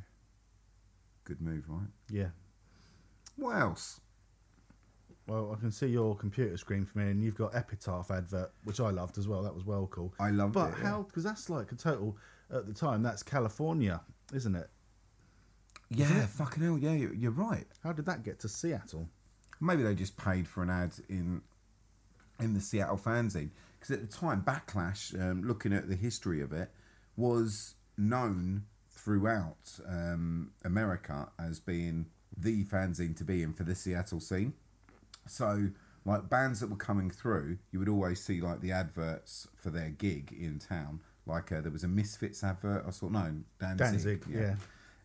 Good 1.23 1.41
move, 1.41 1.65
right? 1.69 1.89
Yeah. 2.09 2.29
What 3.35 3.57
else? 3.57 4.01
Well, 5.27 5.53
I 5.55 5.59
can 5.59 5.71
see 5.71 5.87
your 5.87 6.15
computer 6.15 6.55
screen 6.57 6.85
for 6.85 6.97
me, 6.99 7.11
and 7.11 7.21
you've 7.21 7.35
got 7.35 7.53
Epitaph 7.53 8.09
advert, 8.09 8.53
which 8.63 8.79
I 8.79 8.89
loved 8.91 9.17
as 9.17 9.27
well. 9.27 9.43
That 9.43 9.53
was 9.53 9.65
well 9.65 9.85
cool. 9.87 10.13
I 10.19 10.29
loved 10.31 10.53
but 10.53 10.69
it, 10.69 10.75
But 10.77 10.81
how? 10.87 11.03
Because 11.03 11.23
that's 11.23 11.49
like 11.49 11.71
a 11.71 11.75
total 11.75 12.17
at 12.49 12.65
the 12.65 12.73
time. 12.73 13.03
That's 13.03 13.23
California, 13.23 14.01
isn't 14.33 14.55
it? 14.55 14.69
Yeah, 15.89 16.25
fucking 16.25 16.63
hell, 16.63 16.77
yeah, 16.77 16.93
you're 16.93 17.31
right. 17.31 17.67
How 17.83 17.91
did 17.93 18.05
that 18.05 18.23
get 18.23 18.39
to 18.39 18.49
Seattle? 18.49 19.09
Maybe 19.59 19.83
they 19.83 19.95
just 19.95 20.17
paid 20.17 20.47
for 20.47 20.63
an 20.63 20.69
ad 20.69 20.93
in 21.09 21.41
in 22.39 22.53
the 22.53 22.61
Seattle 22.61 22.97
fanzine 22.97 23.49
because 23.79 23.91
at 23.91 24.09
the 24.09 24.17
time, 24.17 24.43
Backlash, 24.43 25.19
um, 25.19 25.43
looking 25.43 25.73
at 25.73 25.89
the 25.89 25.95
history 25.95 26.41
of 26.41 26.51
it, 26.51 26.69
was 27.15 27.75
known 27.97 28.65
throughout 28.89 29.79
um, 29.87 30.51
America 30.63 31.29
as 31.39 31.59
being 31.59 32.07
the 32.35 32.63
fanzine 32.65 33.15
to 33.17 33.23
be 33.23 33.43
in 33.43 33.53
for 33.53 33.63
the 33.63 33.75
Seattle 33.75 34.19
scene. 34.19 34.53
So, 35.27 35.69
like 36.05 36.29
bands 36.29 36.59
that 36.61 36.69
were 36.69 36.77
coming 36.77 37.09
through, 37.09 37.57
you 37.71 37.79
would 37.79 37.89
always 37.89 38.23
see 38.23 38.41
like 38.41 38.61
the 38.61 38.71
adverts 38.71 39.47
for 39.55 39.69
their 39.69 39.89
gig 39.89 40.33
in 40.37 40.59
town. 40.59 41.01
Like 41.25 41.51
uh, 41.51 41.61
there 41.61 41.71
was 41.71 41.83
a 41.83 41.87
Misfits 41.87 42.43
advert. 42.43 42.85
I 42.87 42.91
saw 42.91 43.09
no 43.09 43.35
Danzig. 43.59 43.77
Danzig, 43.77 44.23
yeah. 44.29 44.55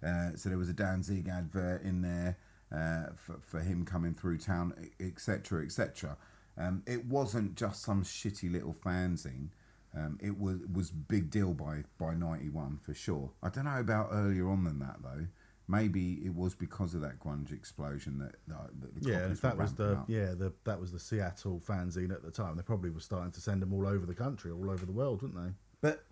Uh, 0.04 0.36
so 0.36 0.48
there 0.48 0.58
was 0.58 0.68
a 0.68 0.74
Danzig 0.74 1.28
advert 1.28 1.82
in 1.82 2.02
there 2.02 2.36
uh, 2.72 3.12
for 3.16 3.38
for 3.40 3.60
him 3.60 3.84
coming 3.84 4.14
through 4.14 4.38
town, 4.38 4.74
etc. 5.00 5.64
etc. 5.64 6.16
Um, 6.58 6.82
it 6.86 7.06
wasn't 7.06 7.56
just 7.56 7.82
some 7.82 8.04
shitty 8.04 8.50
little 8.52 8.74
fanzine. 8.74 9.48
Um, 9.96 10.18
it 10.22 10.38
was 10.38 10.58
was 10.72 10.90
big 10.90 11.30
deal 11.30 11.52
by 11.52 11.84
by 11.98 12.14
ninety 12.14 12.48
one 12.48 12.78
for 12.78 12.94
sure. 12.94 13.30
I 13.42 13.48
don't 13.50 13.64
know 13.64 13.78
about 13.80 14.08
earlier 14.12 14.48
on 14.48 14.64
than 14.64 14.78
that 14.80 14.96
though. 15.02 15.26
Maybe 15.68 16.14
it 16.24 16.34
was 16.34 16.54
because 16.54 16.92
of 16.92 17.00
that 17.02 17.20
grunge 17.20 17.52
explosion 17.52 18.18
that, 18.18 18.34
that, 18.48 18.80
that 18.80 19.00
the 19.00 19.10
Yeah, 19.10 19.28
that 19.28 19.56
was 19.56 19.74
the 19.74 19.92
up. 19.92 20.04
yeah 20.08 20.32
the 20.34 20.52
that 20.64 20.80
was 20.80 20.92
the 20.92 20.98
Seattle 20.98 21.62
fanzine 21.66 22.12
at 22.12 22.22
the 22.22 22.30
time. 22.30 22.56
They 22.56 22.62
probably 22.62 22.90
were 22.90 23.00
starting 23.00 23.32
to 23.32 23.40
send 23.40 23.62
them 23.62 23.72
all 23.72 23.86
over 23.86 24.04
the 24.04 24.14
country, 24.14 24.50
all 24.50 24.70
over 24.70 24.84
the 24.84 24.92
world, 24.92 25.22
wouldn't 25.22 25.42
they? 25.42 25.52
But 25.80 26.04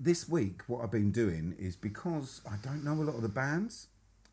this 0.00 0.28
week, 0.28 0.62
what 0.66 0.82
I've 0.82 0.90
been 0.90 1.12
doing 1.12 1.54
is 1.58 1.76
because 1.76 2.40
I 2.50 2.56
don't 2.62 2.84
know 2.84 2.94
a 2.94 3.04
lot 3.04 3.16
of 3.16 3.22
the 3.22 3.28
bands 3.28 3.88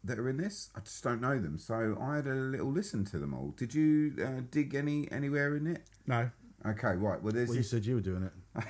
that 0.05 0.19
are 0.19 0.29
in 0.29 0.37
this. 0.37 0.69
I 0.75 0.79
just 0.81 1.03
don't 1.03 1.21
know 1.21 1.39
them, 1.39 1.57
so 1.57 1.97
I 1.99 2.17
had 2.17 2.27
a 2.27 2.33
little 2.33 2.71
listen 2.71 3.03
to 3.05 3.17
them 3.19 3.33
all. 3.33 3.53
Did 3.57 3.73
you 3.73 4.13
uh, 4.23 4.41
dig 4.51 4.75
any 4.75 5.11
anywhere 5.11 5.55
in 5.55 5.67
it? 5.67 5.83
No. 6.07 6.29
Okay, 6.65 6.95
right. 6.95 7.21
Well, 7.21 7.33
there's 7.33 7.49
Well, 7.49 7.55
you 7.57 7.61
this. 7.61 7.69
said 7.69 7.85
you 7.85 7.95
were 7.95 8.01
doing 8.01 8.23
it. 8.23 8.63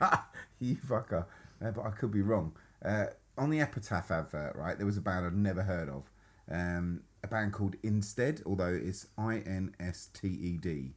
you 0.58 0.76
fucker. 0.76 1.26
Uh, 1.64 1.70
but 1.70 1.84
I 1.84 1.90
could 1.90 2.10
be 2.10 2.22
wrong. 2.22 2.52
Uh, 2.84 3.06
on 3.38 3.50
the 3.50 3.60
Epitaph 3.60 4.10
advert, 4.10 4.54
right, 4.56 4.76
there 4.76 4.86
was 4.86 4.96
a 4.96 5.00
band 5.00 5.26
I'd 5.26 5.34
never 5.36 5.62
heard 5.62 5.88
of. 5.88 6.10
Um, 6.50 7.02
a 7.22 7.26
band 7.28 7.52
called 7.52 7.76
Insted, 7.82 8.42
although 8.44 8.72
it's 8.80 9.06
I 9.16 9.36
N 9.38 9.74
S 9.80 10.08
T 10.12 10.28
E 10.28 10.56
D. 10.60 10.94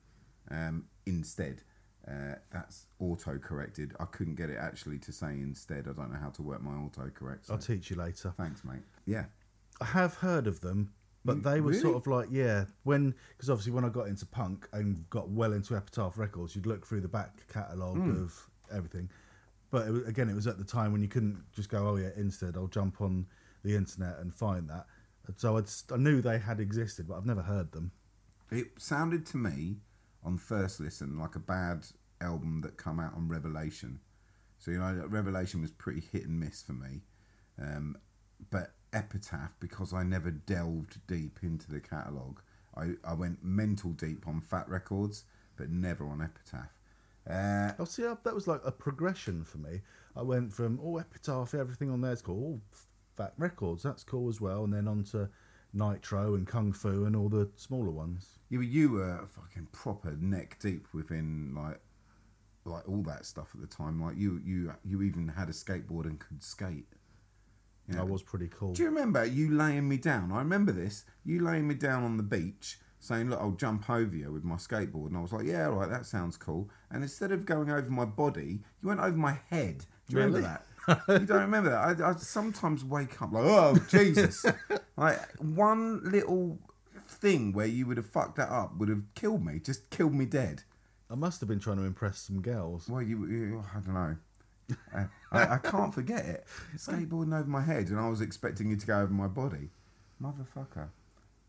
Um, 0.49 0.85
instead. 1.05 1.61
Uh, 2.07 2.35
that's 2.53 2.85
auto 2.99 3.37
corrected. 3.37 3.93
I 3.99 4.05
couldn't 4.05 4.35
get 4.35 4.49
it 4.49 4.57
actually 4.57 4.97
to 4.99 5.11
say 5.11 5.31
instead. 5.31 5.87
I 5.89 5.91
don't 5.91 6.11
know 6.11 6.19
how 6.19 6.29
to 6.29 6.41
work 6.41 6.61
my 6.61 6.71
auto 6.71 7.09
correct. 7.13 7.47
I'll 7.49 7.57
teach 7.57 7.89
you 7.89 7.97
later. 7.97 8.33
Thanks, 8.37 8.63
mate. 8.63 8.81
Yeah. 9.05 9.25
I 9.81 9.85
have 9.85 10.15
heard 10.15 10.47
of 10.47 10.61
them, 10.61 10.91
but 11.25 11.37
Mm, 11.37 11.43
they 11.43 11.61
were 11.61 11.69
really? 11.71 11.81
sort 11.81 11.95
of 11.95 12.07
like 12.07 12.29
yeah 12.31 12.65
when 12.83 13.13
because 13.29 13.49
obviously 13.49 13.71
when 13.73 13.85
I 13.85 13.89
got 13.89 14.07
into 14.07 14.25
punk 14.25 14.67
and 14.73 15.09
got 15.09 15.29
well 15.29 15.53
into 15.53 15.75
Epitaph 15.75 16.17
Records, 16.17 16.55
you'd 16.55 16.65
look 16.65 16.85
through 16.85 17.01
the 17.01 17.07
back 17.07 17.47
catalogue 17.47 17.97
Hmm. 17.97 18.23
of 18.23 18.49
everything. 18.71 19.09
But 19.69 19.87
it, 19.87 19.91
was- 19.91 20.07
again, 20.07 20.29
it 20.29 20.35
was 20.35 20.47
at 20.47 20.57
the 20.57 20.63
time 20.63 20.91
when 20.93 21.01
you 21.01 21.07
couldn't 21.09 21.43
just 21.51 21.69
go, 21.69 21.87
oh 21.89 21.95
yeah, 21.97 22.09
instead 22.15 22.55
I'll 22.55 22.67
jump 22.67 23.01
on 23.01 23.27
the 23.63 23.75
internet 23.75 24.19
and 24.19 24.33
find 24.33 24.69
that. 24.69 24.85
So 25.35 25.57
I'd, 25.57 25.65
I 25.91 25.97
knew 25.97 26.21
they 26.21 26.39
had 26.39 26.61
existed, 26.61 27.07
but 27.09 27.17
I've 27.17 27.25
never 27.25 27.41
heard 27.41 27.73
them. 27.73 27.91
It 28.49 28.67
sounded 28.79 29.25
to 29.27 29.37
me 29.37 29.77
on 30.23 30.37
first 30.37 30.79
listen 30.79 31.19
like 31.19 31.35
a 31.35 31.39
bad 31.39 31.85
album 32.21 32.61
that 32.61 32.77
come 32.77 32.99
out 32.99 33.13
on 33.13 33.27
Revelation. 33.27 33.99
So 34.57 34.71
you 34.71 34.79
know, 34.79 35.03
Revelation 35.07 35.61
was 35.61 35.71
pretty 35.71 35.99
hit 35.99 36.25
and 36.25 36.39
miss 36.39 36.63
for 36.63 36.71
me. 36.73 37.01
Um, 37.61 37.97
but 38.49 38.71
Epitaph, 38.97 39.53
because 39.59 39.93
I 39.93 40.03
never 40.03 40.31
delved 40.31 40.99
deep 41.07 41.39
into 41.43 41.69
the 41.71 41.79
catalogue, 41.79 42.41
I, 42.75 42.93
I 43.03 43.13
went 43.13 43.43
mental 43.43 43.91
deep 43.91 44.27
on 44.27 44.41
Fat 44.41 44.67
Records, 44.67 45.23
but 45.55 45.69
never 45.69 46.05
on 46.07 46.21
Epitaph. 46.21 46.71
Uh, 47.29 47.73
Oh, 47.79 47.85
see, 47.85 48.05
I- 48.05 48.17
that 48.23 48.33
was 48.35 48.47
like 48.47 48.61
a 48.65 48.71
progression 48.71 49.43
for 49.43 49.57
me. 49.59 49.81
I 50.15 50.23
went 50.23 50.51
from 50.53 50.79
oh 50.81 50.97
Epitaph, 50.97 51.53
everything 51.53 51.91
on 51.91 52.01
there's 52.01 52.21
cool, 52.21 52.59
oh, 52.59 52.77
Fat 53.15 53.33
Records, 53.37 53.83
that's 53.83 54.03
cool 54.03 54.29
as 54.29 54.41
well, 54.41 54.63
and 54.63 54.73
then 54.73 54.87
on 54.87 55.03
to 55.05 55.29
Nitro 55.73 56.33
and 56.35 56.47
Kung 56.47 56.71
Fu 56.73 57.05
and 57.05 57.15
all 57.15 57.29
the 57.29 57.49
smaller 57.55 57.91
ones. 57.91 58.39
you, 58.49 58.59
were- 58.59 58.63
you 58.63 58.91
were 58.93 59.25
fucking 59.27 59.67
proper 59.73 60.11
neck 60.19 60.57
deep 60.59 60.87
within 60.93 61.53
like 61.55 61.79
like 62.65 62.87
all 62.89 63.01
that 63.03 63.25
stuff 63.25 63.49
at 63.55 63.61
the 63.61 63.67
time. 63.67 64.01
Like 64.01 64.17
you 64.17 64.41
you 64.43 64.73
you 64.83 65.01
even 65.01 65.27
had 65.29 65.47
a 65.49 65.53
skateboard 65.53 66.05
and 66.05 66.19
could 66.19 66.43
skate. 66.43 66.87
Yeah. 67.89 68.01
I 68.01 68.03
was 68.03 68.21
pretty 68.21 68.47
cool. 68.47 68.73
Do 68.73 68.83
you 68.83 68.89
remember 68.89 69.25
you 69.25 69.53
laying 69.53 69.87
me 69.87 69.97
down? 69.97 70.31
I 70.31 70.39
remember 70.39 70.71
this. 70.71 71.05
You 71.23 71.41
laying 71.43 71.67
me 71.67 71.75
down 71.75 72.03
on 72.03 72.17
the 72.17 72.23
beach, 72.23 72.79
saying, 72.99 73.29
"Look, 73.29 73.39
I'll 73.39 73.51
jump 73.51 73.89
over 73.89 74.15
you 74.15 74.31
with 74.31 74.43
my 74.43 74.55
skateboard," 74.55 75.07
and 75.07 75.17
I 75.17 75.21
was 75.21 75.31
like, 75.31 75.45
"Yeah, 75.45 75.67
all 75.67 75.75
right, 75.75 75.89
that 75.89 76.05
sounds 76.05 76.35
cool." 76.35 76.69
And 76.91 77.03
instead 77.03 77.31
of 77.31 77.45
going 77.45 77.69
over 77.69 77.89
my 77.89 78.05
body, 78.05 78.59
you 78.81 78.87
went 78.89 78.99
over 78.99 79.15
my 79.15 79.39
head. 79.49 79.85
Do 80.09 80.17
you 80.17 80.23
remember 80.23 80.41
that? 80.41 80.63
you 81.09 81.25
don't 81.25 81.41
remember 81.41 81.69
that? 81.69 82.01
I, 82.01 82.11
I 82.11 82.15
sometimes 82.15 82.83
wake 82.83 83.21
up 83.21 83.31
like, 83.31 83.43
oh 83.45 83.77
Jesus! 83.89 84.45
like 84.97 85.19
one 85.37 86.01
little 86.03 86.59
thing 87.07 87.53
where 87.53 87.65
you 87.65 87.85
would 87.85 87.97
have 87.97 88.05
fucked 88.05 88.37
that 88.37 88.49
up 88.49 88.77
would 88.77 88.89
have 88.89 89.03
killed 89.15 89.45
me, 89.45 89.59
just 89.59 89.89
killed 89.89 90.13
me 90.13 90.25
dead. 90.25 90.63
I 91.09 91.15
must 91.15 91.39
have 91.39 91.47
been 91.47 91.59
trying 91.59 91.77
to 91.77 91.83
impress 91.83 92.19
some 92.19 92.41
girls. 92.41 92.89
Well, 92.89 93.01
you, 93.01 93.25
you 93.27 93.63
I 93.73 93.79
don't 93.79 93.93
know. 93.93 94.17
I, 94.93 95.07
I, 95.31 95.57
can't 95.57 95.93
forget 95.93 96.25
it. 96.25 96.45
Skateboarding 96.75 97.37
over 97.37 97.49
my 97.49 97.61
head, 97.61 97.87
and 97.87 97.99
I 97.99 98.09
was 98.09 98.21
expecting 98.21 98.69
you 98.69 98.75
to 98.75 98.85
go 98.85 98.99
over 98.99 99.13
my 99.13 99.27
body, 99.27 99.69
motherfucker. 100.21 100.89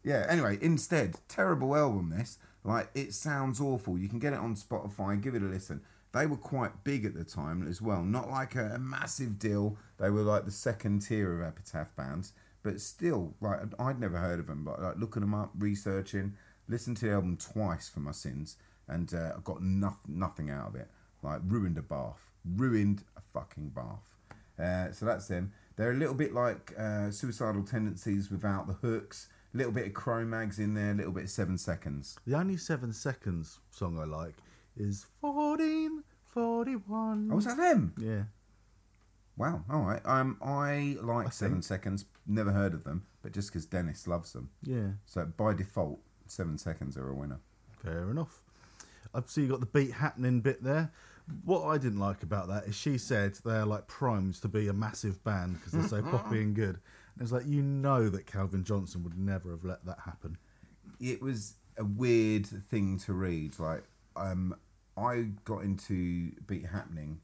Yeah. 0.04 0.26
Anyway, 0.28 0.58
Insted, 0.60 1.16
terrible 1.28 1.74
album. 1.76 2.10
This 2.10 2.38
like 2.64 2.90
it 2.94 3.14
sounds 3.14 3.60
awful. 3.60 3.98
You 3.98 4.08
can 4.08 4.18
get 4.18 4.32
it 4.32 4.38
on 4.38 4.54
Spotify. 4.54 5.20
Give 5.20 5.34
it 5.34 5.42
a 5.42 5.46
listen. 5.46 5.80
They 6.12 6.26
were 6.26 6.36
quite 6.36 6.84
big 6.84 7.04
at 7.04 7.14
the 7.14 7.24
time 7.24 7.66
as 7.68 7.82
well. 7.82 8.02
Not 8.02 8.30
like 8.30 8.54
a, 8.54 8.74
a 8.74 8.78
massive 8.78 9.38
deal. 9.38 9.76
They 9.98 10.10
were 10.10 10.22
like 10.22 10.44
the 10.44 10.50
second 10.50 11.00
tier 11.00 11.40
of 11.40 11.46
epitaph 11.46 11.94
bands, 11.96 12.32
but 12.62 12.80
still, 12.80 13.34
like 13.40 13.60
I'd 13.78 14.00
never 14.00 14.18
heard 14.18 14.38
of 14.40 14.46
them. 14.46 14.64
But 14.64 14.80
like 14.80 14.96
looking 14.96 15.20
them 15.20 15.34
up, 15.34 15.50
researching, 15.58 16.34
listened 16.68 16.98
to 16.98 17.06
the 17.06 17.12
album 17.12 17.36
twice 17.36 17.88
for 17.88 18.00
my 18.00 18.12
sins, 18.12 18.56
and 18.86 19.12
uh, 19.12 19.32
I 19.36 19.40
got 19.42 19.62
nothing, 19.62 20.18
nothing 20.18 20.50
out 20.50 20.68
of 20.68 20.74
it. 20.76 20.88
Like 21.22 21.40
ruined 21.44 21.76
a 21.78 21.82
bath, 21.82 22.27
ruined 22.44 23.04
a 23.16 23.20
fucking 23.32 23.70
bath. 23.70 24.14
Uh, 24.58 24.92
so 24.92 25.06
that's 25.06 25.28
them. 25.28 25.52
They're 25.76 25.92
a 25.92 25.96
little 25.96 26.14
bit 26.14 26.34
like 26.34 26.74
uh, 26.78 27.10
suicidal 27.10 27.62
tendencies 27.62 28.30
without 28.30 28.66
the 28.66 28.74
hooks. 28.74 29.28
A 29.54 29.56
little 29.56 29.72
bit 29.72 29.86
of 29.86 29.94
Cro-Mags 29.94 30.58
in 30.58 30.74
there, 30.74 30.90
a 30.90 30.94
little 30.94 31.12
bit 31.12 31.24
of 31.24 31.30
Seven 31.30 31.56
Seconds. 31.56 32.18
The 32.26 32.36
only 32.36 32.56
seven 32.56 32.92
seconds 32.92 33.60
song 33.70 33.98
I 33.98 34.04
like 34.04 34.34
is 34.76 35.06
1441. 35.20 37.28
Oh, 37.32 37.36
was 37.36 37.44
that 37.46 37.56
them? 37.56 37.94
Yeah. 37.98 38.24
Wow. 39.36 39.64
All 39.70 39.82
right. 39.82 40.00
Um, 40.04 40.36
I 40.42 40.96
like 41.00 41.32
Seven 41.32 41.62
Seconds. 41.62 42.04
Never 42.26 42.52
heard 42.52 42.74
of 42.74 42.84
them, 42.84 43.06
but 43.22 43.32
just 43.32 43.50
because 43.50 43.66
Dennis 43.66 44.06
loves 44.06 44.32
them, 44.32 44.50
Yeah. 44.62 44.90
so 45.06 45.24
by 45.36 45.54
default, 45.54 46.00
Seven 46.26 46.58
Seconds 46.58 46.96
are 46.96 47.08
a 47.08 47.14
winner. 47.14 47.40
Fair 47.82 48.10
enough. 48.10 48.40
I 49.14 49.22
see 49.26 49.42
you 49.42 49.48
got 49.48 49.60
the 49.60 49.66
beat 49.66 49.92
happening 49.92 50.40
bit 50.40 50.62
there. 50.62 50.90
What 51.44 51.64
I 51.66 51.78
didn't 51.78 51.98
like 51.98 52.22
about 52.22 52.48
that 52.48 52.64
is 52.64 52.74
she 52.76 52.98
said 52.98 53.38
they're 53.44 53.66
like 53.66 53.86
primed 53.86 54.34
to 54.42 54.48
be 54.48 54.68
a 54.68 54.72
massive 54.72 55.22
band 55.24 55.54
because 55.58 55.72
they're 55.72 56.02
so 56.02 56.02
poppy 56.10 56.40
and 56.42 56.54
good. 56.54 56.78
And 57.14 57.22
it's 57.22 57.32
like 57.32 57.46
you 57.46 57.62
know 57.62 58.08
that 58.08 58.26
Calvin 58.26 58.64
Johnson 58.64 59.02
would 59.04 59.18
never 59.18 59.50
have 59.50 59.64
let 59.64 59.84
that 59.84 59.98
happen. 60.04 60.38
it 61.00 61.20
was 61.20 61.54
a 61.76 61.84
weird 61.84 62.46
thing 62.46 62.98
to 62.98 63.12
read. 63.12 63.58
Like, 63.58 63.84
um, 64.16 64.54
I 64.96 65.28
got 65.44 65.62
into 65.62 66.32
Beat 66.46 66.66
Happening 66.66 67.20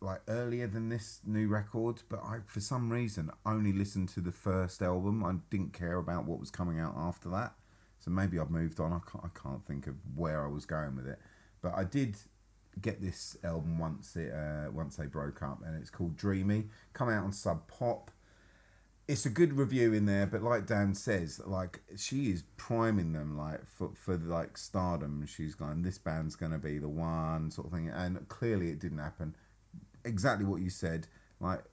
like 0.00 0.20
earlier 0.28 0.66
than 0.66 0.88
this 0.88 1.20
new 1.24 1.48
record, 1.48 2.02
but 2.08 2.22
I, 2.22 2.38
for 2.46 2.60
some 2.60 2.90
reason, 2.90 3.30
only 3.44 3.72
listened 3.72 4.08
to 4.10 4.20
the 4.20 4.32
first 4.32 4.80
album. 4.82 5.24
I 5.24 5.34
didn't 5.50 5.72
care 5.72 5.96
about 5.96 6.24
what 6.24 6.38
was 6.38 6.50
coming 6.50 6.78
out 6.78 6.94
after 6.96 7.28
that. 7.30 7.54
So 7.98 8.10
maybe 8.10 8.38
I've 8.38 8.50
moved 8.50 8.78
on. 8.78 8.92
I 8.92 9.00
can't, 9.10 9.24
I 9.24 9.38
can't 9.38 9.64
think 9.64 9.86
of 9.86 9.94
where 10.14 10.44
I 10.44 10.48
was 10.48 10.66
going 10.66 10.94
with 10.94 11.06
it, 11.08 11.18
but 11.60 11.74
I 11.74 11.82
did 11.84 12.16
get 12.80 13.00
this 13.00 13.36
album 13.44 13.78
once 13.78 14.16
it 14.16 14.32
uh, 14.32 14.70
once 14.70 14.96
they 14.96 15.06
broke 15.06 15.42
up, 15.42 15.62
and 15.64 15.80
it's 15.80 15.90
called 15.90 16.16
Dreamy. 16.16 16.66
Come 16.92 17.08
out 17.08 17.24
on 17.24 17.32
Sub 17.32 17.66
Pop 17.68 18.10
it's 19.08 19.24
a 19.24 19.30
good 19.30 19.54
review 19.54 19.94
in 19.94 20.04
there, 20.04 20.26
but 20.26 20.42
like 20.42 20.66
Dan 20.66 20.94
says, 20.94 21.40
like 21.46 21.80
she 21.96 22.30
is 22.30 22.44
priming 22.58 23.12
them 23.12 23.38
like 23.38 23.66
for 23.66 23.90
for 23.94 24.18
like 24.18 24.58
stardom. 24.58 25.24
She's 25.26 25.54
going, 25.54 25.82
this 25.82 25.96
band's 25.96 26.36
gonna 26.36 26.58
be 26.58 26.78
the 26.78 26.90
one 26.90 27.50
sort 27.50 27.68
of 27.68 27.72
thing, 27.72 27.88
and 27.88 28.28
clearly 28.28 28.68
it 28.68 28.78
didn't 28.78 28.98
happen. 28.98 29.34
Exactly 30.04 30.44
what 30.44 30.60
you 30.60 30.68
said. 30.68 31.08
Like, 31.40 31.64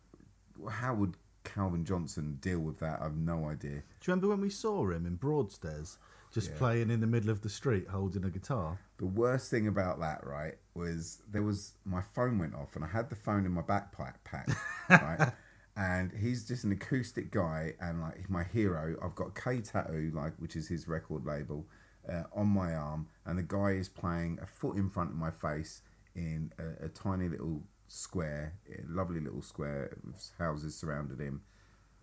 how 0.70 0.95
would 0.95 1.18
Calvin 1.43 1.84
Johnson 1.84 2.38
deal 2.39 2.60
with 2.60 2.80
that? 2.80 3.01
I've 3.01 3.18
no 3.18 3.49
idea. 3.49 3.72
Do 3.72 3.76
you 3.76 3.84
remember 4.08 4.30
when 4.30 4.41
we 4.41 4.49
saw 4.49 4.89
him 4.89 5.06
in 5.06 5.16
Broadstairs, 5.16 5.97
just 6.32 6.51
Yeah. 6.51 6.58
playing 6.58 6.89
in 6.89 7.01
the 7.01 7.08
middle 7.08 7.30
of 7.30 7.41
the 7.41 7.49
street 7.49 7.89
holding 7.89 8.24
a 8.24 8.30
guitar? 8.30 8.80
The 8.98 9.06
worst 9.06 9.52
thing 9.52 9.68
about 9.68 10.00
that, 10.00 10.26
right, 10.26 10.56
was 10.74 11.22
there 11.30 11.43
was 11.43 11.74
my 11.84 12.02
phone 12.14 12.39
went 12.39 12.56
off 12.56 12.76
and 12.76 12.86
I 12.86 12.88
had 12.88 13.10
the 13.10 13.16
phone 13.16 13.46
in 13.46 13.52
my 13.52 13.62
backpack 13.62 14.16
pack, 14.24 14.50
right? 14.89 15.34
and 15.76 16.12
he's 16.14 16.48
just 16.48 16.64
an 16.64 16.72
acoustic 16.72 17.32
guy 17.32 17.74
and 17.82 18.02
like 18.02 18.30
my 18.30 18.43
hero. 18.43 18.96
I've 19.04 19.16
got 19.16 19.36
K 19.36 19.60
Tattoo, 19.60 20.12
like 20.14 20.34
which 20.38 20.56
is 20.56 20.70
his 20.70 20.88
record 20.88 21.26
label, 21.26 21.66
uh, 22.10 22.24
on 22.34 22.48
my 22.48 22.74
arm, 22.74 23.08
and 23.26 23.38
the 23.38 23.43
guy 23.43 23.72
is 23.72 23.89
playing 23.89 24.39
a 24.41 24.46
foot 24.46 24.78
in 24.78 24.89
front 24.89 25.12
of 25.12 25.18
my 25.18 25.32
face 25.32 25.82
in 26.16 26.52
a, 26.58 26.86
a 26.86 26.89
tiny 26.89 27.28
little 27.28 27.64
square, 27.88 28.54
a 28.70 28.82
lovely 28.88 29.20
little 29.20 29.41
square 29.41 29.98
with 30.04 30.32
houses 30.39 30.76
surrounded 30.76 31.20
him 31.20 31.41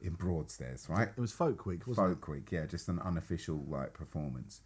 in 0.01 0.13
Broadstairs, 0.13 0.87
right? 0.89 1.09
It 1.17 1.21
was 1.21 1.33
Folk 1.33 1.65
Week, 1.65 1.87
wasn't 1.87 2.09
Folk 2.09 2.29
Week, 2.29 2.51
yeah, 2.51 2.67
just 2.67 2.89
an 2.89 2.99
unofficial 2.99 3.65
like 3.69 3.95
performance. 3.95 4.61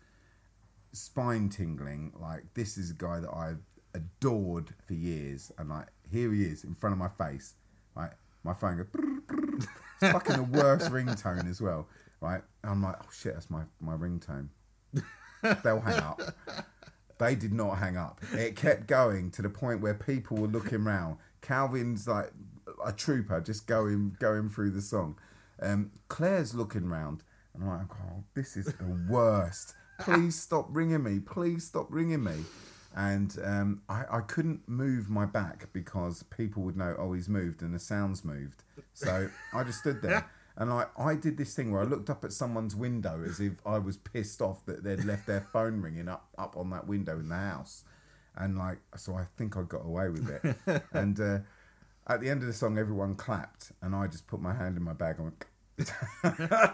Spine 0.92 1.48
tingling, 1.48 2.12
like 2.18 2.44
this 2.54 2.76
is 2.78 2.90
a 2.90 2.94
guy 2.94 3.20
that 3.20 3.30
I've 3.34 3.60
adored 3.94 4.74
for 4.86 4.94
years, 4.94 5.52
and 5.58 5.68
like 5.68 5.88
here 6.10 6.32
he 6.32 6.44
is 6.44 6.64
in 6.64 6.74
front 6.74 6.92
of 6.92 6.98
my 6.98 7.08
face, 7.08 7.54
like 7.94 8.12
my 8.44 8.54
phone 8.54 8.78
goes. 8.78 8.86
brrr, 8.86 9.20
brrr. 9.26 9.66
It's 10.02 10.12
fucking 10.12 10.36
the 10.36 10.42
worst 10.42 10.90
ringtone 10.90 11.48
as 11.48 11.60
well, 11.60 11.88
right? 12.20 12.42
And 12.62 12.72
I'm 12.72 12.82
like, 12.82 12.96
oh 13.00 13.08
shit, 13.12 13.34
that's 13.34 13.50
my 13.50 13.62
my 13.80 13.94
ringtone. 13.94 14.48
They'll 15.62 15.80
hang 15.80 16.00
up. 16.00 16.20
They 17.18 17.34
did 17.34 17.52
not 17.52 17.78
hang 17.78 17.96
up. 17.96 18.20
It 18.32 18.56
kept 18.56 18.86
going 18.86 19.30
to 19.32 19.42
the 19.42 19.48
point 19.48 19.80
where 19.80 19.94
people 19.94 20.36
were 20.36 20.48
looking 20.48 20.84
round. 20.84 21.16
Calvin's 21.40 22.06
like 22.06 22.30
a 22.84 22.92
trooper, 22.92 23.40
just 23.40 23.66
going 23.66 24.16
going 24.20 24.50
through 24.50 24.70
the 24.70 24.82
song. 24.82 25.18
Um, 25.60 25.92
Claire's 26.08 26.54
looking 26.54 26.88
round, 26.88 27.22
and 27.54 27.62
I'm 27.62 27.70
like, 27.70 27.86
oh, 27.90 28.24
this 28.34 28.56
is 28.56 28.66
the 28.66 29.06
worst. 29.08 29.74
Please 29.98 30.40
stop 30.40 30.66
ringing 30.70 31.02
me. 31.02 31.20
Please 31.20 31.64
stop 31.64 31.86
ringing 31.90 32.24
me. 32.24 32.44
And 32.94 33.36
um, 33.44 33.82
I, 33.88 34.04
I 34.10 34.20
couldn't 34.20 34.66
move 34.66 35.10
my 35.10 35.26
back 35.26 35.68
because 35.72 36.22
people 36.24 36.62
would 36.62 36.76
know, 36.76 36.96
oh, 36.98 37.12
he's 37.12 37.28
moved 37.28 37.60
and 37.60 37.74
the 37.74 37.78
sound's 37.78 38.24
moved. 38.24 38.62
So 38.94 39.28
I 39.52 39.64
just 39.64 39.80
stood 39.80 40.02
there. 40.02 40.30
And 40.58 40.72
I, 40.72 40.86
I 40.98 41.14
did 41.16 41.36
this 41.36 41.54
thing 41.54 41.70
where 41.70 41.82
I 41.82 41.84
looked 41.84 42.08
up 42.08 42.24
at 42.24 42.32
someone's 42.32 42.74
window 42.74 43.22
as 43.22 43.40
if 43.40 43.52
I 43.66 43.78
was 43.78 43.98
pissed 43.98 44.40
off 44.40 44.64
that 44.64 44.82
they'd 44.82 45.04
left 45.04 45.26
their 45.26 45.42
phone 45.52 45.82
ringing 45.82 46.08
up, 46.08 46.28
up 46.38 46.56
on 46.56 46.70
that 46.70 46.86
window 46.86 47.18
in 47.18 47.28
the 47.28 47.36
house. 47.36 47.84
And 48.34 48.56
like, 48.56 48.78
so 48.96 49.14
I 49.16 49.26
think 49.36 49.56
I 49.56 49.62
got 49.62 49.84
away 49.84 50.08
with 50.08 50.30
it. 50.30 50.82
and 50.92 51.20
uh, 51.20 51.38
at 52.06 52.22
the 52.22 52.30
end 52.30 52.40
of 52.40 52.46
the 52.46 52.54
song, 52.54 52.78
everyone 52.78 53.16
clapped. 53.16 53.72
And 53.82 53.94
I 53.94 54.06
just 54.06 54.26
put 54.26 54.40
my 54.40 54.54
hand 54.54 54.78
in 54.78 54.82
my 54.82 54.94
bag 54.94 55.16
and 55.18 55.24
went, 55.24 55.44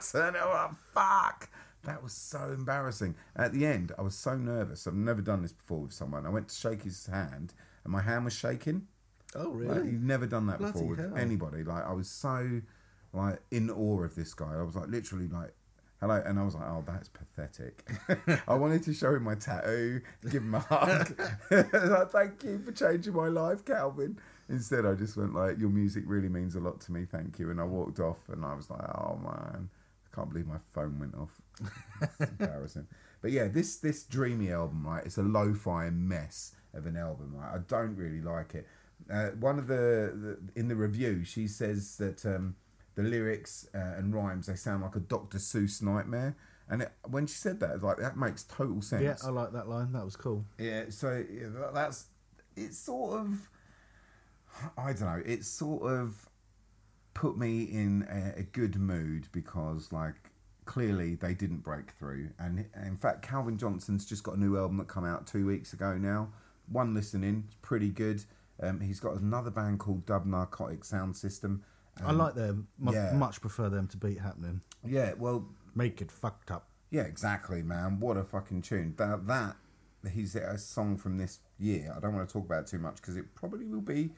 turn 0.00 0.36
it 0.36 0.42
up, 0.42 0.76
fuck. 0.94 1.48
That 1.84 2.02
was 2.02 2.12
so 2.12 2.52
embarrassing. 2.52 3.16
At 3.34 3.52
the 3.52 3.66
end, 3.66 3.92
I 3.98 4.02
was 4.02 4.14
so 4.14 4.36
nervous. 4.36 4.86
I've 4.86 4.94
never 4.94 5.20
done 5.20 5.42
this 5.42 5.52
before 5.52 5.80
with 5.80 5.92
someone. 5.92 6.26
I 6.26 6.30
went 6.30 6.48
to 6.48 6.54
shake 6.54 6.82
his 6.84 7.06
hand 7.06 7.54
and 7.84 7.92
my 7.92 8.02
hand 8.02 8.24
was 8.24 8.34
shaking. 8.34 8.86
Oh, 9.34 9.48
Like, 9.50 9.84
you've 9.84 10.02
never 10.02 10.26
done 10.26 10.46
that 10.46 10.58
Bloody 10.58 10.72
before 10.74 10.88
with 10.88 10.98
hell. 11.00 11.16
anybody. 11.16 11.64
Like 11.64 11.84
I 11.84 11.92
was 11.92 12.08
so 12.08 12.60
like 13.12 13.40
in 13.50 13.68
awe 13.70 14.04
of 14.04 14.14
this 14.14 14.32
guy. 14.34 14.54
I 14.54 14.62
was 14.62 14.76
like 14.76 14.88
literally 14.88 15.26
like 15.26 15.52
hello 16.00 16.22
and 16.24 16.38
I 16.38 16.44
was 16.44 16.54
like, 16.54 16.68
Oh, 16.68 16.84
that's 16.86 17.08
pathetic. 17.08 17.84
I 18.46 18.54
wanted 18.54 18.84
to 18.84 18.94
show 18.94 19.14
him 19.16 19.24
my 19.24 19.34
tattoo, 19.34 20.02
give 20.30 20.42
him 20.42 20.54
a 20.54 20.60
hug. 20.60 21.18
like, 21.50 22.10
Thank 22.10 22.44
you 22.44 22.60
for 22.64 22.70
changing 22.72 23.14
my 23.14 23.26
life, 23.28 23.64
Calvin. 23.64 24.18
Instead 24.48 24.86
I 24.86 24.94
just 24.94 25.16
went 25.16 25.34
like, 25.34 25.58
Your 25.58 25.70
music 25.70 26.04
really 26.06 26.28
means 26.28 26.54
a 26.54 26.60
lot 26.60 26.80
to 26.82 26.92
me, 26.92 27.06
thank 27.10 27.40
you. 27.40 27.50
And 27.50 27.60
I 27.60 27.64
walked 27.64 27.98
off 27.98 28.28
and 28.28 28.44
I 28.44 28.54
was 28.54 28.70
like, 28.70 28.82
Oh 28.96 29.18
man, 29.20 29.68
I 30.12 30.14
can't 30.14 30.28
believe 30.30 30.46
my 30.46 30.58
phone 30.72 31.00
went 31.00 31.16
off. 31.16 31.41
Embarrassing. 32.20 32.86
But 33.20 33.30
yeah, 33.30 33.48
this 33.48 33.76
this 33.76 34.04
dreamy 34.04 34.50
album, 34.50 34.86
right? 34.86 35.04
It's 35.04 35.18
a 35.18 35.22
lo-fi 35.22 35.90
mess 35.90 36.54
of 36.74 36.86
an 36.86 36.96
album. 36.96 37.34
Right? 37.34 37.54
I 37.54 37.58
don't 37.58 37.96
really 37.96 38.20
like 38.20 38.54
it. 38.54 38.66
Uh, 39.12 39.30
one 39.30 39.58
of 39.58 39.66
the, 39.66 40.38
the 40.54 40.60
in 40.60 40.68
the 40.68 40.76
review, 40.76 41.24
she 41.24 41.46
says 41.46 41.96
that 41.96 42.24
um, 42.26 42.56
the 42.94 43.02
lyrics 43.02 43.68
uh, 43.74 43.96
and 43.96 44.14
rhymes 44.14 44.46
they 44.46 44.54
sound 44.54 44.82
like 44.82 44.96
a 44.96 45.00
Dr. 45.00 45.38
Seuss 45.38 45.82
nightmare. 45.82 46.36
And 46.68 46.82
it, 46.82 46.92
when 47.08 47.26
she 47.26 47.34
said 47.34 47.60
that, 47.60 47.82
like 47.82 47.98
that 47.98 48.16
makes 48.16 48.44
total 48.44 48.80
sense. 48.80 49.02
Yeah, 49.02 49.16
I 49.24 49.30
like 49.30 49.52
that 49.52 49.68
line. 49.68 49.92
That 49.92 50.04
was 50.04 50.16
cool. 50.16 50.44
Yeah, 50.58 50.84
so 50.88 51.24
yeah, 51.30 51.48
that's 51.74 52.06
it's 52.56 52.78
sort 52.78 53.20
of 53.20 53.48
I 54.76 54.92
don't 54.92 55.00
know. 55.00 55.22
It's 55.24 55.48
sort 55.48 55.90
of 55.90 56.28
put 57.14 57.36
me 57.36 57.62
in 57.62 58.06
a, 58.08 58.40
a 58.40 58.42
good 58.42 58.76
mood 58.76 59.28
because 59.32 59.92
like 59.92 60.31
clearly 60.64 61.14
they 61.14 61.34
didn't 61.34 61.58
break 61.64 61.90
through, 61.92 62.30
and 62.38 62.66
in 62.84 62.96
fact 62.96 63.22
Calvin 63.22 63.58
Johnson's 63.58 64.04
just 64.06 64.22
got 64.22 64.36
a 64.36 64.40
new 64.40 64.56
album 64.56 64.76
that 64.78 64.88
come 64.88 65.04
out 65.04 65.26
two 65.26 65.46
weeks 65.46 65.72
ago 65.72 65.96
now. 65.98 66.30
One 66.70 66.94
listening, 66.94 67.48
pretty 67.62 67.88
good. 67.90 68.24
Um, 68.62 68.80
he's 68.80 69.00
got 69.00 69.16
another 69.16 69.50
band 69.50 69.80
called 69.80 70.06
Dub 70.06 70.24
Narcotic 70.26 70.84
Sound 70.84 71.16
System. 71.16 71.64
I 72.02 72.10
Um, 72.10 72.18
like 72.18 72.34
them. 72.34 72.68
Yeah. 72.90 73.12
Much 73.14 73.40
prefer 73.40 73.68
them 73.68 73.88
to 73.88 73.96
Beat 73.96 74.20
Happening. 74.20 74.60
Yeah, 74.84 75.14
well, 75.18 75.48
Make 75.74 76.02
it 76.02 76.12
fucked 76.12 76.50
up. 76.50 76.68
Yeah, 76.90 77.02
exactly, 77.04 77.62
man. 77.62 77.98
What 77.98 78.18
a 78.18 78.24
fucking 78.24 78.60
tune. 78.60 78.92
That 78.98 79.26
that 79.26 79.56
he's 80.12 80.36
a 80.36 80.58
song 80.58 80.98
from 80.98 81.16
this 81.16 81.38
year. 81.58 81.94
I 81.96 81.98
don't 82.00 82.14
want 82.14 82.28
to 82.28 82.32
talk 82.32 82.44
about 82.44 82.64
it 82.64 82.66
too 82.66 82.78
much 82.78 82.96
because 82.96 83.16
it 83.16 83.34
probably 83.34 83.64
will 83.64 83.80
be 83.80 84.10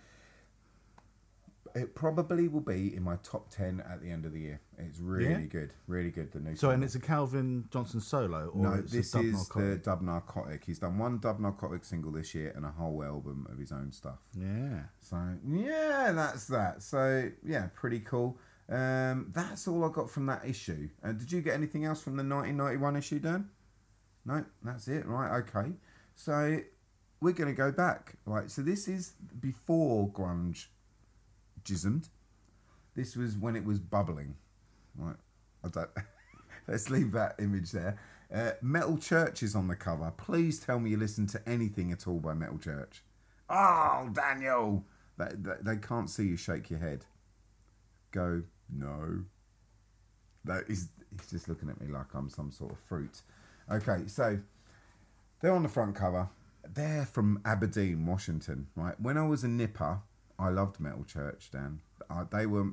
it 1.75 1.95
probably 1.95 2.47
will 2.47 2.61
be 2.61 2.95
in 2.95 3.03
my 3.03 3.16
top 3.25 3.51
ten 3.51 3.83
at 3.89 4.01
the 4.01 4.11
end 4.11 4.25
of 4.25 4.33
the 4.33 4.41
year. 4.41 4.61
It's 4.79 5.01
really 5.01 5.31
Yeah? 5.31 5.39
good, 5.41 5.72
really 5.87 6.11
good. 6.11 6.33
The 6.33 6.41
new. 6.41 6.55
So, 6.57 6.70
and 6.70 6.85
it's 6.85 6.95
a 6.95 7.01
Calvin 7.01 7.64
Johnson 7.70 8.01
solo, 8.01 8.47
or 8.49 8.62
no, 8.62 8.77
this 8.81 9.11
Dub 9.11 9.25
is 9.25 9.33
Narcotic? 9.33 9.70
the 9.70 9.77
Dub 9.79 10.03
Narcotic. 10.03 10.64
He's 10.64 10.79
done 10.79 10.99
one 10.99 11.18
Dub 11.18 11.41
Narcotic 11.41 11.85
single 11.85 12.12
this 12.12 12.35
year 12.35 12.53
and 12.55 12.64
a 12.64 12.70
whole 12.70 13.03
album 13.03 13.47
of 13.51 13.59
his 13.59 13.72
own 13.72 13.91
stuff. 13.93 14.18
Yeah. 14.39 14.85
So 15.01 15.16
yeah, 15.47 16.12
that's 16.14 16.47
that. 16.47 16.83
So 16.83 17.31
yeah, 17.45 17.68
pretty 17.75 18.01
cool. 18.01 18.39
Um, 18.68 19.31
that's 19.35 19.68
all 19.68 19.85
I 19.85 19.91
got 19.93 20.09
from 20.09 20.27
that 20.27 20.45
issue. 20.47 20.89
Uh, 21.03 21.12
did 21.12 21.31
you 21.31 21.43
get 21.43 21.55
anything 21.55 21.85
else 21.85 22.01
from 22.03 22.16
the 22.16 22.22
1991 22.25 22.97
issue, 22.97 23.18
Dan? 23.18 23.51
No, 24.25 24.45
that's 24.62 24.89
it. 24.89 25.05
Right, 25.07 25.39
okay. 25.41 25.72
So 26.14 26.61
we're 27.20 27.33
going 27.33 27.51
to 27.51 27.57
go 27.57 27.70
back. 27.72 28.14
Right, 28.25 28.51
so 28.51 28.62
this 28.62 28.89
is 28.89 29.12
before 29.39 30.09
grunge 30.11 30.66
jismed. 31.64 32.08
This 32.94 33.16
was 33.16 33.36
when 33.36 33.56
it 33.56 33.64
was 33.64 33.80
bubbling. 33.80 34.36
Right, 34.96 35.16
I 35.64 35.68
don't. 35.68 35.90
Let's 36.68 36.90
leave 36.90 37.12
that 37.12 37.36
image 37.38 37.72
there. 37.72 37.98
Uh, 38.32 38.52
Metal 38.62 38.96
Church 38.98 39.42
is 39.42 39.54
on 39.54 39.68
the 39.68 39.76
cover. 39.76 40.12
Please 40.16 40.58
tell 40.58 40.78
me 40.80 40.90
you 40.90 40.96
listen 40.96 41.26
to 41.28 41.48
anything 41.48 41.92
at 41.92 42.06
all 42.06 42.20
by 42.20 42.34
Metal 42.34 42.58
Church. 42.58 43.02
Oh, 43.48 44.08
Daniel! 44.12 44.84
They, 45.18 45.28
they, 45.34 45.54
they 45.60 45.76
can't 45.76 46.08
see 46.08 46.24
you 46.24 46.36
shake 46.36 46.70
your 46.70 46.80
head. 46.80 47.04
Go, 48.10 48.42
no. 48.72 49.24
No, 50.44 50.60
he's, 50.66 50.88
he's 51.10 51.30
just 51.30 51.48
looking 51.48 51.68
at 51.68 51.80
me 51.80 51.88
like 51.88 52.14
I'm 52.14 52.28
some 52.28 52.50
sort 52.50 52.72
of 52.72 52.78
fruit. 52.78 53.22
Okay, 53.70 54.02
so 54.06 54.38
they're 55.40 55.54
on 55.54 55.62
the 55.62 55.68
front 55.68 55.94
cover. 55.94 56.28
They're 56.72 57.06
from 57.06 57.40
Aberdeen, 57.44 58.06
Washington, 58.06 58.68
right? 58.74 58.98
When 58.98 59.18
I 59.18 59.26
was 59.26 59.44
a 59.44 59.48
nipper, 59.48 60.00
I 60.39 60.49
loved 60.49 60.80
Metal 60.80 61.05
Church. 61.05 61.51
Dan, 61.53 61.80
uh, 62.11 62.24
they 62.30 62.47
were 62.47 62.66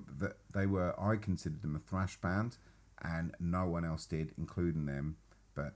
they 0.53 0.65
were 0.65 0.99
I 0.99 1.15
considered 1.17 1.61
them 1.61 1.75
a 1.75 1.79
thrash 1.79 2.17
band, 2.17 2.57
and 3.03 3.33
no 3.39 3.65
one 3.67 3.85
else 3.85 4.05
did, 4.05 4.33
including 4.37 4.85
them. 4.85 5.17
But 5.53 5.75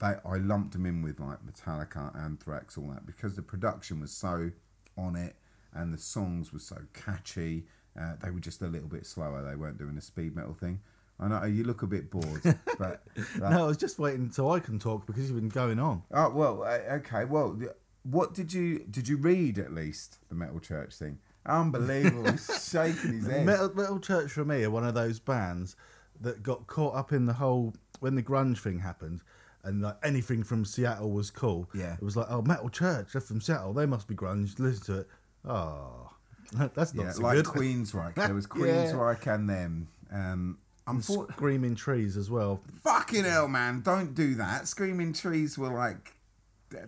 they 0.00 0.14
I 0.24 0.36
lumped 0.36 0.72
them 0.72 0.86
in 0.86 1.02
with 1.02 1.20
like 1.20 1.38
Metallica, 1.46 2.14
Anthrax, 2.18 2.76
all 2.76 2.88
that 2.88 3.06
because 3.06 3.36
the 3.36 3.42
production 3.42 4.00
was 4.00 4.12
so 4.12 4.50
on 4.98 5.16
it, 5.16 5.36
and 5.72 5.92
the 5.94 5.98
songs 5.98 6.52
were 6.52 6.58
so 6.58 6.76
catchy. 6.92 7.64
Uh, 7.98 8.14
they 8.22 8.30
were 8.30 8.40
just 8.40 8.60
a 8.60 8.66
little 8.66 8.88
bit 8.88 9.06
slower. 9.06 9.42
They 9.48 9.56
weren't 9.56 9.78
doing 9.78 9.94
the 9.94 10.00
speed 10.02 10.34
metal 10.34 10.54
thing. 10.54 10.80
I 11.20 11.28
know 11.28 11.44
you 11.44 11.62
look 11.62 11.82
a 11.82 11.86
bit 11.86 12.10
bored, 12.10 12.42
but 12.78 13.04
that- 13.14 13.38
No, 13.38 13.64
I 13.64 13.66
was 13.68 13.76
just 13.76 14.00
waiting 14.00 14.22
until 14.22 14.50
I 14.50 14.58
can 14.58 14.80
talk 14.80 15.06
because 15.06 15.30
you've 15.30 15.38
been 15.40 15.48
going 15.48 15.78
on. 15.78 16.02
Oh 16.12 16.28
well, 16.30 16.64
uh, 16.64 16.94
okay. 16.96 17.24
Well, 17.24 17.56
what 18.04 18.32
did 18.34 18.52
you 18.52 18.80
did 18.90 19.08
you 19.08 19.16
read 19.16 19.58
at 19.58 19.72
least 19.74 20.18
the 20.28 20.34
Metal 20.34 20.60
Church 20.60 20.94
thing? 20.94 21.18
Unbelievable! 21.46 22.30
He's 22.30 22.68
shaking 22.70 23.14
his 23.14 23.26
head. 23.26 23.44
Metal, 23.44 23.70
Metal 23.74 23.98
Church 23.98 24.30
for 24.32 24.44
me 24.44 24.62
are 24.64 24.70
one 24.70 24.84
of 24.86 24.94
those 24.94 25.18
bands 25.18 25.76
that 26.20 26.42
got 26.42 26.66
caught 26.66 26.94
up 26.94 27.12
in 27.12 27.26
the 27.26 27.34
whole 27.34 27.74
when 28.00 28.14
the 28.14 28.22
grunge 28.22 28.58
thing 28.58 28.78
happened, 28.78 29.20
and 29.62 29.82
like 29.82 29.96
anything 30.02 30.42
from 30.42 30.64
Seattle 30.64 31.10
was 31.10 31.30
cool. 31.30 31.68
Yeah. 31.74 31.94
it 31.94 32.02
was 32.02 32.16
like, 32.16 32.26
oh, 32.30 32.40
Metal 32.42 32.68
Church, 32.70 33.12
they're 33.12 33.20
from 33.20 33.40
Seattle, 33.40 33.72
they 33.74 33.86
must 33.86 34.08
be 34.08 34.14
grunge. 34.14 34.58
Listen 34.58 34.84
to 34.94 35.00
it. 35.00 35.08
Oh, 35.46 36.10
that's 36.74 36.94
not 36.94 37.04
yeah, 37.06 37.10
so 37.12 37.22
like 37.22 37.36
good. 37.36 37.44
Queensryche. 37.46 38.14
There 38.14 38.34
was 38.34 38.46
Yeah. 38.56 38.62
Queensryche 38.92 39.34
and 39.34 39.50
them. 39.50 39.88
Um, 40.12 40.58
I'm 40.86 41.00
for- 41.00 41.26
Screaming 41.32 41.74
Trees 41.74 42.16
as 42.16 42.30
well. 42.30 42.60
fucking 42.82 43.24
hell, 43.24 43.48
man! 43.48 43.80
Don't 43.82 44.14
do 44.14 44.34
that. 44.36 44.68
Screaming 44.68 45.12
Trees 45.12 45.56
were 45.58 45.68
like 45.72 46.13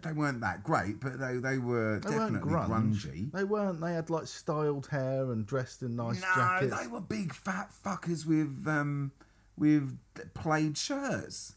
they 0.02 0.12
weren't 0.12 0.40
that 0.40 0.62
great, 0.62 1.00
but 1.00 1.18
they 1.18 1.36
they 1.38 1.58
were 1.58 1.98
They 2.00 2.10
definitely 2.10 2.52
grunge. 2.52 3.04
grungy. 3.06 3.32
They 3.32 3.44
weren't. 3.44 3.80
They 3.80 3.92
had 3.94 4.10
like 4.10 4.26
styled 4.26 4.86
hair 4.88 5.30
and 5.30 5.46
dressed 5.46 5.82
in 5.82 5.96
nice 5.96 6.20
no, 6.20 6.28
jackets. 6.34 6.80
they 6.80 6.86
were 6.86 7.00
big 7.00 7.32
fat 7.34 7.70
fuckers 7.84 8.26
with 8.26 8.64
um 8.66 9.12
with 9.56 9.98
plaid 10.34 10.76
shirts. 10.76 11.54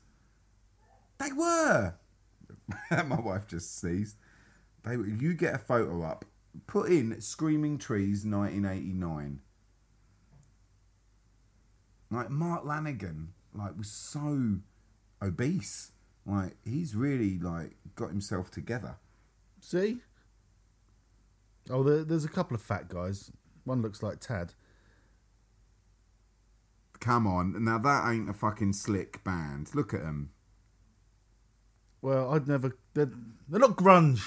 They 1.17 1.31
were. 1.33 1.95
My 2.91 3.19
wife 3.19 3.47
just 3.47 3.79
seized. 3.79 4.15
They 4.83 4.95
were- 4.97 5.07
you 5.07 5.33
get 5.33 5.55
a 5.55 5.57
photo 5.59 6.03
up. 6.03 6.25
Put 6.67 6.89
in 6.89 7.19
Screaming 7.21 7.77
Trees 7.77 8.25
1989. 8.25 9.41
Like 12.11 12.29
Mark 12.29 12.63
Lanegan, 12.63 13.27
like 13.53 13.77
was 13.77 13.89
so 13.91 14.55
obese. 15.21 15.91
Like 16.29 16.57
he's 16.63 16.95
really 16.95 17.39
like 17.39 17.77
got 17.95 18.09
himself 18.09 18.51
together. 18.51 18.97
See? 19.59 20.01
Oh, 21.69 21.83
there, 21.83 22.03
there's 22.03 22.25
a 22.25 22.29
couple 22.29 22.55
of 22.55 22.61
fat 22.61 22.87
guys. 22.87 23.31
One 23.63 23.81
looks 23.81 24.01
like 24.01 24.19
Tad. 24.19 24.53
Come 26.99 27.27
on, 27.27 27.63
now 27.63 27.77
that 27.77 28.11
ain't 28.11 28.29
a 28.29 28.33
fucking 28.33 28.73
slick 28.73 29.23
band. 29.23 29.73
Look 29.73 29.93
at 29.93 30.01
them. 30.01 30.31
Well, 32.01 32.33
I'd 32.33 32.47
never. 32.47 32.77
They're, 32.93 33.11
they're 33.47 33.59
not 33.59 33.77
grunge. 33.77 34.21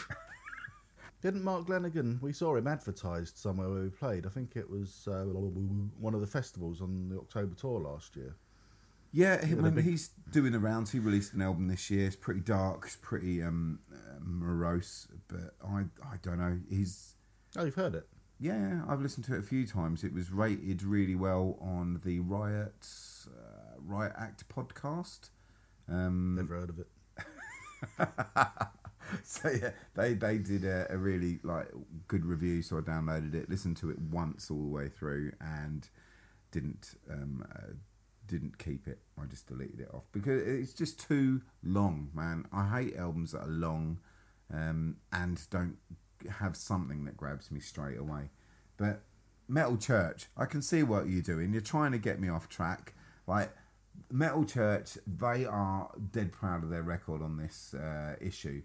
Didn't 1.22 1.44
Mark 1.44 1.66
Lanegan? 1.68 2.20
We 2.20 2.32
saw 2.32 2.56
him 2.56 2.66
advertised 2.66 3.38
somewhere 3.38 3.68
where 3.68 3.82
we 3.82 3.90
played. 3.90 4.26
I 4.26 4.28
think 4.28 4.56
it 4.56 4.68
was 4.68 5.06
uh, 5.06 5.22
one 5.22 6.14
of 6.14 6.20
the 6.20 6.26
festivals 6.26 6.80
on 6.80 7.08
the 7.08 7.16
October 7.16 7.54
tour 7.54 7.78
last 7.80 8.16
year. 8.16 8.34
Yeah, 9.12 9.44
he, 9.44 9.54
when 9.54 9.74
big- 9.74 9.84
he's 9.84 10.08
doing 10.30 10.52
the 10.52 10.58
rounds. 10.58 10.90
He 10.92 10.98
released 10.98 11.34
an 11.34 11.42
album 11.42 11.68
this 11.68 11.90
year. 11.90 12.06
It's 12.06 12.16
pretty 12.16 12.40
dark. 12.40 12.84
It's 12.86 12.96
pretty 12.96 13.42
um, 13.42 13.80
uh, 13.92 14.18
morose. 14.20 15.06
But 15.28 15.54
I, 15.66 15.84
I 16.02 16.16
don't 16.22 16.38
know. 16.38 16.58
He's 16.70 17.14
Oh, 17.56 17.64
you've 17.64 17.74
heard 17.74 17.94
it. 17.94 18.06
yeah. 18.40 18.80
I've 18.88 19.02
listened 19.02 19.26
to 19.26 19.34
it 19.34 19.40
a 19.40 19.42
few 19.42 19.66
times. 19.66 20.02
It 20.02 20.14
was 20.14 20.30
rated 20.32 20.82
really 20.82 21.14
well 21.14 21.58
on 21.60 22.00
the 22.04 22.20
Riot 22.20 22.86
uh, 23.28 23.74
Riot 23.78 24.14
Act 24.18 24.48
podcast. 24.48 25.28
Um, 25.88 26.36
Never 26.36 26.54
heard 26.58 26.70
of 26.70 26.78
it. 26.78 26.88
so 29.24 29.50
yeah, 29.50 29.70
they 29.94 30.14
they 30.14 30.38
did 30.38 30.64
a, 30.64 30.86
a 30.90 30.96
really 30.96 31.40
like 31.42 31.68
good 32.08 32.24
review. 32.24 32.62
So 32.62 32.78
I 32.78 32.80
downloaded 32.80 33.34
it, 33.34 33.50
listened 33.50 33.76
to 33.78 33.90
it 33.90 33.98
once 33.98 34.50
all 34.50 34.62
the 34.62 34.68
way 34.68 34.88
through, 34.88 35.32
and 35.40 35.88
didn't 36.50 36.94
um, 37.10 37.44
uh, 37.54 37.72
didn't 38.26 38.58
keep 38.58 38.86
it. 38.86 39.00
I 39.20 39.26
just 39.26 39.46
deleted 39.46 39.80
it 39.80 39.90
off 39.92 40.04
because 40.12 40.42
it's 40.42 40.72
just 40.72 41.00
too 41.00 41.42
long, 41.62 42.10
man. 42.14 42.46
I 42.52 42.68
hate 42.68 42.96
albums 42.96 43.32
that 43.32 43.42
are 43.42 43.50
long 43.50 43.98
um, 44.52 44.96
and 45.12 45.40
don't 45.50 45.76
have 46.38 46.56
something 46.56 47.04
that 47.04 47.16
grabs 47.16 47.50
me 47.50 47.60
straight 47.60 47.98
away. 47.98 48.30
But 48.76 49.02
Metal 49.48 49.76
Church, 49.76 50.26
I 50.36 50.46
can 50.46 50.62
see 50.62 50.82
what 50.82 51.08
you're 51.08 51.22
doing. 51.22 51.52
You're 51.52 51.60
trying 51.60 51.92
to 51.92 51.98
get 51.98 52.20
me 52.20 52.28
off 52.28 52.48
track. 52.48 52.94
Like 53.26 53.50
Metal 54.10 54.44
Church, 54.44 54.98
they 55.06 55.44
are 55.44 55.90
dead 56.10 56.32
proud 56.32 56.62
of 56.62 56.70
their 56.70 56.82
record 56.82 57.22
on 57.22 57.36
this 57.36 57.74
uh, 57.74 58.16
issue. 58.20 58.62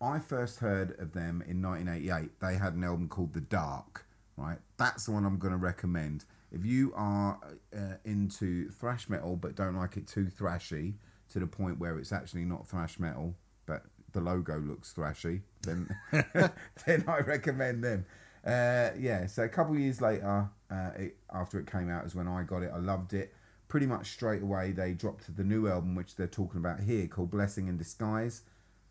I 0.00 0.18
first 0.18 0.58
heard 0.58 0.98
of 0.98 1.12
them 1.12 1.42
in 1.46 1.62
1988. 1.62 2.40
They 2.40 2.56
had 2.56 2.74
an 2.74 2.84
album 2.84 3.08
called 3.08 3.32
The 3.32 3.40
Dark, 3.40 4.06
right? 4.36 4.58
That's 4.76 5.06
the 5.06 5.12
one 5.12 5.24
I'm 5.24 5.38
going 5.38 5.52
to 5.52 5.58
recommend. 5.58 6.24
If 6.50 6.64
you 6.64 6.92
are 6.94 7.38
uh, 7.76 7.96
into 8.04 8.70
thrash 8.70 9.08
metal 9.08 9.36
but 9.36 9.54
don't 9.54 9.76
like 9.76 9.96
it 9.96 10.06
too 10.06 10.26
thrashy 10.26 10.94
to 11.32 11.38
the 11.38 11.46
point 11.46 11.78
where 11.78 11.98
it's 11.98 12.12
actually 12.12 12.44
not 12.44 12.66
thrash 12.66 12.98
metal, 12.98 13.34
but 13.66 13.82
the 14.12 14.20
logo 14.20 14.58
looks 14.58 14.94
thrashy, 14.96 15.42
then 15.62 15.88
then 16.86 17.04
I 17.06 17.18
recommend 17.20 17.84
them. 17.84 18.06
Uh, 18.44 18.90
yeah, 18.98 19.26
so 19.26 19.42
a 19.42 19.48
couple 19.48 19.76
years 19.78 20.00
later, 20.00 20.48
uh, 20.70 20.90
it, 20.96 21.16
after 21.32 21.58
it 21.58 21.70
came 21.70 21.90
out, 21.90 22.06
is 22.06 22.14
when 22.14 22.28
I 22.28 22.42
got 22.44 22.62
it. 22.62 22.70
I 22.74 22.78
loved 22.78 23.12
it. 23.12 23.34
Pretty 23.68 23.86
much 23.86 24.10
straight 24.12 24.42
away, 24.42 24.72
they 24.72 24.92
dropped 24.92 25.36
the 25.36 25.44
new 25.44 25.68
album, 25.68 25.94
which 25.94 26.16
they're 26.16 26.26
talking 26.26 26.58
about 26.58 26.80
here, 26.80 27.06
called 27.06 27.30
Blessing 27.30 27.68
in 27.68 27.76
Disguise. 27.76 28.42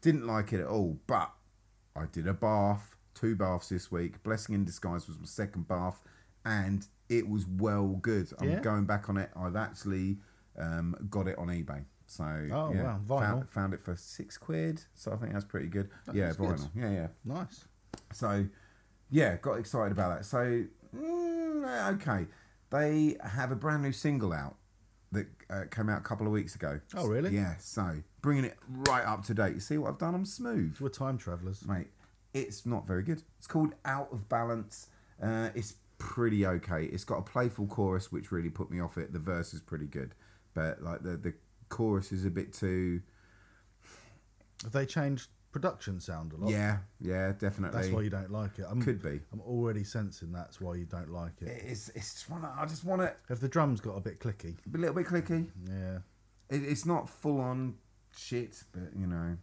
Didn't 0.01 0.27
like 0.27 0.53
it 0.53 0.59
at 0.59 0.67
all, 0.67 0.99
but 1.07 1.31
I 1.95 2.05
did 2.11 2.27
a 2.27 2.33
bath, 2.33 2.95
two 3.15 3.35
baths 3.35 3.69
this 3.69 3.91
week. 3.91 4.21
Blessing 4.21 4.53
in 4.53 4.65
Disguise 4.65 5.07
was 5.07 5.17
my 5.17 5.25
second 5.25 5.67
bath, 5.67 6.03
and 6.45 6.85
it 7.09 7.27
was 7.27 7.45
well 7.47 7.97
good. 8.01 8.27
I'm 8.39 8.49
Yeah? 8.49 8.59
going 8.59 8.85
back 8.85 9.09
on 9.09 9.17
it. 9.17 9.29
I've 9.35 9.55
actually 9.55 10.17
um, 10.57 10.95
got 11.09 11.27
it 11.27 11.37
on 11.37 11.47
eBay. 11.47 11.85
So 12.05 12.23
Oh, 12.23 12.71
yeah, 12.73 12.83
wow, 12.83 12.99
vinyl. 13.05 13.19
Found, 13.19 13.49
found 13.49 13.73
it 13.73 13.81
for 13.81 13.95
six 13.95 14.37
quid. 14.37 14.81
So 14.95 15.11
I 15.11 15.17
think 15.17 15.33
that's 15.33 15.45
pretty 15.45 15.67
good. 15.67 15.89
yeah, 16.13 16.29
is 16.29 16.37
good. 16.37 16.49
vinyl. 16.57 16.69
Yeah, 16.75 16.91
yeah. 16.91 17.07
Nice. 17.25 17.65
So, 18.13 18.45
yeah, 19.09 19.37
got 19.37 19.53
excited 19.59 19.91
about 19.91 20.17
that. 20.17 20.25
So, 20.25 20.63
mm, 20.95 21.93
okay, 22.01 22.27
they 22.69 23.17
have 23.23 23.51
a 23.51 23.55
brand 23.55 23.83
new 23.83 23.91
single 23.91 24.33
out 24.33 24.55
that 25.11 25.27
uh, 25.49 25.63
came 25.71 25.89
out 25.89 25.99
a 25.99 26.03
couple 26.03 26.25
of 26.27 26.33
weeks 26.33 26.55
ago. 26.55 26.79
Oh, 26.95 27.07
really? 27.07 27.33
Yeah. 27.33 27.55
So, 27.59 28.03
bringing 28.21 28.45
it 28.45 28.57
right 28.67 29.05
up 29.05 29.23
to 29.25 29.33
date. 29.33 29.53
You 29.53 29.59
see 29.59 29.77
what 29.77 29.89
I've 29.89 29.97
done? 29.97 30.15
I'm 30.15 30.25
smooth, 30.25 30.77
We're 30.79 30.89
time 30.89 31.17
travelers. 31.17 31.65
mate. 31.65 31.87
It's 32.33 32.65
not 32.65 32.85
very 32.85 33.03
good. 33.03 33.23
It's 33.37 33.47
called 33.47 33.73
Out 33.85 34.09
of 34.11 34.29
Balance. 34.29 34.87
Uh, 35.21 35.49
it's 35.55 35.75
pretty 35.97 36.45
okay. 36.45 36.85
It's 36.85 37.03
got 37.03 37.17
a 37.17 37.21
playful 37.23 37.67
chorus, 37.67 38.11
which 38.11 38.31
really 38.31 38.49
put 38.49 38.71
me 38.71 38.79
off 38.79 38.97
it. 38.97 39.13
The 39.13 39.19
verse 39.19 39.53
is 39.53 39.61
pretty 39.61 39.87
good, 39.87 40.15
but 40.53 40.81
like 40.81 41.03
the 41.03 41.17
the 41.17 41.33
chorus 41.69 42.11
is 42.11 42.25
a 42.25 42.29
bit 42.29 42.53
too. 42.53 43.01
Have 44.63 44.71
they 44.71 44.85
changed 44.85 45.29
production 45.51 45.99
sound 45.99 46.33
a 46.33 46.37
lot. 46.37 46.51
Yeah, 46.51 46.77
yeah, 46.99 47.31
definitely. 47.31 47.81
That's 47.81 47.91
why 47.91 48.01
you 48.01 48.09
don't 48.09 48.31
like 48.31 48.59
it. 48.59 48.65
I'm, 48.69 48.81
Could 48.81 49.01
be. 49.01 49.19
I'm 49.33 49.41
already 49.41 49.83
sensing 49.83 50.31
that's 50.31 50.61
why 50.61 50.75
you 50.75 50.85
don't 50.85 51.11
like 51.11 51.41
it. 51.41 51.47
It's 51.65 51.89
it's 51.89 52.13
just 52.13 52.31
I 52.31 52.65
just 52.65 52.83
want 52.83 53.01
it 53.01 53.17
If 53.29 53.39
the 53.39 53.47
drums 53.47 53.81
got 53.81 53.97
a 53.97 54.01
bit 54.01 54.19
clicky, 54.19 54.55
a 54.73 54.77
little 54.77 54.95
bit 54.95 55.07
clicky. 55.07 55.47
yeah. 55.67 55.99
It, 56.49 56.63
it's 56.63 56.85
not 56.85 57.09
full 57.09 57.41
on 57.41 57.75
shit, 58.15 58.63
but 58.71 58.95
you 58.95 59.07
know. 59.07 59.37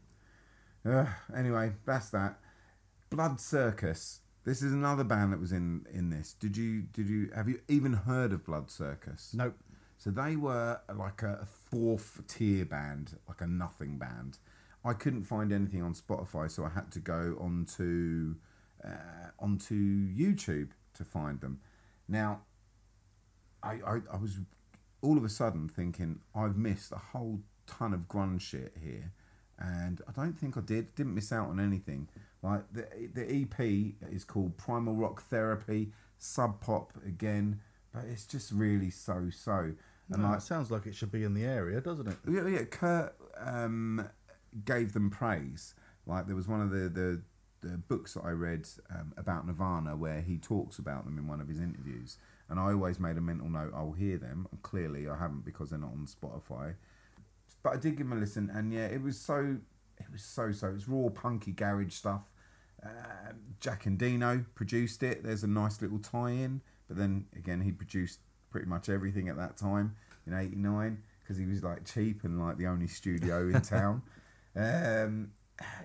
Uh, 0.87 1.07
anyway, 1.37 1.73
that's 1.85 2.11
that. 2.11 2.39
Blood 3.11 3.41
Circus. 3.41 4.21
This 4.45 4.61
is 4.61 4.75
another 4.75 5.05
band 5.05 5.33
that 5.33 5.41
was 5.41 5.53
in 5.53 5.87
in 5.93 6.11
this. 6.11 6.35
Did 6.35 6.57
you 6.57 6.83
did 6.83 7.09
you 7.09 7.31
have 7.35 7.49
you 7.49 7.61
even 7.67 7.95
heard 7.95 8.33
of 8.33 8.45
Blood 8.45 8.71
Circus? 8.71 9.33
Nope. 9.33 9.57
So 9.97 10.11
they 10.11 10.37
were 10.37 10.81
like 10.95 11.23
a 11.23 11.47
fourth 11.71 12.21
tier 12.29 12.67
band, 12.67 13.17
like 13.27 13.41
a 13.41 13.47
nothing 13.47 13.97
band. 13.97 14.39
I 14.85 14.93
couldn't 14.93 15.25
find 15.25 15.51
anything 15.51 15.83
on 15.83 15.95
Spotify, 15.95 16.51
so 16.51 16.65
I 16.65 16.69
had 16.69 16.91
to 16.93 17.01
go 17.01 17.39
onto 17.41 18.35
uh, 18.85 19.31
onto 19.39 19.75
YouTube 19.75 20.71
to 20.95 21.05
find 21.05 21.41
them. 21.41 21.61
Now, 22.07 22.43
I, 23.63 23.81
I 23.87 24.01
I 24.13 24.17
was 24.19 24.41
all 25.01 25.17
of 25.17 25.25
a 25.25 25.31
sudden 25.31 25.69
thinking 25.69 26.21
I've 26.35 26.57
missed 26.59 26.93
a 26.93 26.99
whole 26.99 27.41
ton 27.67 27.95
of 27.95 28.09
grunge 28.09 28.43
shit 28.43 28.77
here, 28.79 29.13
and 29.59 30.03
I 30.07 30.13
don't 30.13 30.39
think 30.39 30.59
I 30.59 30.61
did. 30.61 30.95
Didn't 30.95 31.15
miss 31.15 31.33
out 31.33 31.49
on 31.49 31.59
anything. 31.59 32.09
Like 32.45 32.71
the 32.73 32.87
the 33.15 33.25
EP 33.25 34.11
is 34.13 34.23
called 34.23 34.59
Primal 34.59 34.95
Rock 34.95 35.23
Therapy, 35.23 35.93
Sub 36.19 36.61
Pop 36.61 36.93
again, 37.07 37.61
but 37.93 38.05
it's 38.05 38.27
just 38.27 38.53
really 38.53 38.91
so 38.91 39.31
so. 39.31 39.73
And 40.13 40.23
No, 40.23 40.29
like 40.29 40.39
it 40.39 40.43
sounds 40.43 40.71
like 40.71 40.85
it 40.87 40.95
should 40.95 41.11
be 41.11 41.25
in 41.25 41.33
the 41.33 41.45
area, 41.45 41.81
doesn't 41.81 42.07
it? 42.07 42.19
yeah, 42.29 42.47
yeah. 42.47 42.65
Kurt 42.65 43.15
um, 43.39 44.07
gave 44.67 44.93
them 44.93 45.09
praise. 45.09 45.75
Like 46.07 46.27
there 46.27 46.37
was 46.37 46.47
one 46.47 46.61
of 46.61 46.71
the 46.71 46.91
the, 46.91 47.23
the 47.67 47.79
books 47.79 48.13
that 48.13 48.25
I 48.27 48.33
read 48.33 48.69
um, 48.91 49.15
about 49.17 49.47
Nirvana 49.47 49.97
where 49.97 50.21
he 50.21 50.37
talks 50.37 50.79
about 50.79 51.07
them 51.07 51.17
in 51.17 51.27
one 51.27 51.41
of 51.41 51.49
his 51.49 51.61
interviews, 51.61 52.19
and 52.51 52.61
I 52.61 52.73
always 52.73 53.01
made 53.01 53.17
a 53.17 53.23
mental 53.23 53.49
note. 53.49 53.73
I'll 53.75 53.93
hear 53.93 54.19
them. 54.19 54.49
And 54.53 54.61
clearly, 54.63 55.09
I 55.09 55.17
haven't 55.17 55.47
because 55.47 55.71
they're 55.71 55.79
not 55.79 55.93
on 55.93 56.07
Spotify. 56.07 56.75
But 57.63 57.73
I 57.73 57.77
did 57.79 57.97
give 57.97 58.11
them 58.11 58.19
a 58.19 58.21
listen, 58.21 58.51
and 58.53 58.71
yeah, 58.71 58.85
it 58.85 59.01
was 59.01 59.19
so 59.19 59.57
it 59.97 60.13
was 60.13 60.23
so 60.23 60.53
so. 60.53 60.69
It's 60.69 60.87
raw 60.87 61.09
punky 61.09 61.53
garage 61.53 61.95
stuff. 61.95 62.31
Uh, 62.85 63.32
Jack 63.61 63.85
Endino 63.85 64.45
produced 64.55 65.03
it. 65.03 65.22
There's 65.22 65.43
a 65.43 65.49
nice 65.49 65.80
little 65.80 65.99
tie-in, 65.99 66.61
but 66.87 66.97
then 66.97 67.26
again, 67.37 67.62
he 67.62 67.72
produced 67.72 68.20
pretty 68.51 68.66
much 68.66 68.89
everything 68.89 69.28
at 69.28 69.37
that 69.37 69.57
time 69.57 69.97
in 70.26 70.35
'89 70.35 71.03
because 71.22 71.39
he 71.39 71.47
was 71.47 71.62
like 71.62 71.87
cheap 71.87 72.24
and 72.24 72.39
like 72.39 72.59
the 72.59 72.66
only 72.66 72.87
studio 72.87 73.49
in 73.49 73.61
town. 73.62 74.03
Um, 74.55 75.32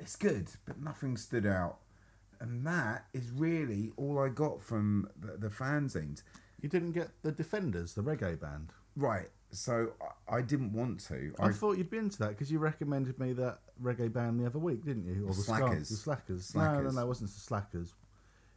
it's 0.01 0.15
good, 0.15 0.49
but 0.65 0.81
nothing 0.81 1.15
stood 1.15 1.45
out, 1.45 1.77
and 2.39 2.65
that 2.67 3.05
is 3.13 3.31
really 3.31 3.91
all 3.97 4.19
I 4.19 4.29
got 4.29 4.61
from 4.61 5.09
the, 5.19 5.37
the 5.37 5.49
fanzines. 5.49 6.23
You 6.61 6.67
didn't 6.67 6.91
get 6.91 7.09
the 7.21 7.31
Defenders, 7.31 7.93
the 7.93 8.01
reggae 8.01 8.39
band. 8.39 8.73
Right. 8.99 9.29
So 9.51 9.89
I, 10.29 10.37
I 10.37 10.41
didn't 10.41 10.73
want 10.73 10.99
to. 11.07 11.33
I, 11.39 11.49
thought 11.51 11.77
you'd 11.77 11.89
be 11.89 11.97
into 11.97 12.19
that 12.19 12.29
because 12.29 12.51
you 12.51 12.59
recommended 12.59 13.17
me 13.19 13.33
that 13.33 13.59
reggae 13.81 14.11
band 14.13 14.39
the 14.39 14.45
other 14.45 14.59
week, 14.59 14.85
didn't 14.85 15.05
you? 15.05 15.23
Or 15.25 15.33
the 15.33 15.41
Slackers. 15.41 15.89
the 15.89 15.95
Slackers. 15.95 16.53
No, 16.53 16.81
no, 16.81 16.89
no, 16.91 17.01
it 17.01 17.07
wasn't 17.07 17.31
the 17.31 17.39
Slackers. 17.39 17.93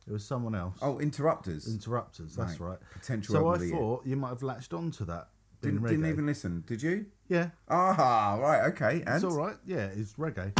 It 0.07 0.13
was 0.13 0.25
someone 0.25 0.55
else. 0.55 0.77
oh, 0.83 0.99
interrupters. 0.99 1.67
Interrupters. 1.73 2.35
That's 2.35 2.59
Right. 2.59 2.71
right. 2.71 2.79
Potential 2.93 3.35
So 3.35 3.39
I 3.39 3.41
album 3.41 3.55
of 3.55 3.61
the 3.61 3.67
year. 3.69 3.77
thought 3.77 4.07
you 4.07 4.17
might 4.17 4.29
have 4.31 4.43
latched 4.43 4.75
onto 4.75 5.05
that. 5.07 5.29
didn't, 5.63 5.83
didn't 5.87 6.07
even 6.07 6.27
listen. 6.27 6.65
Did 6.67 6.83
you? 6.83 7.07
Yeah, 7.29 7.51
Ah, 7.69 8.37
right. 8.41 8.67
Okay. 8.73 9.03
And 9.07 9.15
it's 9.15 9.25
all 9.25 9.37
right. 9.37 9.57
Yeah, 9.65 9.87
it's 9.95 10.15
reggae. 10.15 10.53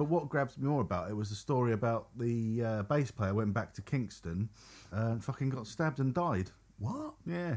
But 0.00 0.08
what 0.08 0.30
grabs 0.30 0.56
me 0.56 0.66
more 0.66 0.80
about 0.80 1.10
it 1.10 1.14
was 1.14 1.28
the 1.28 1.34
story 1.34 1.74
about 1.74 2.08
the 2.16 2.64
uh, 2.64 2.82
bass 2.84 3.10
player 3.10 3.34
went 3.34 3.52
back 3.52 3.74
to 3.74 3.82
Kingston 3.82 4.48
uh, 4.96 5.08
and 5.08 5.22
fucking 5.22 5.50
got 5.50 5.66
stabbed 5.66 6.00
and 6.00 6.14
died. 6.14 6.52
what? 6.78 7.16
Yeah, 7.26 7.56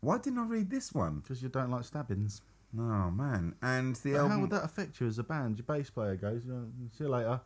Why 0.00 0.16
didn't 0.16 0.38
I 0.38 0.46
read 0.46 0.70
this 0.70 0.94
one? 0.94 1.20
because 1.20 1.42
you 1.42 1.50
don't 1.50 1.70
like 1.70 1.84
stabbings. 1.84 2.40
Oh 2.78 3.10
man! 3.10 3.56
And 3.60 3.94
the 3.96 4.12
But 4.12 4.28
how 4.28 4.40
would 4.40 4.48
that 4.50 4.64
affect 4.64 5.02
you 5.02 5.06
as 5.06 5.18
a 5.18 5.22
band? 5.22 5.58
Your 5.58 5.66
bass 5.66 5.90
player 5.90 6.16
goes, 6.16 6.44
"Uh, 6.48 6.64
see 6.96 7.04
you 7.04 7.10
later. 7.10 7.42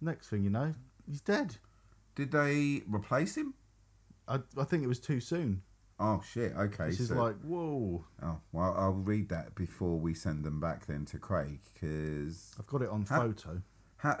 Next 0.00 0.28
thing 0.28 0.44
you 0.44 0.50
know, 0.50 0.74
he's 1.06 1.20
dead. 1.20 1.58
Did 2.14 2.30
they 2.30 2.84
replace 2.88 3.36
him? 3.36 3.52
I, 4.26 4.38
I 4.56 4.64
think 4.64 4.82
it 4.82 4.86
was 4.86 4.98
too 4.98 5.20
soon. 5.20 5.60
Oh 6.00 6.22
shit! 6.32 6.52
Okay. 6.56 6.86
This 6.90 7.00
is 7.00 7.08
so- 7.08 7.16
like, 7.16 7.36
whoa. 7.40 8.04
Oh 8.22 8.38
well, 8.52 8.74
I'll 8.76 8.92
read 8.92 9.28
that 9.30 9.54
before 9.54 9.98
we 9.98 10.14
send 10.14 10.44
them 10.44 10.60
back 10.60 10.86
then 10.86 11.04
to 11.06 11.18
Craig 11.18 11.60
because 11.74 12.54
I've 12.58 12.66
got 12.68 12.82
it 12.82 12.88
on 12.88 13.04
How- 13.06 13.20
photo. 13.20 13.62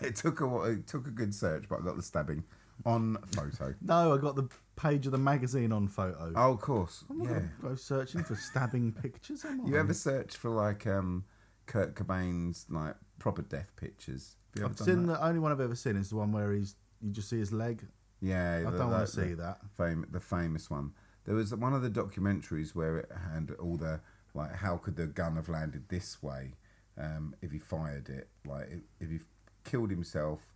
it 0.00 0.16
took 0.16 0.40
a 0.40 0.62
it 0.64 0.86
took 0.86 1.06
a 1.06 1.10
good 1.10 1.34
search, 1.34 1.64
but 1.68 1.80
I 1.80 1.84
got 1.84 1.96
the 1.96 2.02
stabbing 2.02 2.44
on 2.86 3.18
photo. 3.34 3.74
No, 3.82 4.14
I 4.14 4.18
got 4.18 4.36
the 4.36 4.48
page 4.76 5.06
of 5.06 5.12
the 5.12 5.18
magazine 5.18 5.72
on 5.72 5.88
photo. 5.88 6.32
Oh, 6.34 6.52
of 6.52 6.60
course. 6.60 7.04
I'm 7.10 7.22
Yeah. 7.22 7.40
go 7.62 7.74
searching 7.74 8.22
for 8.24 8.36
stabbing 8.36 8.92
pictures. 9.02 9.44
Am 9.44 9.62
I? 9.64 9.68
You 9.68 9.76
ever 9.78 9.94
search 9.94 10.36
for 10.36 10.50
like 10.50 10.86
um 10.86 11.24
Kurt 11.66 11.94
Cobain's 11.94 12.66
like 12.68 12.96
proper 13.18 13.42
death 13.42 13.72
pictures? 13.76 14.36
Have 14.54 14.60
you 14.60 14.64
ever 14.66 14.74
I've 14.78 14.84
seen 14.84 15.06
that? 15.06 15.14
the 15.20 15.24
only 15.26 15.40
one 15.40 15.52
I've 15.52 15.60
ever 15.60 15.74
seen 15.76 15.96
is 15.96 16.10
the 16.10 16.16
one 16.16 16.32
where 16.32 16.52
he's 16.52 16.76
you 17.02 17.10
just 17.10 17.28
see 17.30 17.38
his 17.38 17.52
leg. 17.52 17.86
Yeah, 18.20 18.64
I 18.66 18.70
the- 18.70 18.78
don't 18.78 18.90
want 18.90 19.06
to 19.06 19.12
see 19.12 19.34
that. 19.34 19.58
Fame, 19.76 20.06
the 20.10 20.20
famous 20.20 20.70
one. 20.70 20.92
There 21.24 21.34
was 21.34 21.54
one 21.54 21.74
of 21.74 21.82
the 21.82 21.90
documentaries 21.90 22.74
where 22.74 22.98
it 22.98 23.10
had 23.32 23.52
all 23.60 23.76
the 23.76 24.00
like, 24.34 24.54
how 24.56 24.76
could 24.76 24.96
the 24.96 25.06
gun 25.06 25.36
have 25.36 25.48
landed 25.48 25.88
this 25.88 26.22
way 26.22 26.52
um, 26.98 27.34
if 27.42 27.50
he 27.50 27.58
fired 27.58 28.08
it? 28.08 28.28
Like, 28.46 28.68
if, 28.70 28.80
if 29.00 29.10
he 29.10 29.18
killed 29.64 29.90
himself, 29.90 30.52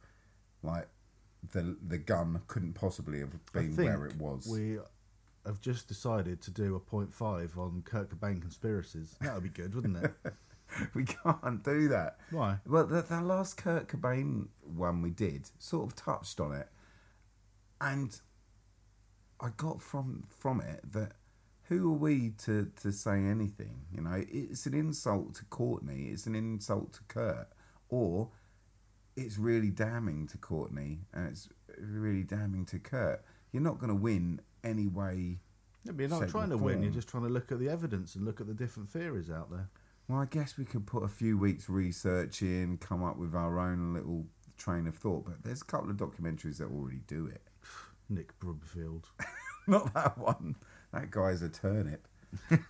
like 0.63 0.89
the 1.53 1.77
the 1.87 1.99
gun 1.99 2.41
couldn't 2.47 2.75
possibly 2.75 3.21
have 3.21 3.33
been 3.53 3.77
where 3.77 4.07
it 4.07 4.17
was. 4.17 4.47
We 4.47 4.79
have 5.45 5.61
just 5.61 5.89
decided 5.89 6.41
to 6.43 6.51
do 6.51 6.75
a 6.75 6.81
point 6.81 7.13
five 7.13 7.59
on 7.59 7.83
Kurt 7.85 8.11
Cobain 8.11 8.41
conspiracies. 8.41 9.17
That 9.21 9.35
would 9.35 9.43
be 9.43 9.49
good, 9.51 9.75
wouldn't 9.75 9.97
it? 9.97 10.13
we 10.95 11.05
can't 11.05 11.63
do 11.63 11.89
that. 11.89 12.19
Why? 12.31 12.59
Well, 12.67 12.87
the, 12.87 13.03
the 13.03 13.21
last 13.21 13.57
Kurt 13.57 13.89
Cobain 13.89 14.49
one 14.63 15.03
we 15.03 15.11
did 15.11 15.51
sort 15.59 15.87
of 15.87 15.97
touched 15.97 16.41
on 16.41 16.53
it, 16.53 16.69
and 17.81 18.21
I 19.41 19.49
got 19.57 19.83
from 19.83 20.25
from 20.29 20.61
it 20.61 20.81
that 20.93 21.13
who 21.69 21.91
are 21.93 21.97
we 21.97 22.31
to 22.45 22.71
to 22.83 22.93
say 22.93 23.25
anything? 23.25 23.87
You 23.95 24.03
know, 24.03 24.23
it's 24.29 24.67
an 24.67 24.75
insult 24.75 25.35
to 25.37 25.45
Courtney, 25.47 26.09
it's 26.13 26.27
an 26.27 26.35
insult 26.35 26.93
to 26.95 27.03
Kurt, 27.09 27.49
or 27.89 28.31
it's 29.17 29.39
really 29.39 29.71
damning 29.71 30.27
to 30.29 30.39
Courtney, 30.39 31.01
and 31.13 31.29
it's 31.29 31.49
really 31.79 32.23
damning 32.23 32.65
to 32.67 32.79
Kurt. 32.79 33.25
You're 33.53 33.63
not 33.63 33.79
going 33.79 33.91
to 33.91 33.95
win 33.95 34.41
anyway. 34.63 35.39
Yeah, 35.85 35.93
but 35.93 36.01
you're 36.01 36.21
not 36.21 36.29
trying 36.29 36.51
to 36.51 36.57
win. 36.57 36.83
You're 36.83 36.93
just 36.93 37.09
trying 37.09 37.25
to 37.25 37.29
look 37.29 37.53
at 37.53 37.61
the 37.61 37.69
evidence 37.69 38.15
and 38.15 38.25
look 38.25 38.41
at 38.41 38.47
the 38.47 38.55
different 38.55 38.89
theories 38.89 39.31
out 39.31 39.51
there. 39.51 39.69
Well, 40.09 40.21
I 40.21 40.27
guess 40.27 40.59
we 40.59 40.65
could 40.65 40.87
put 40.87 41.03
a 41.03 41.09
few 41.09 41.39
weeks 41.39 41.69
researching, 41.69 42.79
come 42.79 43.03
up 43.03 43.17
with 43.17 43.35
our 43.35 43.59
own 43.59 43.95
little 43.95 44.27
train 44.57 44.87
of 44.87 44.97
thought. 44.97 45.25
But 45.25 45.43
there's 45.43 45.63
a 45.63 45.67
couple 45.67 45.91
of 45.91 45.97
documentaries 45.97 46.59
that 46.59 46.69
already 46.69 47.01
do 47.07 47.27
it. 47.27 47.43
Nick 48.09 48.39
Broomfield. 48.39 49.09
Not 49.67 49.95
that 49.95 50.19
one. 50.19 50.57
That 50.93 51.11
guy's 51.11 51.43
a 51.43 51.49
turnip. 51.49 52.07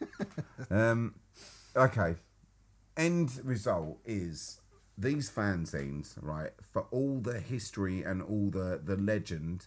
um, 0.70 1.14
okay. 1.76 2.16
End 2.96 3.40
result 3.42 3.98
is 4.04 4.60
these 4.96 5.30
fanzines, 5.30 6.16
right? 6.20 6.52
For 6.62 6.86
all 6.90 7.18
the 7.20 7.40
history 7.40 8.02
and 8.02 8.22
all 8.22 8.50
the 8.50 8.80
the 8.82 8.96
legend, 8.96 9.66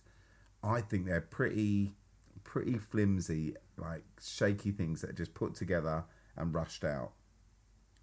I 0.63 0.81
think 0.81 1.05
they're 1.05 1.21
pretty 1.21 1.95
pretty 2.43 2.77
flimsy, 2.77 3.55
like 3.77 4.03
shaky 4.21 4.71
things 4.71 5.01
that 5.01 5.09
are 5.09 5.13
just 5.13 5.33
put 5.33 5.53
together 5.53 6.05
and 6.37 6.53
rushed 6.53 6.85
out. 6.85 7.11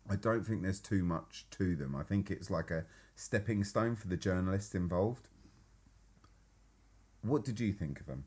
I 0.08 0.16
don't 0.16 0.44
think 0.44 0.62
there's 0.62 0.80
too 0.80 1.02
much 1.02 1.46
to 1.52 1.74
them. 1.74 1.96
I 1.96 2.02
think 2.02 2.30
it's 2.30 2.50
like 2.50 2.70
a 2.70 2.84
stepping 3.14 3.64
stone 3.64 3.96
for 3.96 4.08
the 4.08 4.16
journalists 4.16 4.74
involved. 4.74 5.28
What 7.22 7.44
did 7.44 7.60
you 7.60 7.72
think 7.72 8.00
of 8.00 8.06
them? 8.06 8.24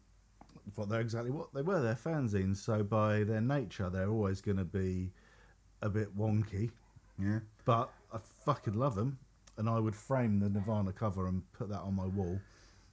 What 0.76 0.90
they're 0.90 1.02
exactly 1.02 1.32
what 1.32 1.54
they 1.54 1.62
were. 1.62 1.82
They're 1.82 1.96
fanzines, 1.96 2.58
so 2.58 2.84
by 2.84 3.24
their 3.24 3.42
nature, 3.42 3.90
they're 3.90 4.10
always 4.10 4.42
going 4.42 4.58
to 4.58 4.66
be 4.66 5.12
a 5.82 5.90
bit 5.90 6.18
wonky. 6.18 6.72
Yeah. 7.22 7.40
But 7.66 7.92
I 8.14 8.18
fucking 8.46 8.74
love 8.74 8.96
them, 8.96 9.20
and 9.58 9.70
I 9.70 9.80
would 9.80 9.96
frame 9.96 10.40
the 10.40 10.50
Nirvana 10.50 10.92
cover 10.92 11.28
and 11.28 11.44
put 11.54 11.70
that 11.70 11.82
on 11.82 11.96
my 11.96 12.06
wall. 12.06 12.40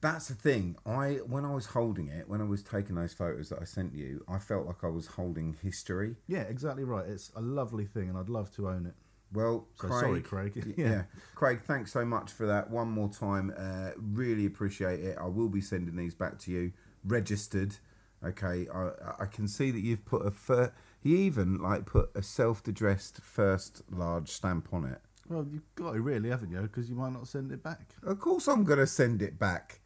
That's 0.00 0.28
the 0.28 0.34
thing. 0.34 0.76
I 0.84 1.20
when 1.26 1.44
I 1.44 1.54
was 1.54 1.66
holding 1.66 2.08
it, 2.08 2.28
when 2.28 2.40
I 2.40 2.44
was 2.44 2.62
taking 2.62 2.96
those 2.96 3.14
photos 3.14 3.48
that 3.48 3.60
I 3.60 3.64
sent 3.64 3.94
you, 3.94 4.22
I 4.28 4.38
felt 4.38 4.66
like 4.66 4.84
I 4.84 4.88
was 4.88 5.06
holding 5.06 5.56
history. 5.62 6.16
Yeah, 6.26 6.42
exactly 6.42 6.84
right. 6.84 7.06
It's 7.06 7.32
a 7.34 7.40
lovely 7.40 7.86
thing, 7.86 8.10
and 8.10 8.18
I'd 8.18 8.28
love 8.28 8.54
to 8.56 8.68
own 8.68 8.86
it. 8.86 8.94
Well, 9.34 9.66
So 9.80 9.88
Craig, 9.88 10.00
sorry, 10.00 10.22
Craig. 10.22 10.74
Yeah. 10.78 10.88
yeah. 10.88 11.02
Craig, 11.34 11.60
thanks 11.66 11.92
so 11.92 12.04
much 12.04 12.30
for 12.30 12.46
that. 12.46 12.70
One 12.70 12.88
more 12.88 13.08
time, 13.10 13.52
uh, 13.58 13.90
really 14.00 14.46
appreciate 14.46 15.00
it. 15.00 15.18
I 15.20 15.26
will 15.26 15.48
be 15.48 15.60
sending 15.60 15.96
these 15.96 16.14
back 16.14 16.38
to 16.40 16.50
you, 16.52 16.72
registered. 17.04 17.76
Okay, 18.24 18.66
I 18.72 18.90
I 19.18 19.26
can 19.26 19.48
see 19.48 19.70
that 19.70 19.80
you've 19.80 20.04
put 20.06 20.24
a 20.24 20.30
fir- 20.30 20.72
he 21.00 21.16
even 21.16 21.58
like 21.58 21.84
put 21.84 22.10
a 22.14 22.22
self-addressed 22.22 23.20
first 23.20 23.82
large 23.90 24.30
stamp 24.30 24.68
on 24.72 24.86
it. 24.86 25.00
Well, 25.28 25.46
you've 25.50 25.74
got 25.74 25.92
to 25.92 26.00
really, 26.00 26.30
haven't 26.30 26.50
you? 26.50 26.60
Because 26.62 26.88
you 26.88 26.94
might 26.96 27.12
not 27.12 27.28
send 27.28 27.52
it 27.52 27.62
back. 27.62 27.96
Of 28.02 28.18
course, 28.20 28.46
I'm 28.48 28.64
gonna 28.64 28.86
send 28.86 29.20
it 29.20 29.38
back. 29.38 29.80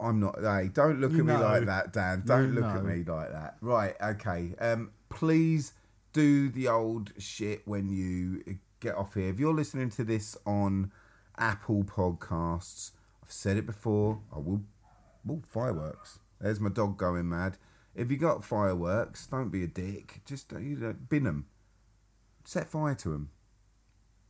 I'm 0.00 0.20
not. 0.20 0.36
Hey, 0.40 0.68
don't 0.72 1.00
look 1.00 1.12
You 1.12 1.20
at 1.20 1.26
me 1.26 1.36
like 1.36 1.66
that, 1.66 1.92
Dan. 1.92 2.22
Don't 2.24 2.54
You 2.54 2.60
look 2.60 2.70
at 2.70 2.84
me 2.84 3.04
like 3.04 3.30
that. 3.32 3.56
Right. 3.60 3.94
Okay. 4.02 4.54
Um. 4.60 4.92
Please 5.10 5.72
do 6.12 6.48
the 6.48 6.68
old 6.68 7.12
shit 7.18 7.62
when 7.66 7.88
you 7.88 8.58
get 8.80 8.94
off 8.94 9.14
here. 9.14 9.28
If 9.28 9.38
you're 9.38 9.54
listening 9.54 9.90
to 9.90 10.04
this 10.04 10.36
on 10.46 10.92
Apple 11.36 11.84
Podcasts, 11.84 12.92
I've 13.22 13.32
said 13.32 13.56
it 13.56 13.66
before. 13.66 14.20
I 14.34 14.38
will. 14.38 14.62
Well, 15.24 15.42
fireworks. 15.48 16.18
There's 16.40 16.60
my 16.60 16.70
dog 16.70 16.96
going 16.96 17.28
mad. 17.28 17.58
If 17.94 18.10
you 18.10 18.16
got 18.16 18.44
fireworks, 18.44 19.26
don't 19.26 19.50
be 19.50 19.64
a 19.64 19.66
dick. 19.66 20.20
Just 20.24 20.52
uh, 20.52 20.58
you 20.58 20.76
know, 20.76 20.92
bin 20.92 21.24
them. 21.24 21.46
Set 22.44 22.68
fire 22.68 22.94
to 22.94 23.10
them. 23.10 23.30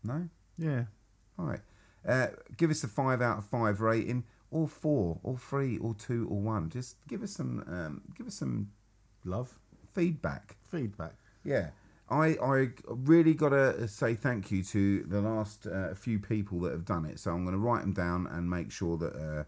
No. 0.02 0.28
Yeah. 0.56 0.84
All 1.38 1.44
right. 1.44 1.60
Uh, 2.06 2.28
give 2.56 2.70
us 2.70 2.82
a 2.82 2.88
five 2.88 3.20
out 3.20 3.38
of 3.38 3.44
five 3.44 3.80
rating, 3.80 4.24
or 4.50 4.66
four, 4.66 5.20
or 5.22 5.36
three, 5.36 5.76
or 5.78 5.94
two, 5.94 6.26
or 6.30 6.40
one. 6.40 6.70
Just 6.70 6.96
give 7.06 7.22
us 7.22 7.32
some, 7.32 7.64
um, 7.68 8.02
give 8.16 8.26
us 8.26 8.34
some 8.34 8.70
Love. 9.24 9.54
feedback. 9.94 10.56
Feedback. 10.64 11.14
Yeah, 11.49 11.70
I 12.11 12.36
I 12.42 12.68
really 12.86 13.32
gotta 13.32 13.88
say 13.88 14.14
thank 14.14 14.51
you 14.51 14.62
to 14.64 15.03
the 15.05 15.22
last 15.22 15.66
uh, 15.66 15.94
few 15.94 16.18
people 16.18 16.61
that 16.61 16.72
have 16.72 16.84
done 16.84 17.07
it. 17.07 17.18
So 17.18 17.32
I'm 17.32 17.44
gonna 17.46 17.57
write 17.57 17.80
them 17.80 17.94
down 17.94 18.26
and 18.26 18.49
make 18.49 18.70
sure 18.70 18.96
that. 18.99 19.14
Uh, 19.16 19.44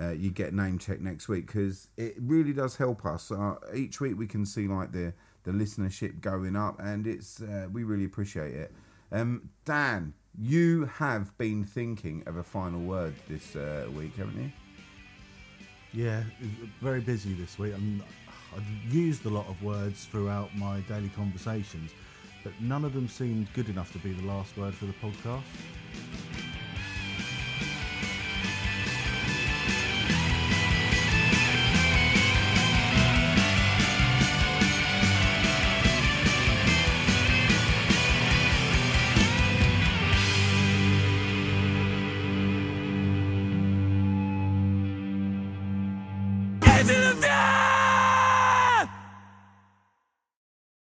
uh, 0.00 0.12
you 0.12 0.30
get 0.30 0.54
name 0.54 0.78
check 0.78 1.00
next 1.00 1.28
week 1.28 1.48
because 1.48 1.88
it 1.96 2.14
really 2.20 2.52
does 2.52 2.76
help 2.76 3.04
us. 3.04 3.32
Uh, 3.32 3.56
each 3.74 4.00
week 4.00 4.16
we 4.16 4.28
can 4.28 4.46
see 4.46 4.68
like 4.68 4.92
the 4.92 5.12
the 5.42 5.50
listenership 5.50 6.20
going 6.20 6.54
up, 6.54 6.78
and 6.78 7.04
it's 7.04 7.42
uh, 7.42 7.66
we 7.72 7.82
really 7.82 8.04
appreciate 8.04 8.54
it. 8.54 8.72
Um, 9.10 9.50
Dan, 9.64 10.14
you 10.38 10.84
have 10.84 11.36
been 11.36 11.64
thinking 11.64 12.22
of 12.26 12.36
a 12.36 12.44
final 12.44 12.80
word 12.80 13.14
this 13.28 13.56
uh, 13.56 13.88
week, 13.92 14.14
haven't 14.16 14.40
you? 14.40 14.52
Yeah, 15.92 16.22
very 16.80 17.00
busy 17.00 17.32
this 17.32 17.58
week. 17.58 17.74
I 17.74 17.78
I've 18.56 18.94
used 18.94 19.26
a 19.26 19.28
lot 19.28 19.46
of 19.48 19.62
words 19.62 20.04
throughout 20.06 20.54
my 20.56 20.80
daily 20.80 21.10
conversations, 21.10 21.92
but 22.44 22.52
none 22.60 22.84
of 22.84 22.94
them 22.94 23.08
seemed 23.08 23.52
good 23.54 23.68
enough 23.68 23.92
to 23.92 23.98
be 23.98 24.12
the 24.12 24.26
last 24.26 24.56
word 24.56 24.74
for 24.74 24.86
the 24.86 24.94
podcast. 24.94 26.47